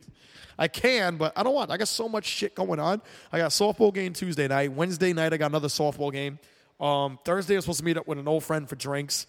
I 0.58 0.68
can, 0.68 1.16
but 1.16 1.32
I 1.36 1.42
don't 1.42 1.54
want. 1.54 1.70
I 1.70 1.76
got 1.76 1.88
so 1.88 2.08
much 2.08 2.24
shit 2.24 2.54
going 2.54 2.78
on. 2.80 3.02
I 3.32 3.38
got 3.38 3.50
softball 3.50 3.92
game 3.92 4.12
Tuesday 4.12 4.48
night. 4.48 4.72
Wednesday 4.72 5.12
night, 5.12 5.32
I 5.32 5.36
got 5.36 5.50
another 5.50 5.68
softball 5.68 6.12
game. 6.12 6.38
Um, 6.80 7.18
Thursday, 7.24 7.54
I'm 7.54 7.60
supposed 7.60 7.80
to 7.80 7.84
meet 7.84 7.96
up 7.96 8.06
with 8.06 8.18
an 8.18 8.28
old 8.28 8.44
friend 8.44 8.68
for 8.68 8.76
drinks. 8.76 9.26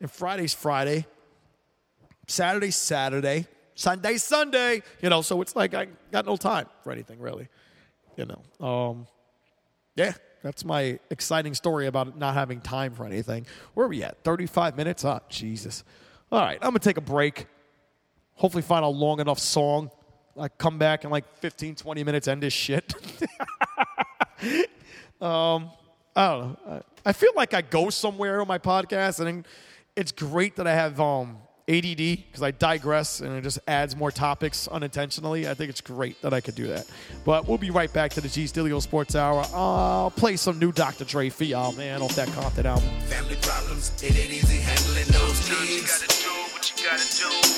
And 0.00 0.10
Friday's 0.10 0.54
Friday. 0.54 1.06
Saturday, 2.26 2.70
Saturday. 2.70 3.46
Sunday, 3.74 4.16
Sunday. 4.16 4.82
You 5.00 5.10
know, 5.10 5.22
so 5.22 5.40
it's 5.42 5.56
like 5.56 5.74
I 5.74 5.88
got 6.12 6.26
no 6.26 6.36
time 6.36 6.66
for 6.82 6.92
anything 6.92 7.20
really. 7.20 7.48
You 8.16 8.26
know. 8.26 8.66
Um, 8.66 9.06
yeah, 9.96 10.12
that's 10.42 10.64
my 10.64 10.98
exciting 11.10 11.54
story 11.54 11.86
about 11.86 12.18
not 12.18 12.34
having 12.34 12.60
time 12.60 12.94
for 12.94 13.06
anything. 13.06 13.46
Where 13.74 13.86
are 13.86 13.88
we 13.88 14.02
at? 14.02 14.22
35 14.24 14.76
minutes? 14.76 15.04
Oh, 15.04 15.20
Jesus. 15.28 15.84
All 16.30 16.40
right, 16.40 16.58
I'm 16.60 16.70
going 16.70 16.80
to 16.80 16.88
take 16.88 16.96
a 16.96 17.02
break. 17.02 17.46
Hopefully, 18.34 18.62
find 18.62 18.84
a 18.84 18.88
long 18.88 19.20
enough 19.20 19.38
song 19.38 19.90
like 20.34 20.58
come 20.58 20.78
back 20.78 21.04
in 21.04 21.10
like 21.10 21.24
15, 21.38 21.76
20 21.76 22.04
minutes, 22.04 22.28
end 22.28 22.42
this 22.42 22.52
shit. 22.52 22.94
um, 25.20 25.70
I 26.16 26.28
don't 26.28 26.40
know. 26.40 26.58
I 26.66 26.80
I 27.06 27.12
feel 27.12 27.32
like 27.36 27.52
I 27.52 27.60
go 27.60 27.90
somewhere 27.90 28.40
on 28.40 28.48
my 28.48 28.56
podcast, 28.58 29.20
and 29.20 29.46
it's 29.94 30.10
great 30.10 30.56
that 30.56 30.66
I 30.66 30.72
have 30.72 30.98
um, 30.98 31.36
ADD 31.68 31.96
because 31.96 32.42
I 32.42 32.50
digress 32.50 33.20
and 33.20 33.36
it 33.36 33.42
just 33.42 33.58
adds 33.68 33.94
more 33.94 34.10
topics 34.10 34.68
unintentionally. 34.68 35.48
I 35.48 35.54
think 35.54 35.70
it's 35.70 35.80
great 35.80 36.20
that 36.22 36.32
I 36.32 36.40
could 36.40 36.54
do 36.54 36.66
that. 36.68 36.86
But 37.24 37.46
we'll 37.46 37.58
be 37.58 37.70
right 37.70 37.92
back 37.92 38.12
to 38.12 38.20
the 38.20 38.28
Gee 38.28 38.44
Steelio 38.44 38.80
Sports 38.80 39.14
Hour. 39.14 39.44
I'll 39.52 40.10
play 40.10 40.36
some 40.36 40.58
new 40.58 40.72
Dr. 40.72 41.04
Dre 41.04 41.28
for 41.28 41.44
y'all, 41.44 41.72
man, 41.72 42.02
off 42.02 42.14
that 42.16 42.28
Compton 42.28 42.66
album. 42.66 42.88
Family 43.00 43.36
problems, 43.42 43.92
it 44.02 44.16
ain't 44.16 44.30
easy 44.30 44.58
handling 44.58 45.06
those 45.08 45.36
Sometimes 45.36 45.70
you 45.70 45.82
gotta 45.82 46.22
do 46.22 46.54
what 46.54 46.70
you 46.70 46.88
gotta 46.88 47.48
do. 47.48 47.53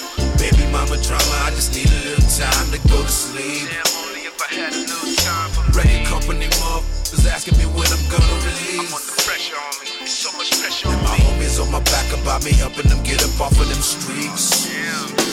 Baby 0.77 0.91
mama 0.93 1.03
drama, 1.03 1.37
I 1.49 1.51
just 1.57 1.73
need 1.75 1.89
a 1.89 2.01
little 2.05 2.29
time 2.29 2.69
to 2.73 2.79
go 2.89 3.01
to 3.01 3.09
sleep. 3.09 3.65
Damn, 3.65 3.89
only 4.05 4.29
if 4.29 4.37
I 4.37 4.49
had 4.53 4.73
a 4.73 4.81
little 4.85 5.09
time 5.25 5.49
for 5.57 5.65
Record 5.73 5.89
me. 5.89 6.05
company 6.05 6.47
motherfuckers 6.61 7.25
asking 7.33 7.57
me 7.57 7.65
when 7.65 7.89
I'm 7.89 8.05
gonna 8.13 8.29
I 8.29 8.45
release. 8.45 8.93
want 8.93 9.05
the 9.09 9.17
pressure 9.25 9.57
on 9.57 9.73
me. 9.81 9.89
It's 10.05 10.13
so 10.13 10.29
much 10.37 10.53
pressure 10.61 10.89
on 10.93 11.01
My 11.01 11.17
me. 11.17 11.25
homies 11.25 11.57
on 11.63 11.73
my 11.73 11.81
back 11.89 12.13
about 12.13 12.45
me 12.45 12.53
helping 12.53 12.89
them 12.93 13.01
get 13.03 13.25
up 13.25 13.41
off 13.41 13.57
of 13.57 13.67
them 13.69 13.81
streets. 13.81 14.69
Yeah. 14.69 14.85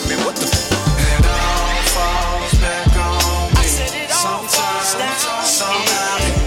Man, 0.08 0.24
what 0.24 0.36
the 0.36 0.48
f? 0.48 0.72
And 0.96 1.24
it 1.28 1.28
all 1.28 1.76
falls 1.92 2.54
back 2.64 2.88
on 2.96 3.52
me. 3.60 3.68
Sometimes, 4.08 4.96
somehow, 5.44 6.43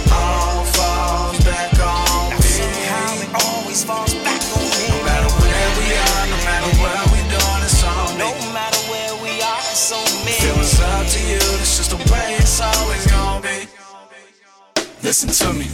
Listen 15.08 15.30
to 15.30 15.54
me. 15.54 15.68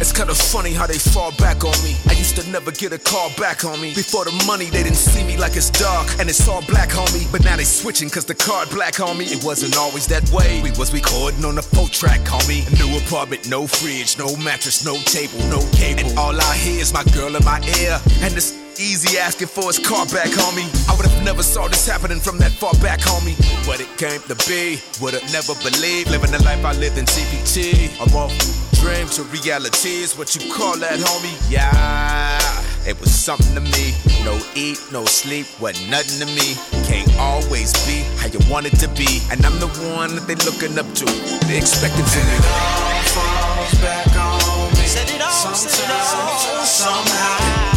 It's 0.00 0.10
kinda 0.10 0.34
funny 0.34 0.72
how 0.72 0.88
they 0.88 0.98
fall 0.98 1.30
back 1.38 1.64
on 1.64 1.78
me. 1.84 1.94
I 2.08 2.14
used 2.14 2.34
to 2.40 2.50
never 2.50 2.72
get 2.72 2.92
a 2.92 2.98
call 2.98 3.30
back 3.38 3.64
on 3.64 3.80
me. 3.80 3.94
Before 3.94 4.24
the 4.24 4.32
money, 4.48 4.68
they 4.68 4.82
didn't 4.82 4.98
see 4.98 5.22
me 5.22 5.36
like 5.36 5.54
it's 5.54 5.70
dark 5.70 6.08
and 6.18 6.28
it's 6.28 6.48
all 6.48 6.60
black, 6.62 6.88
homie. 6.88 7.30
But 7.30 7.44
now 7.44 7.56
they 7.56 7.62
switching 7.62 8.10
cause 8.10 8.24
the 8.24 8.34
card 8.34 8.70
black, 8.70 8.94
homie. 8.94 9.30
It 9.30 9.44
wasn't 9.44 9.76
always 9.76 10.08
that 10.08 10.28
way. 10.30 10.60
We 10.60 10.72
was 10.72 10.92
recording 10.92 11.44
on 11.44 11.56
a 11.56 11.62
four 11.62 11.86
track, 11.86 12.22
homie. 12.22 12.66
A 12.66 12.74
new 12.74 12.98
apartment, 12.98 13.48
no 13.48 13.68
fridge, 13.68 14.18
no 14.18 14.34
mattress, 14.42 14.84
no 14.84 14.96
table, 15.06 15.38
no 15.46 15.60
cable. 15.70 16.00
And 16.00 16.18
all 16.18 16.34
I 16.34 16.56
hear 16.56 16.80
is 16.80 16.92
my 16.92 17.04
girl 17.14 17.36
in 17.36 17.44
my 17.44 17.62
ear. 17.78 18.00
And 18.22 18.34
it's 18.34 18.58
easy 18.80 19.18
asking 19.18 19.54
for 19.54 19.66
his 19.70 19.78
car 19.78 20.04
back, 20.06 20.34
homie. 20.34 20.66
I 20.90 20.96
would 20.96 21.06
have 21.06 21.22
never 21.22 21.44
saw 21.44 21.68
this 21.68 21.86
happening 21.86 22.18
from 22.18 22.38
that 22.38 22.50
far 22.50 22.74
back, 22.82 22.98
homie. 22.98 23.38
But 23.68 23.78
it 23.78 23.90
came 23.98 24.20
to 24.22 24.34
be, 24.50 24.82
would 25.00 25.14
have 25.14 25.30
never 25.30 25.54
believed. 25.62 26.10
Living 26.10 26.32
the 26.32 26.42
life 26.42 26.64
I 26.64 26.72
lived 26.72 26.98
in 26.98 27.04
CPT. 27.04 28.02
I'm 28.02 28.12
off 28.16 28.63
dream 28.84 29.08
to 29.08 29.22
reality 29.24 30.04
is 30.04 30.12
what 30.18 30.36
you 30.36 30.52
call 30.52 30.76
that, 30.76 31.00
homie. 31.00 31.32
Yeah, 31.48 32.86
it 32.86 33.00
was 33.00 33.10
something 33.10 33.54
to 33.54 33.62
me. 33.62 33.96
No 34.28 34.36
eat, 34.54 34.78
no 34.92 35.06
sleep, 35.06 35.46
what 35.58 35.72
nothing 35.88 36.20
to 36.20 36.28
me. 36.28 36.52
Can't 36.84 37.08
always 37.16 37.72
be 37.88 38.04
how 38.20 38.28
you 38.28 38.40
want 38.52 38.66
it 38.66 38.76
to 38.84 38.88
be. 38.88 39.08
And 39.32 39.40
I'm 39.46 39.58
the 39.58 39.72
one 39.96 40.14
that 40.14 40.26
they 40.28 40.36
looking 40.44 40.78
up 40.78 40.88
to. 41.00 41.06
They 41.48 41.56
expecting 41.56 42.04
from 42.04 42.28
me. 42.28 42.36
It 42.36 42.44
all 42.44 43.00
falls 43.16 43.74
back 43.80 44.12
on 44.20 44.68
me. 44.76 44.84
Set 44.84 45.08
it 45.14 45.22
off, 45.22 45.56
set 45.56 45.80
it 45.80 45.90
off. 45.90 46.66
somehow, 46.66 47.73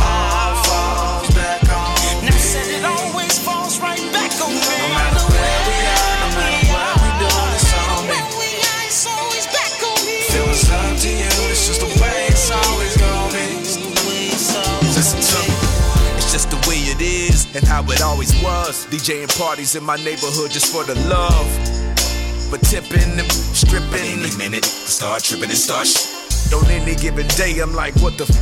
and 17.57 17.65
how 17.65 17.83
it 17.89 18.01
always 18.01 18.31
was. 18.43 18.85
DJing 18.85 19.27
parties 19.37 19.75
in 19.75 19.83
my 19.83 19.97
neighborhood 19.97 20.51
just 20.51 20.71
for 20.71 20.83
the 20.85 20.95
love. 21.09 21.49
But 22.51 22.61
tipping 22.61 23.17
and 23.17 23.29
stripping. 23.31 24.21
Any 24.21 24.31
minute, 24.37 24.63
start 24.63 25.23
tripping 25.23 25.49
and 25.49 25.57
start 25.57 25.87
sh- 25.87 26.53
On 26.53 26.63
any 26.69 26.95
given 26.95 27.27
day, 27.35 27.59
I'm 27.59 27.73
like, 27.73 27.95
what 27.95 28.17
the 28.17 28.25
f? 28.29 28.37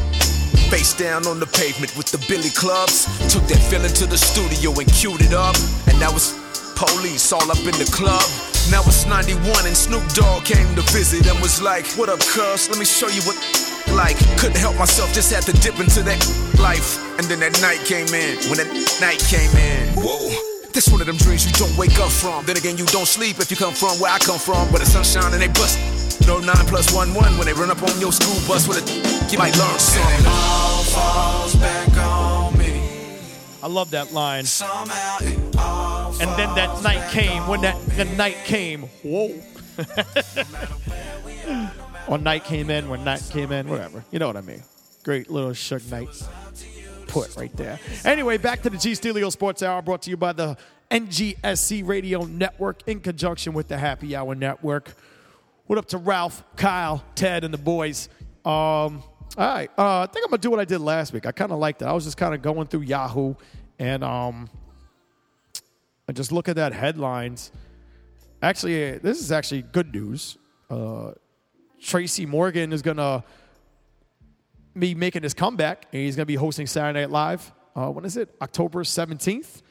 Face 0.70 0.93
down 0.93 1.26
on 1.28 1.39
the 1.39 1.47
pavement 1.47 1.95
with 1.95 2.11
the 2.11 2.20
Billy 2.28 2.49
clubs. 2.49 3.07
Took 3.32 3.47
that 3.47 3.61
feeling 3.72 3.93
to 3.93 4.05
the 4.05 4.18
studio 4.18 4.76
and 4.78 4.91
queued 4.91 5.22
it 5.22 5.34
up. 5.34 5.55
And 5.88 5.97
now 5.99 6.11
it's 6.11 6.36
police 6.76 7.32
all 7.32 7.49
up 7.49 7.63
in 7.63 7.76
the 7.80 7.89
club. 7.95 8.28
Now 8.70 8.84
it's 8.84 9.05
91 9.05 9.66
and 9.66 9.78
Snoop 9.78 10.03
Dogg 10.11 10.43
came 10.43 10.68
to 10.76 10.84
visit 10.91 11.26
and 11.26 11.39
was 11.39 11.61
like, 11.61 11.88
What 11.95 12.09
up, 12.09 12.20
cuz? 12.20 12.68
Let 12.70 12.78
me 12.78 12.86
show 12.86 13.07
you 13.07 13.22
what 13.24 13.38
like. 13.95 14.17
Couldn't 14.37 14.57
help 14.57 14.77
myself, 14.77 15.13
just 15.13 15.31
had 15.33 15.43
to 15.43 15.53
dip 15.63 15.79
into 15.79 16.03
that 16.03 16.19
life. 16.59 16.99
And 17.17 17.25
then 17.27 17.39
that 17.39 17.59
night 17.61 17.79
came 17.87 18.07
in. 18.13 18.35
When 18.51 18.57
that 18.59 18.67
night 18.99 19.19
came 19.31 19.55
in, 19.55 19.87
whoa. 19.95 20.29
This 20.75 20.89
one 20.89 20.99
of 20.99 21.07
them 21.07 21.15
dreams 21.15 21.45
you 21.47 21.53
don't 21.53 21.75
wake 21.77 21.97
up 21.99 22.11
from. 22.11 22.45
Then 22.45 22.57
again, 22.57 22.77
you 22.77 22.85
don't 22.87 23.07
sleep 23.07 23.39
if 23.39 23.49
you 23.49 23.55
come 23.57 23.73
from 23.73 23.97
where 23.99 24.11
I 24.11 24.19
come 24.19 24.37
from. 24.37 24.69
Where 24.71 24.79
the 24.79 24.85
sunshine 24.85 25.31
and 25.31 25.41
they 25.41 25.47
bust. 25.47 25.79
No 26.27 26.39
nine 26.39 26.65
plus 26.67 26.91
one 26.93 27.13
one 27.13 27.37
when 27.37 27.47
they 27.47 27.53
run 27.53 27.71
up 27.71 27.81
on 27.81 27.97
your 27.99 28.11
school 28.11 28.35
bus 28.47 28.67
with 28.67 28.83
a 28.83 28.85
you 29.31 29.37
might 29.37 29.55
learn 29.57 29.79
something. 29.79 30.19
It 30.19 30.27
all 30.27 30.83
falls 30.83 31.55
back 31.55 31.95
on 31.97 32.57
me. 32.57 32.81
I 33.63 33.67
love 33.67 33.91
that 33.91 34.11
line. 34.11 34.43
Somehow 34.45 35.17
it 35.21 35.55
all 35.57 36.11
And 36.21 36.29
then 36.37 36.53
that 36.55 36.83
night 36.83 37.09
came. 37.11 37.47
When 37.47 37.61
that 37.61 37.79
the 37.95 38.03
night 38.05 38.37
came, 38.43 38.89
whoa. 39.03 39.33
or 42.07 42.17
night 42.17 42.43
came 42.43 42.69
in. 42.69 42.89
When 42.89 43.03
night 43.03 43.27
came 43.31 43.51
in, 43.51 43.69
whatever. 43.69 44.03
You 44.11 44.19
know 44.19 44.27
what 44.27 44.37
I 44.37 44.41
mean. 44.41 44.63
Great 45.03 45.29
little 45.29 45.51
Suge 45.51 45.89
Knight 45.91 46.09
put 47.07 47.35
right 47.35 47.55
there. 47.55 47.79
Anyway, 48.03 48.37
back 48.37 48.61
to 48.63 48.69
the 48.69 48.77
Gee 48.77 48.93
Steelio 48.93 49.31
Sports 49.31 49.61
Hour, 49.63 49.81
brought 49.81 50.01
to 50.03 50.09
you 50.09 50.17
by 50.17 50.33
the 50.33 50.57
NGSC 50.89 51.87
Radio 51.87 52.25
Network 52.25 52.87
in 52.87 52.99
conjunction 52.99 53.53
with 53.53 53.67
the 53.67 53.77
Happy 53.77 54.15
Hour 54.15 54.35
Network. 54.35 54.93
What 55.67 55.79
up 55.79 55.87
to 55.87 55.97
Ralph, 55.97 56.43
Kyle, 56.55 57.03
Ted, 57.15 57.43
and 57.43 57.53
the 57.53 57.57
boys? 57.57 58.09
Um, 58.43 59.03
all 59.37 59.53
right, 59.53 59.69
uh, 59.77 60.01
I 60.01 60.05
think 60.07 60.25
I'm 60.25 60.29
gonna 60.29 60.41
do 60.41 60.51
what 60.51 60.59
I 60.59 60.65
did 60.65 60.79
last 60.79 61.11
week. 61.13 61.25
I 61.25 61.31
kind 61.31 61.51
of 61.51 61.59
liked 61.59 61.81
it. 61.81 61.85
I 61.85 61.93
was 61.93 62.03
just 62.03 62.17
kind 62.17 62.33
of 62.33 62.41
going 62.41 62.67
through 62.67 62.81
Yahoo 62.81 63.33
and 63.79 64.03
um, 64.03 64.49
I 66.07 66.13
just 66.13 66.31
look 66.31 66.47
at 66.47 66.55
that 66.55 66.73
headlines. 66.73 67.51
Actually, 68.41 68.97
this 68.99 69.19
is 69.19 69.31
actually 69.31 69.63
good 69.63 69.93
news. 69.93 70.37
Uh, 70.69 71.11
Tracy 71.82 72.26
Morgan 72.26 72.73
is 72.73 72.82
gonna 72.82 73.23
be 74.78 74.95
making 74.95 75.23
his 75.23 75.34
comeback, 75.34 75.88
and 75.91 76.01
he's 76.01 76.15
gonna 76.15 76.26
be 76.26 76.36
hosting 76.36 76.67
Saturday 76.67 77.01
Night 77.01 77.11
Live. 77.11 77.51
Uh, 77.76 77.89
when 77.89 78.05
is 78.05 78.17
it? 78.17 78.34
October 78.41 78.84
seventeenth. 78.84 79.61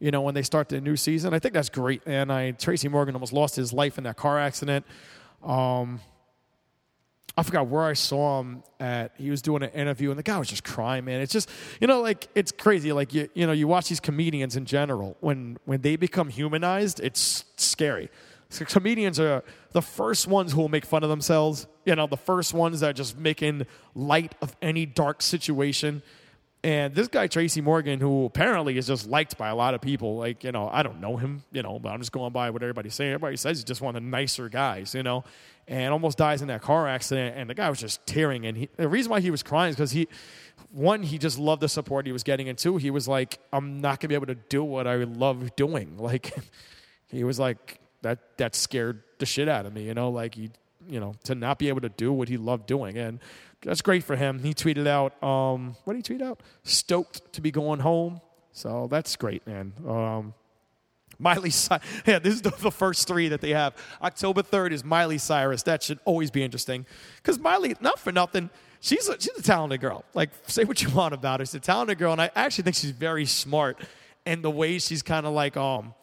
You 0.00 0.10
know 0.10 0.22
when 0.22 0.34
they 0.34 0.42
start 0.42 0.68
the 0.68 0.80
new 0.80 0.96
season. 0.96 1.32
I 1.32 1.38
think 1.38 1.54
that's 1.54 1.70
great. 1.70 2.02
And 2.04 2.30
I 2.32 2.50
Tracy 2.52 2.88
Morgan 2.88 3.14
almost 3.14 3.32
lost 3.32 3.56
his 3.56 3.72
life 3.72 3.96
in 3.96 4.04
that 4.04 4.16
car 4.16 4.38
accident. 4.38 4.84
Um, 5.42 6.00
I 7.36 7.42
forgot 7.42 7.66
where 7.66 7.82
I 7.82 7.94
saw 7.94 8.40
him 8.40 8.62
at. 8.78 9.12
He 9.16 9.30
was 9.30 9.42
doing 9.42 9.62
an 9.62 9.70
interview, 9.70 10.10
and 10.10 10.18
the 10.18 10.22
guy 10.22 10.38
was 10.38 10.48
just 10.48 10.62
crying, 10.62 11.04
man. 11.04 11.20
It's 11.20 11.32
just, 11.32 11.50
you 11.80 11.86
know, 11.86 12.00
like 12.00 12.28
it's 12.34 12.52
crazy. 12.52 12.92
Like 12.92 13.12
you, 13.12 13.28
you 13.34 13.46
know, 13.46 13.52
you 13.52 13.66
watch 13.66 13.88
these 13.88 14.00
comedians 14.00 14.56
in 14.56 14.66
general. 14.66 15.16
When 15.20 15.58
when 15.64 15.80
they 15.80 15.96
become 15.96 16.28
humanized, 16.28 17.00
it's 17.00 17.44
scary. 17.56 18.10
So 18.54 18.64
comedians 18.64 19.18
are 19.18 19.42
the 19.72 19.82
first 19.82 20.28
ones 20.28 20.52
who 20.52 20.60
will 20.60 20.68
make 20.68 20.86
fun 20.86 21.02
of 21.02 21.10
themselves. 21.10 21.66
You 21.84 21.96
know, 21.96 22.06
the 22.06 22.16
first 22.16 22.54
ones 22.54 22.80
that 22.80 22.90
are 22.90 22.94
just 22.94 23.18
making 23.18 23.66
light 23.94 24.34
of 24.40 24.54
any 24.62 24.86
dark 24.86 25.22
situation. 25.22 26.02
And 26.62 26.94
this 26.94 27.08
guy 27.08 27.26
Tracy 27.26 27.60
Morgan, 27.60 28.00
who 28.00 28.24
apparently 28.24 28.78
is 28.78 28.86
just 28.86 29.06
liked 29.06 29.36
by 29.36 29.48
a 29.48 29.56
lot 29.56 29.74
of 29.74 29.80
people, 29.80 30.16
like 30.16 30.44
you 30.44 30.52
know, 30.52 30.70
I 30.72 30.82
don't 30.82 31.00
know 31.00 31.16
him, 31.16 31.42
you 31.52 31.62
know, 31.62 31.78
but 31.78 31.90
I'm 31.90 31.98
just 31.98 32.12
going 32.12 32.32
by 32.32 32.48
what 32.50 32.62
everybody's 32.62 32.94
saying. 32.94 33.12
Everybody 33.12 33.36
says 33.36 33.58
he's 33.58 33.64
just 33.64 33.82
one 33.82 33.96
of 33.96 34.02
the 34.02 34.08
nicer 34.08 34.48
guys, 34.48 34.94
you 34.94 35.02
know, 35.02 35.24
and 35.66 35.92
almost 35.92 36.16
dies 36.16 36.40
in 36.40 36.48
that 36.48 36.62
car 36.62 36.88
accident. 36.88 37.36
And 37.36 37.50
the 37.50 37.54
guy 37.54 37.68
was 37.68 37.80
just 37.80 38.06
tearing. 38.06 38.46
And 38.46 38.56
he, 38.56 38.68
the 38.76 38.88
reason 38.88 39.10
why 39.10 39.20
he 39.20 39.30
was 39.30 39.42
crying 39.42 39.70
is 39.70 39.76
because 39.76 39.90
he, 39.90 40.08
one, 40.70 41.02
he 41.02 41.18
just 41.18 41.38
loved 41.38 41.60
the 41.60 41.68
support 41.68 42.06
he 42.06 42.12
was 42.12 42.22
getting, 42.22 42.48
and 42.48 42.56
two, 42.56 42.76
he 42.76 42.90
was 42.90 43.08
like, 43.08 43.40
I'm 43.52 43.80
not 43.80 44.00
gonna 44.00 44.10
be 44.10 44.14
able 44.14 44.26
to 44.26 44.36
do 44.36 44.62
what 44.62 44.86
I 44.86 44.94
love 45.04 45.56
doing. 45.56 45.98
Like, 46.04 46.32
he 47.08 47.24
was 47.24 47.38
like 47.38 47.78
that. 48.04 48.38
That 48.38 48.54
scared 48.54 49.02
the 49.18 49.26
shit 49.26 49.48
out 49.48 49.66
of 49.66 49.74
me, 49.74 49.84
you 49.84 49.94
know, 49.94 50.10
like 50.10 50.34
he, 50.34 50.50
you 50.88 51.00
know, 51.00 51.14
to 51.24 51.34
not 51.34 51.58
be 51.58 51.68
able 51.68 51.80
to 51.82 51.88
do 51.88 52.12
what 52.12 52.28
he 52.28 52.36
loved 52.36 52.66
doing, 52.66 52.96
and 52.96 53.18
that's 53.62 53.82
great 53.82 54.04
for 54.04 54.16
him. 54.16 54.38
He 54.38 54.54
tweeted 54.54 54.86
out, 54.86 55.22
um, 55.22 55.76
what 55.84 55.94
did 55.94 56.06
he 56.06 56.14
tweet 56.14 56.22
out? 56.22 56.40
Stoked 56.62 57.32
to 57.32 57.40
be 57.40 57.50
going 57.50 57.80
home. 57.80 58.20
So 58.52 58.86
that's 58.90 59.16
great, 59.16 59.46
man. 59.46 59.72
Um, 59.86 60.34
Miley 61.18 61.50
Cyrus. 61.50 61.84
Yeah, 62.06 62.18
this 62.18 62.34
is 62.34 62.42
the, 62.42 62.50
the 62.50 62.70
first 62.70 63.08
three 63.08 63.28
that 63.28 63.40
they 63.40 63.50
have. 63.50 63.74
October 64.02 64.42
3rd 64.42 64.72
is 64.72 64.84
Miley 64.84 65.18
Cyrus. 65.18 65.62
That 65.62 65.82
should 65.82 65.98
always 66.04 66.30
be 66.30 66.42
interesting. 66.42 66.86
Because 67.16 67.38
Miley, 67.38 67.74
not 67.80 67.98
for 67.98 68.12
nothing, 68.12 68.50
she's 68.80 69.08
a, 69.08 69.20
she's 69.20 69.36
a 69.38 69.42
talented 69.42 69.80
girl. 69.80 70.04
Like, 70.14 70.30
say 70.46 70.64
what 70.64 70.82
you 70.82 70.90
want 70.90 71.14
about 71.14 71.40
her. 71.40 71.46
She's 71.46 71.54
a 71.54 71.60
talented 71.60 71.98
girl, 71.98 72.12
and 72.12 72.20
I 72.20 72.30
actually 72.34 72.64
think 72.64 72.76
she's 72.76 72.90
very 72.90 73.26
smart 73.26 73.80
And 74.26 74.42
the 74.42 74.50
way 74.50 74.78
she's 74.78 75.02
kind 75.02 75.26
of 75.26 75.32
like, 75.32 75.56
um, 75.56 75.94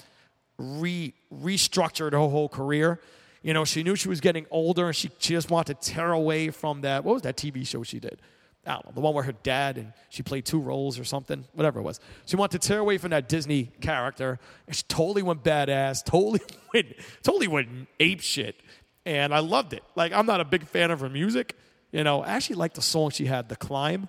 re 0.61 1.13
restructured 1.33 2.11
her 2.13 2.19
whole 2.19 2.49
career. 2.49 2.99
You 3.41 3.53
know, 3.53 3.65
she 3.65 3.83
knew 3.83 3.95
she 3.95 4.07
was 4.07 4.21
getting 4.21 4.45
older 4.51 4.87
and 4.87 4.95
she, 4.95 5.09
she 5.17 5.33
just 5.33 5.49
wanted 5.49 5.81
to 5.81 5.91
tear 5.91 6.11
away 6.11 6.51
from 6.51 6.81
that. 6.81 7.03
What 7.03 7.13
was 7.13 7.21
that 7.23 7.37
TV 7.37 7.65
show 7.65 7.81
she 7.83 7.99
did? 7.99 8.21
I 8.65 8.73
don't 8.73 8.85
know, 8.85 8.91
the 8.93 9.01
one 9.01 9.15
where 9.15 9.23
her 9.23 9.31
dad 9.31 9.79
and 9.79 9.93
she 10.09 10.21
played 10.21 10.45
two 10.45 10.59
roles 10.59 10.99
or 10.99 11.03
something, 11.03 11.45
whatever 11.53 11.79
it 11.79 11.83
was. 11.83 11.99
She 12.27 12.35
wanted 12.35 12.61
to 12.61 12.67
tear 12.67 12.77
away 12.77 12.99
from 12.99 13.09
that 13.09 13.27
Disney 13.27 13.71
character, 13.81 14.37
and 14.67 14.75
she 14.75 14.83
totally 14.87 15.23
went 15.23 15.43
badass, 15.43 16.05
totally 16.05 16.41
went, 16.71 16.87
totally 17.23 17.47
went 17.47 17.87
ape 17.99 18.21
shit, 18.21 18.55
and 19.03 19.33
I 19.33 19.39
loved 19.39 19.73
it. 19.73 19.83
Like 19.95 20.13
I'm 20.13 20.27
not 20.27 20.41
a 20.41 20.45
big 20.45 20.67
fan 20.67 20.91
of 20.91 20.99
her 20.99 21.09
music, 21.09 21.57
you 21.91 22.03
know. 22.03 22.21
I 22.21 22.33
actually 22.33 22.57
liked 22.57 22.75
the 22.75 22.83
song 22.83 23.09
she 23.09 23.25
had, 23.25 23.49
"The 23.49 23.55
Climb." 23.55 24.07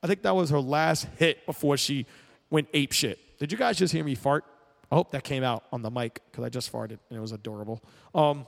I 0.00 0.06
think 0.06 0.22
that 0.22 0.36
was 0.36 0.50
her 0.50 0.60
last 0.60 1.08
hit 1.16 1.44
before 1.44 1.76
she 1.76 2.06
went 2.50 2.68
ape 2.72 2.92
shit. 2.92 3.18
Did 3.40 3.50
you 3.50 3.58
guys 3.58 3.76
just 3.76 3.92
hear 3.92 4.04
me 4.04 4.14
fart? 4.14 4.44
I 4.90 4.94
hope 4.94 5.10
that 5.10 5.24
came 5.24 5.42
out 5.42 5.64
on 5.72 5.82
the 5.82 5.90
mic 5.90 6.20
because 6.30 6.44
I 6.44 6.48
just 6.48 6.72
farted 6.72 6.98
and 7.10 7.18
it 7.18 7.20
was 7.20 7.32
adorable. 7.32 7.82
Um, 8.14 8.46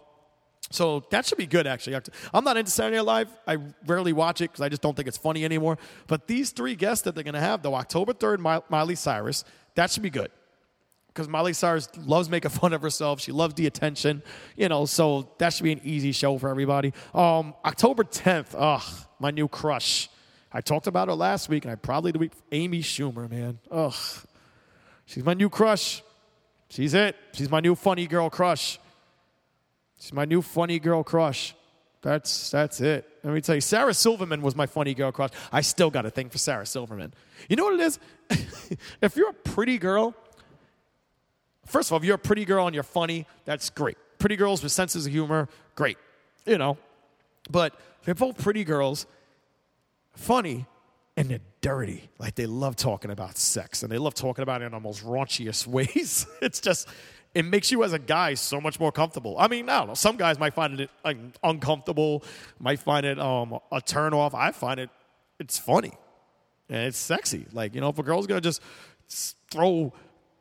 so 0.70 1.04
that 1.10 1.26
should 1.26 1.38
be 1.38 1.46
good, 1.46 1.66
actually. 1.66 1.98
I'm 2.32 2.44
not 2.44 2.56
into 2.56 2.70
Saturday 2.70 2.96
Night 2.96 3.04
Live. 3.04 3.28
I 3.46 3.58
rarely 3.86 4.12
watch 4.12 4.40
it 4.40 4.52
because 4.52 4.60
I 4.60 4.68
just 4.68 4.82
don't 4.82 4.96
think 4.96 5.08
it's 5.08 5.18
funny 5.18 5.44
anymore. 5.44 5.78
But 6.06 6.28
these 6.28 6.50
three 6.50 6.76
guests 6.76 7.04
that 7.04 7.14
they're 7.14 7.24
going 7.24 7.34
to 7.34 7.40
have, 7.40 7.62
though, 7.62 7.74
October 7.74 8.12
3rd, 8.12 8.62
Miley 8.70 8.94
Cyrus, 8.94 9.44
that 9.74 9.90
should 9.90 10.04
be 10.04 10.10
good. 10.10 10.30
Because 11.08 11.28
Miley 11.28 11.54
Cyrus 11.54 11.88
loves 11.98 12.30
making 12.30 12.52
fun 12.52 12.72
of 12.72 12.82
herself. 12.82 13.20
She 13.20 13.32
loves 13.32 13.54
the 13.54 13.66
attention, 13.66 14.22
you 14.56 14.68
know, 14.68 14.86
so 14.86 15.32
that 15.38 15.52
should 15.52 15.64
be 15.64 15.72
an 15.72 15.80
easy 15.82 16.12
show 16.12 16.38
for 16.38 16.48
everybody. 16.48 16.92
Um, 17.14 17.54
October 17.64 18.04
10th, 18.04 18.54
ugh, 18.56 19.06
my 19.18 19.32
new 19.32 19.48
crush. 19.48 20.08
I 20.52 20.60
talked 20.60 20.86
about 20.86 21.08
her 21.08 21.14
last 21.14 21.48
week, 21.48 21.64
and 21.64 21.72
I 21.72 21.74
probably 21.74 22.12
the 22.12 22.18
week. 22.20 22.32
Amy 22.52 22.80
Schumer, 22.80 23.28
man. 23.28 23.58
Ugh. 23.72 23.94
She's 25.04 25.24
my 25.24 25.34
new 25.34 25.48
crush. 25.48 26.02
She's 26.70 26.94
it. 26.94 27.16
She's 27.32 27.50
my 27.50 27.60
new 27.60 27.74
funny 27.74 28.06
girl 28.06 28.30
crush. 28.30 28.78
She's 29.98 30.12
my 30.12 30.24
new 30.24 30.40
funny 30.40 30.78
girl 30.78 31.02
crush. 31.02 31.54
That's 32.00 32.50
that's 32.50 32.80
it. 32.80 33.06
Let 33.22 33.34
me 33.34 33.40
tell 33.42 33.56
you, 33.56 33.60
Sarah 33.60 33.92
Silverman 33.92 34.40
was 34.40 34.56
my 34.56 34.66
funny 34.66 34.94
girl 34.94 35.12
crush. 35.12 35.30
I 35.52 35.60
still 35.60 35.90
got 35.90 36.06
a 36.06 36.10
thing 36.10 36.30
for 36.30 36.38
Sarah 36.38 36.64
Silverman. 36.64 37.12
You 37.48 37.56
know 37.56 37.64
what 37.64 37.74
it 37.74 37.80
is? 37.80 37.98
if 39.02 39.16
you're 39.16 39.30
a 39.30 39.34
pretty 39.34 39.76
girl, 39.76 40.14
first 41.66 41.88
of 41.88 41.92
all, 41.92 41.98
if 41.98 42.04
you're 42.04 42.14
a 42.14 42.18
pretty 42.18 42.46
girl 42.46 42.66
and 42.66 42.74
you're 42.74 42.82
funny, 42.82 43.26
that's 43.44 43.68
great. 43.68 43.98
Pretty 44.18 44.36
girls 44.36 44.62
with 44.62 44.72
senses 44.72 45.06
of 45.06 45.12
humor, 45.12 45.48
great. 45.74 45.98
You 46.46 46.56
know. 46.56 46.78
But 47.50 47.74
if 47.98 48.06
they're 48.06 48.14
both 48.14 48.38
pretty 48.38 48.64
girls, 48.64 49.06
funny, 50.14 50.66
and 51.20 51.28
they're 51.28 51.40
dirty. 51.60 52.08
Like 52.18 52.34
they 52.34 52.46
love 52.46 52.76
talking 52.76 53.10
about 53.10 53.36
sex 53.36 53.82
and 53.82 53.92
they 53.92 53.98
love 53.98 54.14
talking 54.14 54.42
about 54.42 54.62
it 54.62 54.66
in 54.66 54.72
the 54.72 54.80
most 54.80 55.04
raunchiest 55.04 55.66
ways. 55.66 56.26
it's 56.40 56.60
just, 56.60 56.88
it 57.34 57.44
makes 57.44 57.70
you 57.70 57.84
as 57.84 57.92
a 57.92 57.98
guy 57.98 58.34
so 58.34 58.58
much 58.58 58.80
more 58.80 58.90
comfortable. 58.90 59.36
I 59.38 59.46
mean, 59.46 59.68
I 59.68 59.80
don't 59.80 59.88
know. 59.88 59.94
Some 59.94 60.16
guys 60.16 60.38
might 60.38 60.54
find 60.54 60.80
it 60.80 60.90
uncomfortable, 61.44 62.24
might 62.58 62.80
find 62.80 63.04
it 63.04 63.18
um, 63.20 63.58
a 63.70 63.82
turn 63.82 64.14
off. 64.14 64.34
I 64.34 64.50
find 64.52 64.80
it, 64.80 64.88
it's 65.38 65.58
funny 65.58 65.92
and 66.70 66.86
it's 66.86 66.98
sexy. 66.98 67.46
Like, 67.52 67.74
you 67.74 67.82
know, 67.82 67.90
if 67.90 67.98
a 67.98 68.02
girl's 68.02 68.26
gonna 68.26 68.40
just 68.40 68.62
throw 69.50 69.92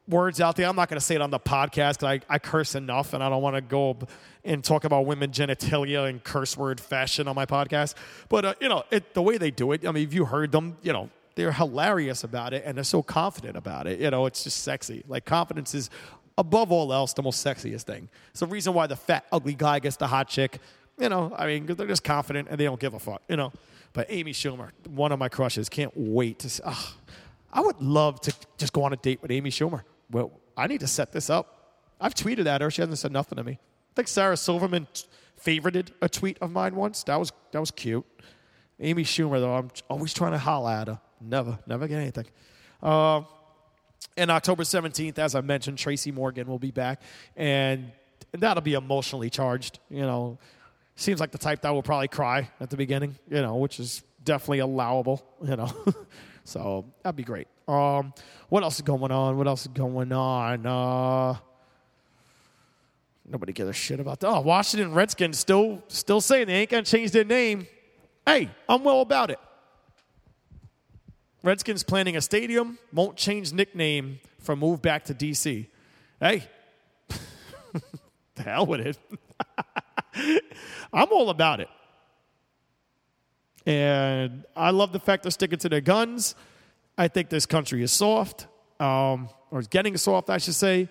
words 0.09 0.41
out 0.41 0.55
there, 0.55 0.67
I'm 0.67 0.75
not 0.75 0.89
gonna 0.89 0.99
say 0.99 1.15
it 1.15 1.21
on 1.21 1.29
the 1.29 1.39
podcast 1.39 1.99
because 1.99 2.19
I, 2.29 2.35
I 2.35 2.39
curse 2.39 2.75
enough 2.75 3.13
and 3.13 3.23
I 3.23 3.29
don't 3.29 3.41
wanna 3.41 3.61
go 3.61 3.97
and 4.43 4.63
talk 4.63 4.83
about 4.83 5.05
women 5.05 5.31
genitalia 5.31 6.09
in 6.09 6.19
curse 6.19 6.57
word 6.57 6.79
fashion 6.79 7.27
on 7.27 7.35
my 7.35 7.45
podcast. 7.45 7.93
But, 8.27 8.45
uh, 8.45 8.53
you 8.59 8.69
know, 8.69 8.83
it, 8.91 9.13
the 9.13 9.21
way 9.21 9.37
they 9.37 9.51
do 9.51 9.71
it, 9.73 9.85
I 9.87 9.91
mean, 9.91 10.03
if 10.07 10.13
you 10.13 10.25
heard 10.25 10.51
them, 10.51 10.77
you 10.81 10.91
know, 10.93 11.09
they're 11.35 11.51
hilarious 11.51 12.23
about 12.23 12.53
it 12.53 12.63
and 12.65 12.75
they're 12.75 12.83
so 12.83 13.01
confident 13.03 13.55
about 13.55 13.87
it. 13.87 13.99
You 13.99 14.09
know, 14.09 14.25
it's 14.25 14.43
just 14.43 14.63
sexy. 14.63 15.03
Like, 15.07 15.25
confidence 15.25 15.73
is 15.75 15.89
above 16.37 16.71
all 16.71 16.91
else 16.93 17.13
the 17.13 17.21
most 17.23 17.45
sexiest 17.45 17.83
thing. 17.83 18.09
It's 18.31 18.39
the 18.39 18.47
reason 18.47 18.73
why 18.73 18.87
the 18.87 18.95
fat, 18.95 19.25
ugly 19.31 19.53
guy 19.53 19.79
gets 19.79 19.95
the 19.97 20.07
hot 20.07 20.27
chick. 20.27 20.59
You 20.97 21.07
know, 21.09 21.33
I 21.37 21.45
mean, 21.47 21.65
they're 21.65 21.87
just 21.87 22.03
confident 22.03 22.47
and 22.49 22.59
they 22.59 22.65
don't 22.65 22.79
give 22.79 22.93
a 22.93 22.99
fuck, 22.99 23.21
you 23.29 23.37
know. 23.37 23.53
But 23.93 24.07
Amy 24.09 24.33
Schumer, 24.33 24.69
one 24.87 25.11
of 25.11 25.19
my 25.19 25.29
crushes, 25.29 25.69
can't 25.69 25.93
wait 25.95 26.39
to. 26.39 26.47
s- 26.47 26.61
ah, 26.65 26.95
I 27.53 27.61
would 27.61 27.81
love 27.81 28.19
to 28.21 28.33
just 28.57 28.73
go 28.73 28.83
on 28.83 28.93
a 28.93 28.97
date 28.97 29.21
with 29.21 29.31
Amy 29.31 29.49
Schumer. 29.49 29.83
Well, 30.11 30.31
I 30.57 30.67
need 30.67 30.79
to 30.81 30.87
set 30.87 31.11
this 31.11 31.29
up. 31.29 31.77
I've 32.01 32.15
tweeted 32.15 32.45
at 32.45 32.61
her. 32.61 32.71
She 32.71 32.81
hasn't 32.81 32.99
said 32.99 33.11
nothing 33.11 33.37
to 33.37 33.43
me. 33.43 33.53
I 33.53 33.93
think 33.95 34.07
Sarah 34.07 34.37
Silverman 34.37 34.87
t- 34.93 35.05
favorited 35.43 35.89
a 36.01 36.09
tweet 36.09 36.37
of 36.41 36.51
mine 36.51 36.75
once. 36.75 37.03
That 37.03 37.19
was 37.19 37.31
that 37.51 37.59
was 37.59 37.71
cute. 37.71 38.05
Amy 38.79 39.03
Schumer, 39.03 39.39
though, 39.39 39.55
I'm 39.55 39.69
always 39.89 40.13
trying 40.13 40.31
to 40.31 40.37
holler 40.37 40.71
at 40.71 40.87
her. 40.87 40.99
Never, 41.19 41.59
never 41.67 41.87
get 41.87 41.99
anything. 41.99 42.25
Uh, 42.81 43.23
and 44.15 44.31
October 44.31 44.63
17th, 44.63 45.19
as 45.19 45.35
I 45.35 45.41
mentioned, 45.41 45.77
Tracy 45.77 46.11
Morgan 46.11 46.47
will 46.47 46.59
be 46.59 46.71
back, 46.71 47.01
and 47.35 47.91
that'll 48.31 48.61
be 48.61 48.73
emotionally 48.73 49.29
charged. 49.29 49.79
You 49.89 50.01
know, 50.01 50.39
seems 50.95 51.19
like 51.19 51.31
the 51.31 51.37
type 51.37 51.61
that 51.61 51.71
will 51.71 51.83
probably 51.83 52.07
cry 52.07 52.49
at 52.61 52.69
the 52.69 52.77
beginning. 52.77 53.15
You 53.29 53.41
know, 53.41 53.57
which 53.57 53.79
is 53.79 54.03
definitely 54.23 54.59
allowable. 54.59 55.25
You 55.43 55.57
know, 55.57 55.73
so 56.45 56.85
that'd 57.03 57.17
be 57.17 57.23
great. 57.23 57.47
Um, 57.69 58.13
what 58.49 58.63
else 58.63 58.75
is 58.77 58.81
going 58.81 59.11
on? 59.11 59.37
What 59.37 59.47
else 59.47 59.61
is 59.61 59.67
going 59.67 60.11
on? 60.11 60.65
Uh, 60.65 61.37
nobody 63.29 63.53
gives 63.53 63.69
a 63.69 63.73
shit 63.73 63.99
about 63.99 64.19
that. 64.21 64.27
Oh, 64.27 64.41
Washington 64.41 64.93
Redskins 64.93 65.37
still 65.37 65.83
still 65.87 66.19
saying 66.19 66.47
they 66.47 66.55
ain't 66.55 66.71
gonna 66.71 66.81
change 66.81 67.11
their 67.11 67.23
name. 67.23 67.67
Hey, 68.25 68.49
I'm 68.67 68.83
well 68.83 69.01
about 69.01 69.29
it. 69.29 69.39
Redskins 71.43 71.83
planning 71.83 72.17
a 72.17 72.21
stadium, 72.21 72.79
won't 72.91 73.15
change 73.15 73.53
nickname 73.53 74.19
for 74.39 74.55
move 74.55 74.81
back 74.81 75.05
to 75.05 75.13
DC. 75.13 75.67
Hey, 76.19 76.43
the 78.35 78.43
hell 78.43 78.65
with 78.65 78.81
it. 78.81 78.97
I'm 80.91 81.07
all 81.11 81.29
about 81.29 81.59
it. 81.59 81.69
And 83.65 84.43
I 84.55 84.71
love 84.71 84.91
the 84.91 84.99
fact 84.99 85.23
they're 85.23 85.31
sticking 85.31 85.59
to 85.59 85.69
their 85.69 85.81
guns. 85.81 86.33
I 86.99 87.07
think 87.07 87.29
this 87.29 87.45
country 87.45 87.81
is 87.81 87.93
soft, 87.93 88.47
um, 88.81 89.29
or 89.51 89.61
is 89.61 89.69
getting 89.69 89.95
soft, 89.95 90.29
I 90.29 90.37
should 90.37 90.53
say. 90.53 90.89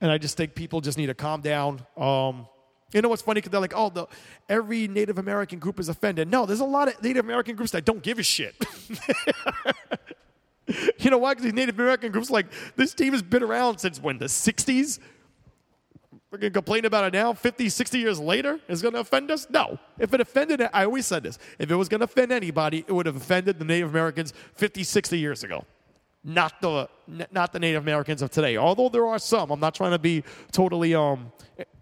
And 0.00 0.08
I 0.08 0.16
just 0.16 0.36
think 0.36 0.54
people 0.54 0.80
just 0.80 0.96
need 0.96 1.06
to 1.06 1.14
calm 1.14 1.40
down. 1.40 1.84
Um, 1.96 2.46
you 2.92 3.02
know 3.02 3.08
what's 3.08 3.22
funny? 3.22 3.38
Because 3.38 3.50
they're 3.50 3.60
like, 3.60 3.72
oh, 3.74 3.90
the, 3.90 4.06
every 4.48 4.86
Native 4.86 5.18
American 5.18 5.58
group 5.58 5.80
is 5.80 5.88
offended. 5.88 6.28
No, 6.28 6.46
there's 6.46 6.60
a 6.60 6.64
lot 6.64 6.86
of 6.86 7.02
Native 7.02 7.24
American 7.24 7.56
groups 7.56 7.72
that 7.72 7.84
don't 7.84 8.00
give 8.00 8.20
a 8.20 8.22
shit. 8.22 8.54
you 10.98 11.10
know 11.10 11.18
why? 11.18 11.32
Because 11.32 11.44
these 11.44 11.52
Native 11.52 11.80
American 11.80 12.12
groups, 12.12 12.30
like, 12.30 12.46
this 12.76 12.94
team 12.94 13.12
has 13.12 13.22
been 13.22 13.42
around 13.42 13.78
since 13.78 14.00
when? 14.00 14.18
The 14.18 14.26
60s? 14.26 15.00
We're 16.30 16.38
going 16.38 16.52
to 16.52 16.56
complain 16.56 16.84
about 16.84 17.06
it 17.06 17.12
now, 17.12 17.32
50, 17.32 17.68
60 17.68 17.98
years 17.98 18.20
later? 18.20 18.60
Is 18.68 18.82
going 18.82 18.94
to 18.94 19.00
offend 19.00 19.32
us? 19.32 19.48
No. 19.50 19.80
If 19.98 20.14
it 20.14 20.20
offended, 20.20 20.62
I 20.72 20.84
always 20.84 21.06
said 21.06 21.24
this, 21.24 21.40
if 21.58 21.70
it 21.70 21.74
was 21.74 21.88
going 21.88 21.98
to 22.00 22.04
offend 22.04 22.30
anybody, 22.30 22.84
it 22.86 22.92
would 22.92 23.06
have 23.06 23.16
offended 23.16 23.58
the 23.58 23.64
Native 23.64 23.90
Americans 23.90 24.32
50, 24.54 24.84
60 24.84 25.18
years 25.18 25.42
ago. 25.42 25.64
Not 26.22 26.60
the, 26.60 26.88
not 27.32 27.52
the 27.52 27.58
Native 27.58 27.82
Americans 27.82 28.22
of 28.22 28.30
today. 28.30 28.56
Although 28.56 28.90
there 28.90 29.06
are 29.06 29.18
some. 29.18 29.50
I'm 29.50 29.58
not 29.58 29.74
trying 29.74 29.90
to 29.90 29.98
be 29.98 30.22
totally 30.52 30.94
um, 30.94 31.32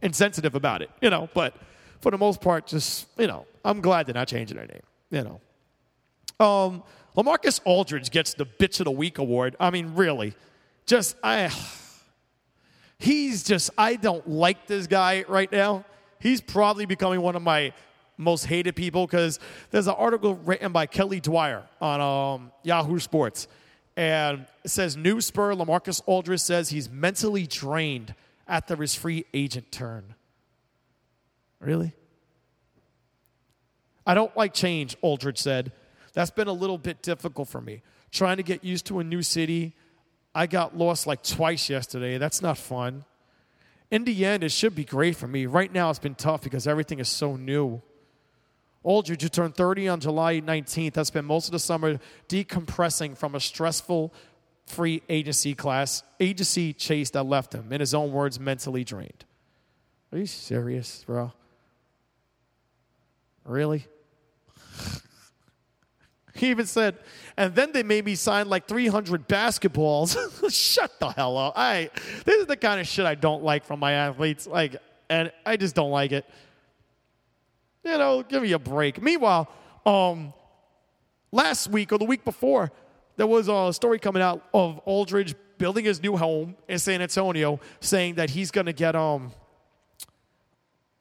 insensitive 0.00 0.54
about 0.54 0.80
it, 0.80 0.90
you 1.02 1.10
know, 1.10 1.28
but 1.34 1.54
for 2.00 2.10
the 2.10 2.18
most 2.18 2.40
part, 2.40 2.66
just, 2.66 3.08
you 3.18 3.26
know, 3.26 3.46
I'm 3.64 3.82
glad 3.82 4.06
they're 4.06 4.14
not 4.14 4.28
changing 4.28 4.56
their 4.56 4.66
name, 4.66 4.82
you 5.10 5.24
know. 5.24 5.40
Um, 6.44 6.84
Lamarcus 7.16 7.60
Aldridge 7.64 8.10
gets 8.10 8.32
the 8.32 8.46
Bitch 8.46 8.80
of 8.80 8.84
the 8.84 8.92
Week 8.92 9.18
award. 9.18 9.56
I 9.60 9.70
mean, 9.70 9.94
really, 9.94 10.34
just 10.86 11.16
I. 11.22 11.52
He's 12.98 13.44
just 13.44 13.70
I 13.78 13.96
don't 13.96 14.28
like 14.28 14.66
this 14.66 14.86
guy 14.86 15.24
right 15.28 15.50
now. 15.50 15.84
He's 16.20 16.40
probably 16.40 16.84
becoming 16.84 17.20
one 17.20 17.36
of 17.36 17.42
my 17.42 17.72
most 18.16 18.46
hated 18.46 18.74
people 18.74 19.06
because 19.06 19.38
there's 19.70 19.86
an 19.86 19.94
article 19.96 20.34
written 20.34 20.72
by 20.72 20.86
Kelly 20.86 21.20
Dwyer 21.20 21.64
on 21.80 22.00
um, 22.00 22.52
Yahoo 22.64 22.98
Sports, 22.98 23.46
and 23.96 24.46
it 24.64 24.70
says 24.70 24.96
new 24.96 25.20
spur 25.20 25.54
Lamarcus 25.54 26.02
Aldridge 26.06 26.40
says 26.40 26.70
he's 26.70 26.90
mentally 26.90 27.46
drained 27.46 28.14
after 28.48 28.74
his 28.76 28.94
free 28.94 29.24
agent 29.32 29.70
turn. 29.70 30.14
Really? 31.60 31.92
I 34.06 34.14
don't 34.14 34.34
like 34.36 34.54
change, 34.54 34.96
Aldridge 35.02 35.38
said. 35.38 35.70
That's 36.14 36.30
been 36.30 36.48
a 36.48 36.52
little 36.52 36.78
bit 36.78 37.02
difficult 37.02 37.48
for 37.48 37.60
me. 37.60 37.82
Trying 38.10 38.38
to 38.38 38.42
get 38.42 38.64
used 38.64 38.86
to 38.86 39.00
a 39.00 39.04
new 39.04 39.22
city. 39.22 39.74
I 40.38 40.46
got 40.46 40.78
lost 40.78 41.08
like 41.08 41.24
twice 41.24 41.68
yesterday. 41.68 42.16
That's 42.16 42.40
not 42.40 42.58
fun. 42.58 43.04
In 43.90 44.04
the 44.04 44.24
end, 44.24 44.44
it 44.44 44.52
should 44.52 44.72
be 44.72 44.84
great 44.84 45.16
for 45.16 45.26
me. 45.26 45.46
Right 45.46 45.72
now, 45.72 45.90
it's 45.90 45.98
been 45.98 46.14
tough 46.14 46.42
because 46.42 46.68
everything 46.68 47.00
is 47.00 47.08
so 47.08 47.34
new. 47.34 47.82
Aldridge, 48.84 49.24
you 49.24 49.30
turned 49.30 49.56
30 49.56 49.88
on 49.88 49.98
July 49.98 50.40
19th, 50.40 50.94
has 50.94 51.08
spent 51.08 51.26
most 51.26 51.46
of 51.46 51.52
the 51.52 51.58
summer 51.58 51.98
decompressing 52.28 53.18
from 53.18 53.34
a 53.34 53.40
stressful 53.40 54.14
free 54.64 55.02
agency 55.08 55.56
class, 55.56 56.04
agency 56.20 56.72
chase 56.72 57.10
that 57.10 57.24
left 57.24 57.52
him, 57.52 57.72
in 57.72 57.80
his 57.80 57.92
own 57.92 58.12
words, 58.12 58.38
mentally 58.38 58.84
drained. 58.84 59.24
Are 60.12 60.18
you 60.18 60.26
serious, 60.26 61.02
bro? 61.04 61.32
Really? 63.44 63.88
He 66.38 66.50
even 66.50 66.66
said, 66.66 66.96
and 67.36 67.54
then 67.54 67.72
they 67.72 67.82
made 67.82 68.04
me 68.04 68.14
sign 68.14 68.48
like 68.48 68.68
300 68.68 69.28
basketballs. 69.28 70.16
Shut 70.52 70.98
the 71.00 71.10
hell 71.10 71.36
up. 71.36 71.54
I 71.56 71.90
this 72.24 72.40
is 72.40 72.46
the 72.46 72.56
kind 72.56 72.80
of 72.80 72.86
shit 72.86 73.04
I 73.04 73.16
don't 73.16 73.42
like 73.42 73.64
from 73.64 73.80
my 73.80 73.92
athletes. 73.92 74.46
Like, 74.46 74.76
and 75.10 75.32
I 75.44 75.56
just 75.56 75.74
don't 75.74 75.90
like 75.90 76.12
it. 76.12 76.24
You 77.84 77.98
know, 77.98 78.22
give 78.22 78.42
me 78.42 78.52
a 78.52 78.58
break. 78.58 79.02
Meanwhile, 79.02 79.48
um, 79.84 80.32
last 81.32 81.68
week 81.68 81.92
or 81.92 81.98
the 81.98 82.04
week 82.04 82.24
before, 82.24 82.70
there 83.16 83.26
was 83.26 83.48
a 83.48 83.72
story 83.72 83.98
coming 83.98 84.22
out 84.22 84.44
of 84.54 84.78
Aldridge 84.84 85.34
building 85.58 85.84
his 85.84 86.00
new 86.00 86.16
home 86.16 86.54
in 86.68 86.78
San 86.78 87.02
Antonio, 87.02 87.58
saying 87.80 88.14
that 88.14 88.30
he's 88.30 88.52
going 88.52 88.66
to 88.66 88.72
get 88.72 88.94
um 88.94 89.32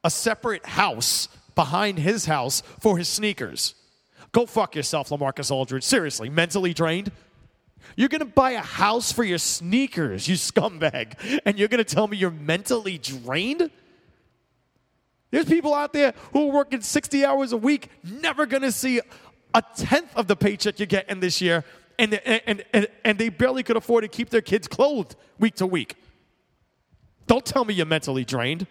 a 0.02 0.10
separate 0.10 0.66
house 0.66 1.28
behind 1.54 1.98
his 1.98 2.24
house 2.24 2.62
for 2.80 2.98
his 2.98 3.08
sneakers. 3.08 3.74
Go 4.32 4.46
fuck 4.46 4.76
yourself, 4.76 5.08
Lamarcus 5.08 5.50
Aldridge. 5.50 5.84
Seriously, 5.84 6.28
mentally 6.28 6.74
drained. 6.74 7.10
You're 7.96 8.08
gonna 8.08 8.24
buy 8.24 8.52
a 8.52 8.60
house 8.60 9.12
for 9.12 9.24
your 9.24 9.38
sneakers, 9.38 10.28
you 10.28 10.36
scumbag, 10.36 11.40
and 11.44 11.58
you're 11.58 11.68
gonna 11.68 11.84
tell 11.84 12.06
me 12.06 12.16
you're 12.16 12.30
mentally 12.30 12.98
drained? 12.98 13.70
There's 15.30 15.46
people 15.46 15.74
out 15.74 15.92
there 15.92 16.14
who 16.32 16.48
are 16.48 16.52
working 16.52 16.80
60 16.80 17.24
hours 17.24 17.52
a 17.52 17.56
week, 17.56 17.90
never 18.02 18.46
gonna 18.46 18.72
see 18.72 19.00
a 19.54 19.62
tenth 19.76 20.14
of 20.16 20.26
the 20.26 20.36
paycheck 20.36 20.78
you're 20.78 20.86
getting 20.86 21.20
this 21.20 21.40
year, 21.40 21.64
and, 21.98 22.14
and, 22.24 22.64
and, 22.72 22.88
and 23.04 23.18
they 23.18 23.28
barely 23.28 23.62
could 23.62 23.76
afford 23.76 24.02
to 24.02 24.08
keep 24.08 24.30
their 24.30 24.42
kids 24.42 24.68
clothed 24.68 25.16
week 25.38 25.54
to 25.56 25.66
week. 25.66 25.96
Don't 27.26 27.44
tell 27.44 27.64
me 27.64 27.74
you're 27.74 27.86
mentally 27.86 28.24
drained. 28.24 28.66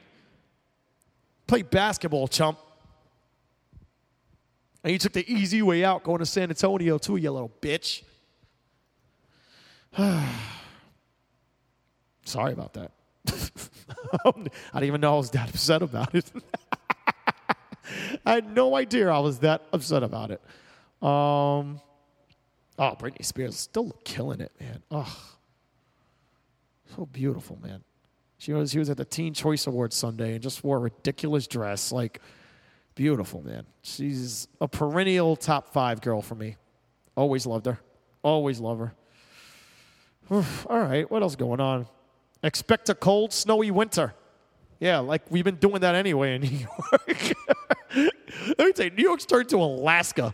Play 1.46 1.62
basketball, 1.62 2.28
chump. 2.28 2.58
And 4.88 4.94
you 4.94 5.00
took 5.00 5.12
the 5.12 5.30
easy 5.30 5.62
way 5.62 5.84
out 5.84 6.06
going 6.06 6.20
to 6.20 6.26
San 6.26 6.50
Antonio, 6.50 6.98
too, 6.98 7.18
you 7.18 7.30
little 7.30 7.52
bitch. 7.60 8.04
Sorry 12.24 12.54
about 12.54 12.72
that. 12.72 12.92
I 14.24 14.32
didn't 14.32 14.84
even 14.84 15.02
know 15.02 15.16
I 15.16 15.18
was 15.18 15.32
that 15.32 15.50
upset 15.50 15.82
about 15.82 16.16
it. 16.16 16.32
I 18.26 18.36
had 18.36 18.56
no 18.56 18.78
idea 18.78 19.10
I 19.10 19.20
was 19.20 19.40
that 19.40 19.64
upset 19.74 20.04
about 20.04 20.32
it. 20.32 20.42
Um, 21.02 21.82
oh, 22.80 22.96
Britney 22.98 23.26
Spears 23.26 23.58
still 23.58 23.94
killing 24.06 24.40
it, 24.40 24.54
man. 24.58 24.82
Oh, 24.90 25.36
so 26.96 27.06
beautiful, 27.06 27.60
man. 27.62 27.84
She 28.38 28.54
was 28.54 28.72
she 28.72 28.80
was 28.80 28.90
at 28.90 28.96
the 28.96 29.04
Teen 29.04 29.34
Choice 29.34 29.68
Awards 29.68 29.98
Sunday 29.98 30.36
and 30.36 30.42
just 30.42 30.64
wore 30.64 30.78
a 30.78 30.80
ridiculous 30.80 31.46
dress, 31.46 31.92
like 31.92 32.22
beautiful, 32.98 33.44
man. 33.44 33.66
She's 33.84 34.48
a 34.60 34.68
perennial 34.68 35.36
top 35.36 35.72
five 35.72 36.02
girl 36.02 36.22
for 36.22 36.36
me. 36.36 36.58
Always 37.16 37.46
loved 37.46 37.68
her. 37.68 37.80
Always 38.24 38.60
love 38.60 38.80
her. 38.80 38.94
All 40.30 40.80
right, 40.80 41.10
what 41.10 41.22
else 41.22 41.36
going 41.36 41.62
on? 41.62 41.88
Expect 42.44 42.90
a 42.90 42.96
cold, 42.96 43.32
snowy 43.32 43.72
winter. 43.72 44.14
Yeah, 44.80 45.00
like 45.00 45.22
we've 45.30 45.46
been 45.46 45.56
doing 45.56 45.82
that 45.82 45.96
anyway 45.96 46.36
in 46.36 46.42
New 46.44 46.50
York. 46.50 47.34
Let 48.58 48.68
me 48.68 48.72
tell 48.74 48.86
you, 48.86 48.92
New 48.92 49.04
York's 49.04 49.26
turned 49.26 49.50
to 49.50 49.58
Alaska. 49.58 50.34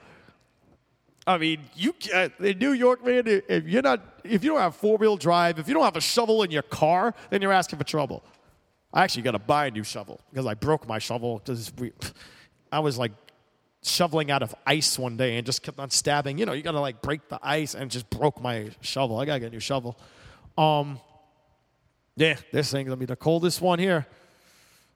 I 1.27 1.37
mean, 1.37 1.59
you 1.75 1.93
uh, 2.13 2.29
in 2.39 2.57
New 2.59 2.71
York, 2.71 3.05
man. 3.05 3.23
If 3.27 3.67
you're 3.67 3.81
not, 3.81 4.21
if 4.23 4.43
you 4.43 4.49
don't 4.51 4.59
have 4.59 4.75
four 4.75 4.97
wheel 4.97 5.15
drive, 5.15 5.59
if 5.59 5.67
you 5.67 5.73
don't 5.73 5.83
have 5.83 5.95
a 5.95 6.01
shovel 6.01 6.43
in 6.43 6.51
your 6.51 6.63
car, 6.63 7.13
then 7.29 7.41
you're 7.41 7.53
asking 7.53 7.77
for 7.77 7.85
trouble. 7.85 8.23
I 8.93 9.03
actually 9.03 9.23
got 9.23 9.31
to 9.31 9.39
buy 9.39 9.67
a 9.67 9.71
new 9.71 9.83
shovel 9.83 10.21
because 10.31 10.45
I 10.45 10.53
broke 10.53 10.87
my 10.87 10.99
shovel. 10.99 11.39
Because 11.43 11.71
I 12.73 12.79
was 12.79 12.97
like 12.97 13.11
shoveling 13.83 14.31
out 14.31 14.43
of 14.43 14.55
ice 14.65 14.97
one 14.97 15.17
day 15.17 15.37
and 15.37 15.45
just 15.45 15.61
kept 15.61 15.79
on 15.79 15.89
stabbing. 15.89 16.37
You 16.37 16.45
know, 16.45 16.53
you 16.53 16.63
got 16.63 16.71
to 16.71 16.79
like 16.79 17.01
break 17.01 17.29
the 17.29 17.39
ice 17.41 17.75
and 17.75 17.91
just 17.91 18.09
broke 18.09 18.41
my 18.41 18.71
shovel. 18.81 19.19
I 19.19 19.25
got 19.25 19.35
to 19.35 19.39
get 19.41 19.47
a 19.47 19.51
new 19.51 19.59
shovel. 19.59 19.97
Um, 20.57 20.99
yeah, 22.15 22.37
this 22.51 22.71
thing's 22.71 22.87
gonna 22.87 22.97
be 22.97 23.05
the 23.05 23.15
coldest 23.15 23.61
one 23.61 23.79
here. 23.79 24.05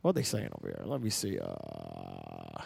What 0.02 0.12
are 0.12 0.14
they 0.14 0.24
saying 0.24 0.50
over 0.58 0.68
here? 0.68 0.82
Let 0.86 1.02
me 1.02 1.10
see. 1.10 1.40
Uh, 1.40 2.62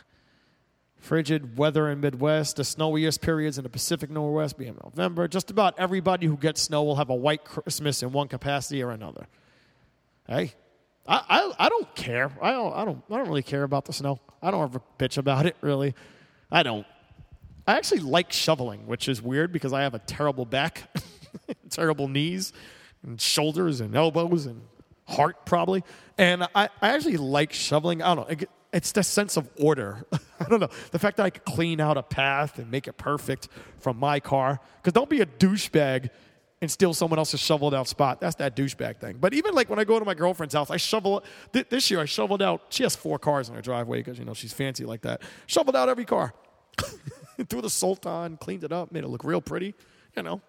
frigid 0.97 1.57
weather 1.57 1.89
in 1.89 2.01
Midwest, 2.01 2.57
the 2.57 2.63
snowiest 2.63 3.21
periods 3.21 3.57
in 3.57 3.63
the 3.63 3.69
Pacific 3.69 4.09
Northwest 4.09 4.57
being 4.57 4.77
November. 4.83 5.27
Just 5.27 5.49
about 5.49 5.79
everybody 5.79 6.27
who 6.27 6.37
gets 6.37 6.61
snow 6.61 6.83
will 6.83 6.97
have 6.97 7.09
a 7.09 7.15
white 7.15 7.45
Christmas 7.45 8.03
in 8.03 8.11
one 8.11 8.27
capacity 8.27 8.83
or 8.83 8.91
another. 8.91 9.27
Hey, 10.27 10.53
I, 11.07 11.23
I, 11.29 11.65
I 11.65 11.69
don't 11.69 11.95
care. 11.95 12.31
I 12.41 12.51
don't, 12.51 12.73
I 12.73 12.85
don't 12.85 13.03
I 13.09 13.17
don't 13.17 13.27
really 13.27 13.43
care 13.43 13.63
about 13.63 13.85
the 13.85 13.93
snow. 13.93 14.19
I 14.41 14.51
don't 14.51 14.63
ever 14.63 14.81
bitch 14.99 15.17
about 15.17 15.45
it 15.45 15.55
really. 15.61 15.93
I 16.51 16.63
don't. 16.63 16.85
I 17.67 17.77
actually 17.77 17.99
like 17.99 18.31
shoveling, 18.31 18.87
which 18.87 19.07
is 19.07 19.21
weird 19.21 19.51
because 19.51 19.71
I 19.71 19.81
have 19.81 19.93
a 19.93 19.99
terrible 19.99 20.45
back, 20.45 20.83
terrible 21.69 22.07
knees, 22.07 22.53
and 23.03 23.21
shoulders 23.21 23.81
and 23.81 23.95
elbows 23.95 24.45
and 24.45 24.61
heart 25.07 25.45
probably. 25.45 25.83
And 26.17 26.43
I, 26.43 26.69
I 26.81 26.89
actually 26.89 27.17
like 27.17 27.53
shoveling. 27.53 28.01
I 28.01 28.15
don't 28.15 28.29
know. 28.29 28.47
It's 28.73 28.93
the 28.93 29.03
sense 29.03 29.37
of 29.37 29.49
order. 29.59 30.05
I 30.39 30.45
don't 30.45 30.59
know. 30.59 30.69
The 30.91 30.99
fact 30.99 31.17
that 31.17 31.25
I 31.25 31.29
could 31.29 31.45
clean 31.45 31.79
out 31.79 31.97
a 31.97 32.03
path 32.03 32.57
and 32.57 32.71
make 32.71 32.87
it 32.87 32.93
perfect 32.93 33.49
from 33.79 33.97
my 33.97 34.19
car. 34.19 34.59
Because 34.77 34.93
don't 34.93 35.09
be 35.09 35.21
a 35.21 35.25
douchebag 35.25 36.09
and 36.61 36.69
steal 36.69 36.93
someone 36.93 37.17
else's 37.17 37.39
shoveled 37.39 37.73
out 37.73 37.87
spot. 37.87 38.21
That's 38.21 38.35
that 38.35 38.55
douchebag 38.55 38.97
thing. 38.99 39.17
But 39.19 39.33
even 39.33 39.55
like 39.55 39.69
when 39.69 39.79
I 39.79 39.83
go 39.83 39.97
to 39.97 40.05
my 40.05 40.13
girlfriend's 40.13 40.53
house, 40.53 40.69
I 40.69 40.77
shovel. 40.77 41.23
th- 41.53 41.67
This 41.69 41.89
year 41.89 41.99
I 41.99 42.05
shoveled 42.05 42.41
out. 42.41 42.61
She 42.69 42.83
has 42.83 42.95
four 42.95 43.17
cars 43.17 43.49
in 43.49 43.55
her 43.55 43.61
driveway 43.61 43.99
because 43.99 44.19
you 44.19 44.25
know 44.25 44.33
she's 44.35 44.53
fancy 44.53 44.85
like 44.85 45.01
that. 45.01 45.21
Shoveled 45.47 45.75
out 45.75 45.89
every 45.89 46.05
car. 46.05 46.33
Threw 47.49 47.61
the 47.61 47.69
salt 47.69 48.05
on, 48.05 48.37
cleaned 48.37 48.63
it 48.63 48.71
up, 48.71 48.91
made 48.91 49.03
it 49.03 49.07
look 49.07 49.23
real 49.23 49.41
pretty. 49.41 49.73
You 50.15 50.23
know. 50.23 50.41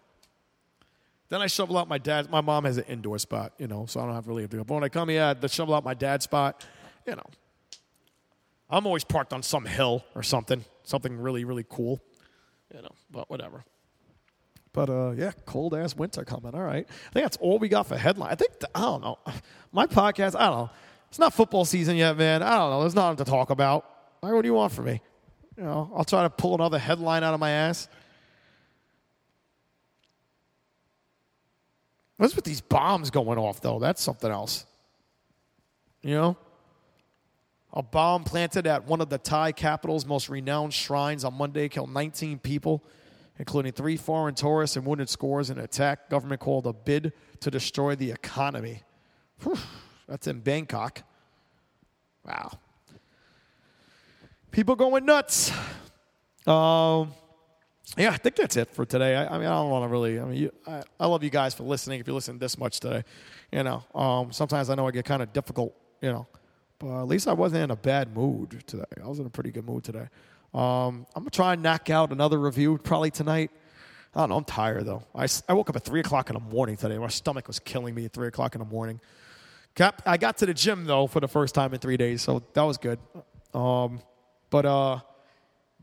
Then 1.31 1.41
I 1.41 1.47
shovel 1.47 1.79
out 1.79 1.89
my 1.89 1.97
dad's. 1.97 2.29
My 2.29 2.43
mom 2.43 2.65
has 2.65 2.77
an 2.77 2.85
indoor 2.89 3.19
spot, 3.19 3.55
you 3.57 3.67
know, 3.67 3.87
so 3.87 4.01
I 4.01 4.05
don't 4.05 4.15
have 4.15 4.29
really 4.29 4.47
to 4.47 4.57
go. 4.57 4.65
But 4.65 4.75
when 4.75 4.85
I 4.85 4.91
come 4.91 5.09
here, 5.09 5.33
the 5.33 5.49
shovel 5.49 5.75
out 5.75 5.83
my 5.83 5.95
dad's 5.95 6.25
spot, 6.25 6.67
you 7.07 7.17
know. 7.17 7.25
I'm 8.69 8.87
always 8.87 9.05
parked 9.05 9.33
on 9.33 9.43
some 9.43 9.65
hill 9.65 10.05
or 10.15 10.23
something, 10.23 10.63
something 10.83 11.17
really, 11.17 11.45
really 11.47 11.65
cool, 11.67 12.03
you 12.75 12.83
know. 12.83 12.93
But 13.11 13.31
whatever. 13.31 13.65
But 14.73 14.89
uh, 14.89 15.13
yeah, 15.17 15.33
cold 15.45 15.75
ass 15.75 15.95
winter 15.95 16.25
coming. 16.25 16.55
All 16.55 16.63
right, 16.63 16.87
I 16.89 17.13
think 17.13 17.25
that's 17.25 17.37
all 17.39 17.59
we 17.59 17.69
got 17.69 17.87
for 17.87 17.97
headline. 17.97 18.33
I 18.33 18.35
think 18.35 18.53
I 18.75 18.81
don't 18.81 19.03
know. 19.03 19.19
My 19.73 19.87
podcast, 19.87 20.35
I 20.39 20.47
don't 20.47 20.59
know. 20.59 20.71
It's 21.09 21.19
not 21.19 21.35
football 21.35 21.65
season 21.65 21.97
yet, 21.97 22.17
man. 22.17 22.43
I 22.43 22.57
don't 22.57 22.71
know. 22.71 22.81
There's 22.81 22.95
nothing 22.95 23.23
to 23.25 23.31
talk 23.31 23.51
about. 23.51 23.85
Like, 24.23 24.33
what 24.33 24.43
do 24.43 24.49
you 24.49 24.55
want 24.55 24.73
from 24.73 24.87
me? 24.87 25.01
You 25.57 25.65
know, 25.65 25.91
I'll 25.95 26.05
try 26.05 26.23
to 26.23 26.31
pull 26.31 26.55
another 26.55 26.79
headline 26.79 27.23
out 27.23 27.35
of 27.35 27.41
my 27.41 27.51
ass. 27.51 27.89
What's 32.17 32.37
with 32.37 32.45
these 32.45 32.61
bombs 32.61 33.11
going 33.11 33.39
off, 33.39 33.61
though? 33.61 33.79
That's 33.79 34.01
something 34.01 34.31
else. 34.31 34.65
You 36.03 36.15
know? 36.15 36.37
A 37.75 37.83
bomb 37.83 38.25
planted 38.25 38.67
at 38.67 38.87
one 38.87 39.01
of 39.01 39.09
the 39.09 39.19
Thai 39.19 39.53
capital's 39.53 40.05
most 40.07 40.29
renowned 40.29 40.75
shrines 40.75 41.25
on 41.25 41.35
Monday 41.35 41.69
killed 41.69 41.91
19 41.91 42.39
people, 42.39 42.83
including 43.39 43.73
three 43.73 43.97
foreign 43.97 44.35
tourists 44.35 44.77
and 44.77 44.87
wounded 44.87 45.09
scores 45.09 45.51
in 45.51 45.59
an 45.59 45.65
attack 45.65 46.11
government 46.11 46.41
called 46.41 46.67
a 46.67 46.73
bid 46.73 47.13
to 47.41 47.51
destroy 47.51 47.95
the 47.95 48.11
economy. 48.11 48.83
Whew, 49.43 49.59
that's 50.07 50.27
in 50.27 50.41
Bangkok. 50.41 51.03
Wow. 52.25 52.53
People 54.51 54.77
going 54.77 55.05
nuts. 55.05 55.51
Um, 56.47 57.13
yeah, 57.97 58.11
I 58.11 58.17
think 58.17 58.37
that's 58.37 58.57
it 58.57 58.71
for 58.71 58.85
today. 58.85 59.17
I, 59.17 59.35
I 59.35 59.39
mean, 59.39 59.47
I 59.47 59.55
don't 59.55 59.71
want 59.71 59.85
to 59.85 59.89
really. 59.89 60.21
I 60.21 60.25
mean, 60.25 60.37
you, 60.37 60.53
I, 60.67 60.83
I 61.01 61.07
love 61.07 61.23
you 61.23 61.31
guys 61.31 61.55
for 61.55 61.63
listening. 61.65 62.01
If 62.01 62.07
you 62.07 62.15
listen 62.15 62.39
this 62.39 62.57
much 62.59 62.81
today, 62.81 63.03
you 63.51 63.63
know, 63.63 63.85
um, 63.95 64.33
sometimes 64.33 64.71
I 64.71 64.75
know 64.75 64.87
I 64.87 64.91
get 64.91 65.05
kind 65.05 65.23
of 65.23 65.33
difficult, 65.33 65.75
you 66.01 66.11
know, 66.11 66.27
but 66.79 67.03
at 67.03 67.09
least 67.09 67.29
I 67.29 67.33
wasn't 67.33 67.65
in 67.65 67.71
a 67.71 67.77
bad 67.77 68.15
mood 68.15 68.63
today. 68.67 68.85
I 69.03 69.09
was 69.09 69.19
in 69.19 69.27
a 69.27 69.31
pretty 69.31 69.51
good 69.51 69.67
mood 69.67 69.85
today. 69.85 70.09
Um, 70.55 71.07
I'm 71.15 71.23
gonna 71.23 71.31
try 71.31 71.55
and 71.55 71.63
knock 71.63 71.89
out 71.91 72.13
another 72.13 72.39
review 72.39 72.79
probably 72.79 73.11
tonight. 73.11 73.51
I 74.15 74.21
don't 74.21 74.29
know. 74.29 74.37
I'm 74.37 74.45
tired 74.45 74.85
though. 74.85 75.03
I, 75.15 75.27
I 75.49 75.55
woke 75.55 75.71
up 75.71 75.77
at 75.77 75.85
three 75.85 76.01
o'clock 76.01 76.29
in 76.29 76.35
the 76.35 76.41
morning 76.41 76.77
today. 76.77 76.99
My 76.99 77.09
stomach 77.09 77.47
was 77.47 77.59
killing 77.59 77.95
me 77.95 78.05
at 78.05 78.13
three 78.13 78.29
o'clock 78.29 78.55
in 78.55 78.59
the 78.59 78.67
morning. 78.67 79.01
Got, 79.75 80.03
I 80.05 80.19
got 80.19 80.37
to 80.39 80.47
the 80.47 80.53
gym 80.53 80.85
though 80.85 81.07
for 81.07 81.21
the 81.21 81.29
first 81.29 81.55
time 81.55 81.73
in 81.73 81.81
three 81.81 81.97
days, 81.97 82.21
so 82.21 82.43
that 82.53 82.63
was 82.63 82.77
good. 82.77 82.99
Um, 83.55 84.03
but 84.51 84.67
uh, 84.67 85.01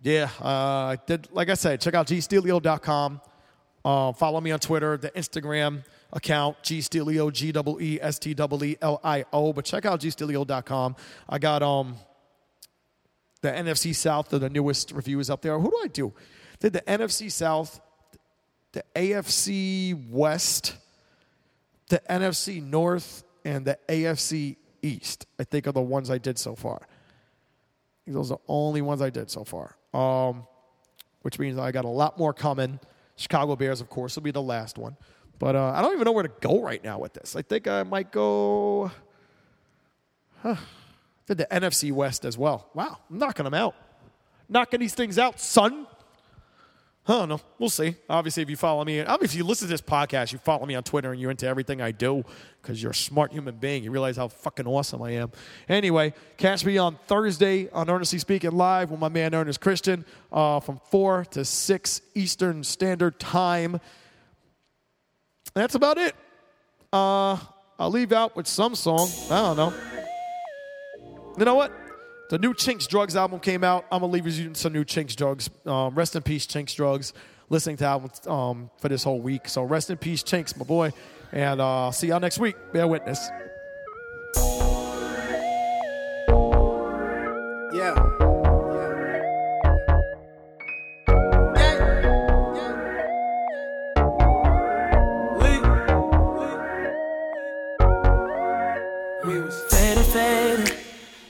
yeah, 0.03 0.29
uh, 0.39 0.97
did 1.07 1.27
like 1.31 1.49
I 1.49 1.55
said, 1.55 1.81
check 1.81 1.95
out 1.95 2.07
gsteelio.com. 2.07 3.21
Uh, 3.83 4.11
follow 4.13 4.39
me 4.41 4.51
on 4.51 4.59
Twitter, 4.59 4.97
the 4.97 5.09
Instagram 5.11 5.83
account, 6.13 6.57
gstelio, 6.63 7.31
G 7.31 7.51
W 7.51 7.79
E 7.79 7.99
S 7.99 8.19
T 8.19 8.35
W 8.35 8.71
E 8.71 8.77
L 8.81 8.99
I 9.03 9.25
O. 9.33 9.53
But 9.53 9.65
check 9.65 9.85
out 9.85 10.01
gsteelio.com. 10.01 10.95
I 11.27 11.39
got 11.39 11.63
um 11.63 11.95
the 13.41 13.51
NFC 13.51 13.95
South, 13.95 14.29
the 14.29 14.49
newest 14.49 14.91
reviews 14.91 15.29
up 15.29 15.41
there. 15.41 15.57
Who 15.57 15.69
do 15.69 15.79
I 15.83 15.87
do? 15.87 16.13
Did 16.59 16.73
the 16.73 16.81
NFC 16.81 17.31
South, 17.31 17.79
the 18.73 18.83
AFC 18.95 20.09
West, 20.09 20.75
the 21.89 22.01
NFC 22.09 22.61
North, 22.61 23.23
and 23.45 23.65
the 23.65 23.77
AFC 23.87 24.57
East. 24.81 25.25
I 25.39 25.43
think 25.43 25.67
are 25.67 25.71
the 25.71 25.81
ones 25.81 26.09
I 26.09 26.17
did 26.17 26.37
so 26.37 26.55
far. 26.55 26.81
Those 28.05 28.31
are 28.31 28.35
the 28.35 28.41
only 28.47 28.81
ones 28.81 29.01
I 29.01 29.09
did 29.09 29.29
so 29.29 29.43
far. 29.43 29.75
Um, 29.93 30.47
which 31.21 31.39
means 31.39 31.57
I 31.57 31.71
got 31.71 31.85
a 31.85 31.89
lot 31.89 32.17
more 32.17 32.33
coming. 32.33 32.79
Chicago 33.15 33.55
Bears, 33.55 33.81
of 33.81 33.89
course, 33.89 34.15
will 34.15 34.23
be 34.23 34.31
the 34.31 34.41
last 34.41 34.77
one. 34.77 34.95
But 35.37 35.55
uh, 35.55 35.73
I 35.75 35.81
don't 35.81 35.93
even 35.93 36.05
know 36.05 36.11
where 36.11 36.23
to 36.23 36.33
go 36.41 36.61
right 36.61 36.83
now 36.83 36.99
with 36.99 37.13
this. 37.13 37.35
I 37.35 37.41
think 37.41 37.67
I 37.67 37.83
might 37.83 38.11
go. 38.11 38.91
Huh. 40.41 40.55
Did 41.29 41.37
the 41.37 41.47
NFC 41.51 41.91
West 41.91 42.25
as 42.25 42.39
well. 42.39 42.67
Wow, 42.73 42.97
I'm 43.07 43.19
knocking 43.19 43.43
them 43.43 43.53
out. 43.53 43.75
Knocking 44.49 44.79
these 44.79 44.95
things 44.95 45.19
out, 45.19 45.39
son. 45.39 45.85
I 47.07 47.11
don't 47.11 47.29
know. 47.29 47.41
We'll 47.59 47.69
see. 47.69 47.95
Obviously, 48.09 48.41
if 48.41 48.49
you 48.49 48.55
follow 48.55 48.83
me, 48.83 49.01
obviously, 49.01 49.35
if 49.35 49.37
you 49.37 49.47
listen 49.47 49.67
to 49.67 49.71
this 49.71 49.81
podcast, 49.81 50.31
you 50.31 50.39
follow 50.39 50.65
me 50.65 50.73
on 50.73 50.81
Twitter 50.81 51.11
and 51.11 51.21
you're 51.21 51.29
into 51.29 51.45
everything 51.45 51.83
I 51.83 51.91
do 51.91 52.23
because 52.59 52.81
you're 52.81 52.93
a 52.93 52.95
smart 52.95 53.31
human 53.31 53.57
being. 53.57 53.83
You 53.83 53.91
realize 53.91 54.17
how 54.17 54.27
fucking 54.27 54.65
awesome 54.65 55.03
I 55.03 55.11
am. 55.11 55.31
Anyway, 55.67 56.15
catch 56.37 56.65
me 56.65 56.79
on 56.79 56.97
Thursday 57.05 57.69
on 57.69 57.91
Earnestly 57.91 58.17
Speaking 58.17 58.51
Live 58.51 58.89
with 58.89 58.99
my 58.99 59.09
man 59.09 59.35
Ernest 59.35 59.61
Christian 59.61 60.05
uh, 60.31 60.59
from 60.59 60.81
4 60.89 61.25
to 61.25 61.45
6 61.45 62.01
Eastern 62.15 62.63
Standard 62.63 63.19
Time. 63.19 63.79
That's 65.53 65.75
about 65.75 65.99
it. 65.99 66.15
Uh, 66.91 67.37
I'll 67.77 67.91
leave 67.91 68.13
out 68.13 68.35
with 68.35 68.47
some 68.47 68.73
song. 68.73 69.09
I 69.29 69.53
don't 69.53 69.57
know. 69.57 69.98
You 71.39 71.45
know 71.45 71.55
what? 71.55 71.71
The 72.29 72.37
new 72.37 72.53
Chinx 72.53 72.85
Drugz 72.85 73.15
album 73.15 73.39
came 73.39 73.63
out. 73.63 73.85
I'm 73.93 74.01
gonna 74.01 74.11
leave 74.11 74.27
you 74.27 74.53
some 74.55 74.73
new 74.73 74.83
Chinx 74.83 75.15
Drugz. 75.15 75.49
Um, 75.71 75.95
rest 75.95 76.13
in 76.17 76.21
peace, 76.21 76.45
Chinx 76.45 76.75
Drugz. 76.75 77.13
Listening 77.47 77.77
to 77.77 77.85
albums 77.85 78.27
um, 78.27 78.69
for 78.77 78.89
this 78.89 79.05
whole 79.05 79.21
week. 79.21 79.47
So 79.47 79.63
rest 79.63 79.89
in 79.89 79.97
peace, 79.97 80.21
Chinx, 80.21 80.57
my 80.57 80.65
boy. 80.65 80.91
And 81.31 81.61
uh, 81.61 81.91
see 81.91 82.07
y'all 82.07 82.19
next 82.19 82.39
week. 82.39 82.57
Bear 82.73 82.89
witness. 82.89 83.29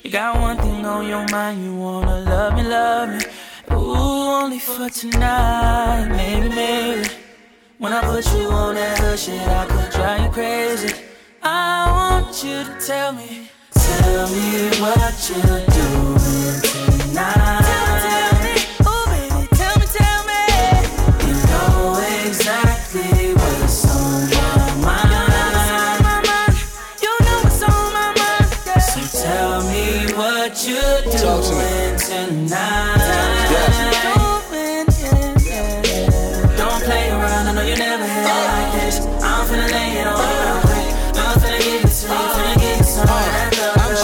You 0.10 0.14
got 0.14 0.42
one 0.42 0.58
thing 0.58 0.84
on 0.88 1.08
your 1.08 1.24
mind, 1.28 1.64
you 1.64 1.76
wanna 1.76 2.22
love 2.22 2.56
me, 2.56 2.64
love 2.64 3.10
me. 3.10 3.26
Ooh, 3.72 4.42
only 4.42 4.58
for 4.58 4.90
tonight, 4.90 6.08
maybe, 6.10 6.50
maybe. 6.50 7.08
When 7.78 7.94
I 7.94 8.02
put 8.02 8.26
you 8.34 8.50
on 8.50 8.74
that 8.74 8.98
hood 8.98 9.20
shit, 9.20 9.40
I 9.48 9.68
could 9.68 9.92
drive 9.92 10.24
you 10.24 10.32
crazy. 10.32 10.96
I 11.44 11.92
want 11.92 12.44
you 12.44 12.64
to 12.64 12.76
tell 12.84 13.12
me, 13.14 13.52
tell 13.72 14.28
me 14.30 14.70
what 14.82 15.30
you're 15.30 15.66
doing 15.78 17.10
tonight. 17.12 17.69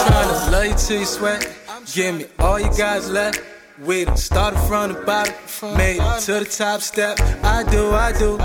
Trying 0.06 0.28
to 0.28 0.50
love 0.50 0.66
you 0.66 0.74
till 0.74 0.96
uh, 0.96 1.00
uh, 1.00 1.00
you 1.00 1.06
sweat. 1.06 1.52
Give 1.92 2.14
me 2.14 2.26
all 2.38 2.60
you 2.60 2.70
guys 2.76 3.10
left. 3.10 3.42
We 3.84 4.04
done 4.04 4.16
started 4.16 4.58
from 4.60 4.92
the 4.94 5.00
bottom, 5.02 5.34
made 5.76 6.00
it 6.00 6.20
to 6.22 6.32
the 6.40 6.44
top 6.46 6.80
step. 6.80 7.20
I 7.42 7.62
do, 7.64 7.90
I 7.90 8.12
do. 8.12 8.38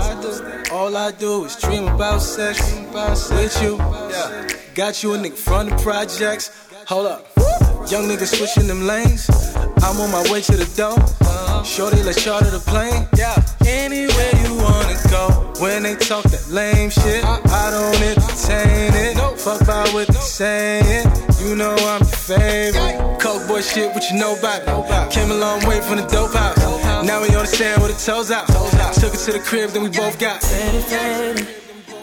All 0.70 0.94
I 0.96 1.10
do 1.12 1.44
is 1.44 1.56
dream 1.56 1.88
about 1.88 2.20
sex 2.20 2.60
with 3.30 3.62
you. 3.62 3.78
Got 4.74 5.02
you 5.02 5.14
a 5.14 5.18
nigga 5.18 5.36
from 5.36 5.70
the 5.70 5.76
projects. 5.76 6.50
Hold 6.86 7.06
up. 7.06 7.31
Young 7.90 8.08
nigga 8.08 8.26
switching 8.26 8.68
them 8.68 8.86
lanes. 8.86 9.28
I'm 9.82 10.00
on 10.00 10.10
my 10.10 10.22
way 10.30 10.40
to 10.42 10.56
the 10.56 10.68
door. 10.76 10.96
Shorty, 11.64 12.02
let's 12.02 12.22
charter 12.22 12.50
the 12.50 12.58
plane. 12.60 13.06
Yeah. 13.16 13.36
Anywhere 13.66 14.32
you 14.42 14.54
wanna 14.56 14.96
go. 15.10 15.52
When 15.60 15.82
they 15.82 15.94
talk 15.96 16.24
that 16.24 16.48
lame 16.48 16.90
shit, 16.90 17.22
uh-huh. 17.22 17.40
I 17.46 17.70
don't 17.70 18.02
entertain 18.02 18.94
it. 18.94 19.38
Fuck 19.38 19.66
by 19.66 19.88
what 19.92 20.08
they 20.08 20.14
saying. 20.14 21.06
You 21.40 21.54
know 21.54 21.74
I'm 21.74 22.00
your 22.00 22.16
favorite. 22.16 23.20
Coke 23.20 23.46
boy 23.46 23.60
shit, 23.60 23.92
what 23.94 24.10
you 24.10 24.18
know 24.18 24.36
about 24.38 24.62
it? 24.62 25.12
Came 25.12 25.30
a 25.30 25.34
long 25.34 25.60
way 25.66 25.80
from 25.80 25.96
the 25.96 26.06
dope 26.06 26.32
house. 26.32 26.58
Now 27.04 27.20
we 27.20 27.28
understand 27.28 27.80
where 27.82 27.92
the 27.92 27.98
toes 27.98 28.30
out. 28.30 28.46
Took 28.94 29.14
it 29.14 29.18
to 29.26 29.32
the 29.32 29.40
crib, 29.40 29.70
then 29.70 29.82
we 29.82 29.90
both 29.90 30.18
got. 30.18 30.42
Faded, 30.42 30.84
faded. 30.84 31.48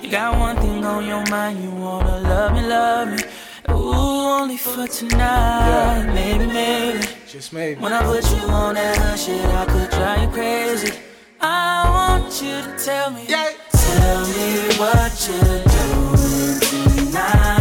You 0.02 0.10
got 0.12 0.40
one 0.40 0.56
thing 0.58 0.86
on 0.86 1.06
your 1.06 1.26
mind, 1.30 1.62
you 1.64 1.72
wanna 1.72 2.20
love 2.22 2.54
me, 2.54 2.62
love 2.62 3.10
me. 3.10 3.24
Ooh, 3.72 3.94
only 3.94 4.58
for 4.58 4.88
tonight, 4.88 6.12
maybe, 6.14 6.46
maybe. 6.46 7.08
Just 7.28 7.54
maybe. 7.54 7.80
When 7.82 7.94
I 7.94 8.02
put 8.04 8.24
you 8.32 8.48
on 8.50 8.76
that 8.76 8.98
hood 8.98 9.20
shit, 9.20 9.46
I 9.46 9.66
could 9.66 9.90
drive 9.92 10.22
you 10.24 10.30
crazy. 10.30 10.94
I 11.42 11.90
want 11.90 12.42
you 12.42 12.62
to 12.62 12.76
tell 12.84 13.12
me, 13.12 13.26
tell 13.28 14.22
me 14.28 14.76
what 14.78 15.14
you're 15.28 15.64
doing 15.78 16.60
tonight. 16.60 17.60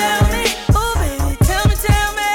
Tell 0.00 0.22
me, 0.34 0.44
ooh 0.74 0.94
baby, 0.98 1.36
tell 1.46 1.64
me, 1.68 1.74
tell 1.78 2.10
me. 2.18 2.32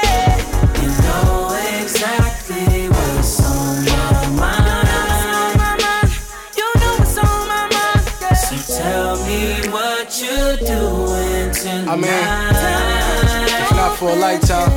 You 0.80 0.88
know 1.04 1.52
exactly 1.82 2.88
what's 2.88 3.40
on 3.44 3.84
my 3.84 4.40
mind. 4.40 6.10
You 6.56 6.68
know 6.80 6.92
what's 6.98 7.18
on 7.18 7.48
my 7.48 7.64
mind. 7.68 8.04
So 8.38 8.56
tell 8.80 9.12
me 9.26 9.68
what 9.68 10.08
you're 10.18 10.56
doing 10.56 11.50
tonight. 11.52 11.88
I 11.88 11.96
mean, 11.96 12.24
it's 12.50 12.62
not 12.62 12.95
for 13.96 14.10
a 14.10 14.16
lifetime. 14.16 14.70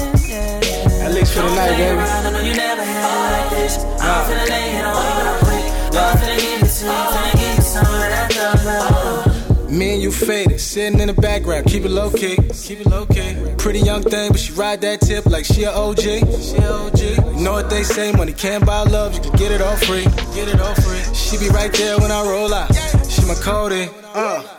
At 1.04 1.14
least 1.14 1.34
for 1.34 1.42
the 1.42 1.54
night, 1.56 1.76
baby. 1.78 2.00
I 2.00 2.32
know 2.32 2.40
you 2.40 2.54
never 2.54 2.84
had 2.84 3.42
like 3.42 3.50
this. 3.50 3.78
I'm 3.78 4.26
finna 4.26 4.50
lay 4.50 4.78
it 4.78 4.86
on 4.86 4.96
you 4.96 5.46
quick. 5.46 5.66
I'm 5.94 6.18
finna 6.18 6.40
give 6.40 6.64
it 6.64 6.72
to 6.72 6.86
you, 6.86 6.92
finna 6.92 7.32
give 7.34 7.56
you 7.58 7.62
some 7.62 7.86
of 7.86 8.00
that 8.00 8.62
love. 8.66 9.70
Me 9.70 9.94
and 9.94 10.02
you 10.02 10.12
faded, 10.12 10.60
sitting 10.60 11.00
in 11.00 11.08
the 11.08 11.14
background, 11.14 11.66
keep 11.68 11.84
it 11.84 11.90
low 11.92 12.10
key. 12.10 12.38
Keep 12.54 12.80
it 12.82 12.88
low 12.88 13.06
key. 13.06 13.36
Pretty 13.58 13.80
young 13.80 14.04
thing, 14.04 14.32
but 14.32 14.40
she 14.40 14.54
ride 14.54 14.80
that 14.82 15.02
tip 15.02 15.26
like 15.26 15.44
she 15.44 15.64
a 15.64 15.72
OG. 15.72 16.00
She 16.00 16.56
a 16.56 16.72
OG. 16.72 17.00
You 17.36 17.44
know 17.44 17.52
what 17.52 17.70
they 17.70 17.84
say, 17.84 18.14
money 18.14 18.34
can't 18.34 18.66
buy 18.66 18.84
love, 18.84 19.14
you 19.14 19.20
can 19.22 19.36
get 19.38 19.52
it 19.52 19.62
all 19.62 19.76
free. 19.76 20.06
Get 20.34 20.48
it 20.48 20.62
all 20.62 20.76
free. 20.76 21.02
She 21.14 21.38
be 21.38 21.50
right 21.50 21.74
there 21.74 22.00
when 22.00 22.12
I 22.12 22.24
roll 22.24 22.54
out. 22.54 22.74
She 23.10 23.22
my 23.26 23.36
Cody. 23.36 23.90
Uh. 24.14 24.59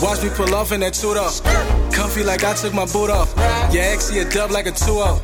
Watch 0.00 0.22
me 0.22 0.30
pull 0.30 0.54
off 0.54 0.70
in 0.70 0.80
that 0.80 0.94
two 0.94 1.10
up. 1.10 1.32
Comfy 1.92 2.22
like 2.22 2.44
I 2.44 2.54
took 2.54 2.72
my 2.72 2.86
boot 2.86 3.10
off. 3.10 3.34
Yeah, 3.72 3.90
X, 3.92 4.08
he 4.08 4.20
a 4.20 4.24
dub 4.30 4.50
like 4.52 4.66
a 4.66 4.70
2 4.70 4.76
0. 4.76 5.20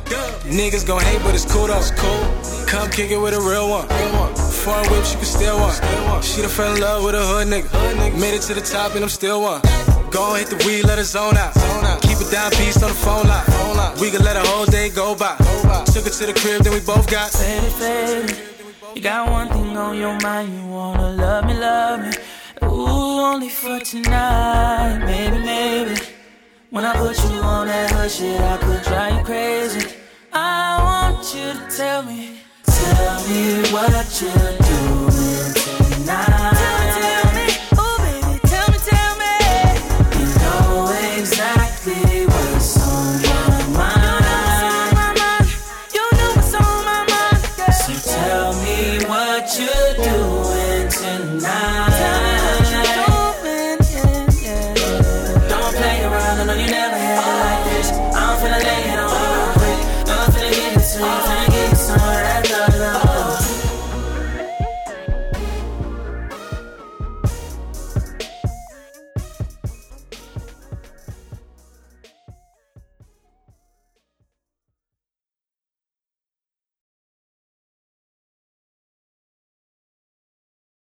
Niggas 0.51 0.85
gon' 0.85 1.01
hate, 1.01 1.21
but 1.23 1.33
it's 1.33 1.45
cool 1.45 1.67
though. 1.67 1.81
Cool. 1.95 2.65
Come 2.67 2.89
kick 2.91 3.09
it 3.11 3.17
with 3.17 3.33
a 3.33 3.39
real 3.39 3.69
one. 3.69 3.87
Foreign 4.35 4.89
whip, 4.91 5.05
she 5.05 5.15
can 5.15 5.25
steal 5.25 5.57
one. 5.59 6.21
She 6.21 6.41
done 6.41 6.49
fell 6.49 6.75
in 6.75 6.81
love 6.81 7.03
with 7.03 7.15
a 7.15 7.25
hood 7.25 7.47
nigga. 7.47 8.19
Made 8.19 8.35
it 8.35 8.41
to 8.43 8.53
the 8.53 8.61
top 8.61 8.95
and 8.95 9.03
I'm 9.03 9.09
still 9.09 9.41
one. 9.41 9.61
Go 10.11 10.23
on, 10.23 10.39
hit 10.39 10.49
the 10.49 10.57
weed, 10.65 10.83
let 10.83 10.97
her 10.97 11.03
zone 11.03 11.37
out. 11.37 11.53
Keep 12.01 12.19
it 12.19 12.31
down, 12.31 12.51
peace 12.51 12.81
on 12.83 12.89
the 12.89 12.95
phone 12.95 13.27
line. 13.27 13.99
We 14.01 14.11
can 14.11 14.23
let 14.23 14.35
a 14.35 14.41
whole 14.41 14.65
day 14.65 14.89
go 14.89 15.15
by. 15.15 15.37
Took 15.93 16.05
it 16.05 16.13
to 16.19 16.25
the 16.25 16.33
crib, 16.33 16.63
then 16.63 16.73
we 16.73 16.81
both 16.81 17.09
got. 17.09 17.31
You 18.95 19.01
got 19.01 19.29
one 19.31 19.47
thing 19.49 19.77
on 19.77 19.97
your 19.97 20.19
mind, 20.19 20.53
you 20.53 20.65
wanna 20.67 21.11
love 21.11 21.45
me, 21.45 21.53
love 21.53 22.01
me. 22.01 22.11
Ooh, 22.75 23.21
only 23.31 23.47
for 23.47 23.79
tonight, 23.79 24.99
maybe, 25.05 25.37
maybe. 25.37 25.95
When 26.71 26.83
I 26.83 26.93
put 26.97 27.17
you 27.31 27.39
on 27.39 27.67
that 27.67 27.89
hood 27.91 28.11
shit, 28.11 28.41
I 28.41 28.57
could 28.57 28.83
drive 28.83 29.17
you 29.17 29.23
crazy. 29.23 29.95
I 30.33 30.83
want 30.83 31.23
you 31.33 31.53
to 31.53 31.77
tell 31.77 32.03
me, 32.03 32.41
tell 32.65 33.27
me 33.29 33.63
what 33.71 34.21
you're 34.21 34.57
doing 34.67 35.53
tonight. 35.55 36.51
Tell 36.99 37.27
me, 37.37 37.47
ooh 37.79 37.97
baby, 38.03 38.39
tell 38.43 38.67
me, 38.73 38.77
tell 38.91 39.13
me. 39.23 39.33
You 40.19 40.27
know 40.43 40.91
exactly 41.17 42.24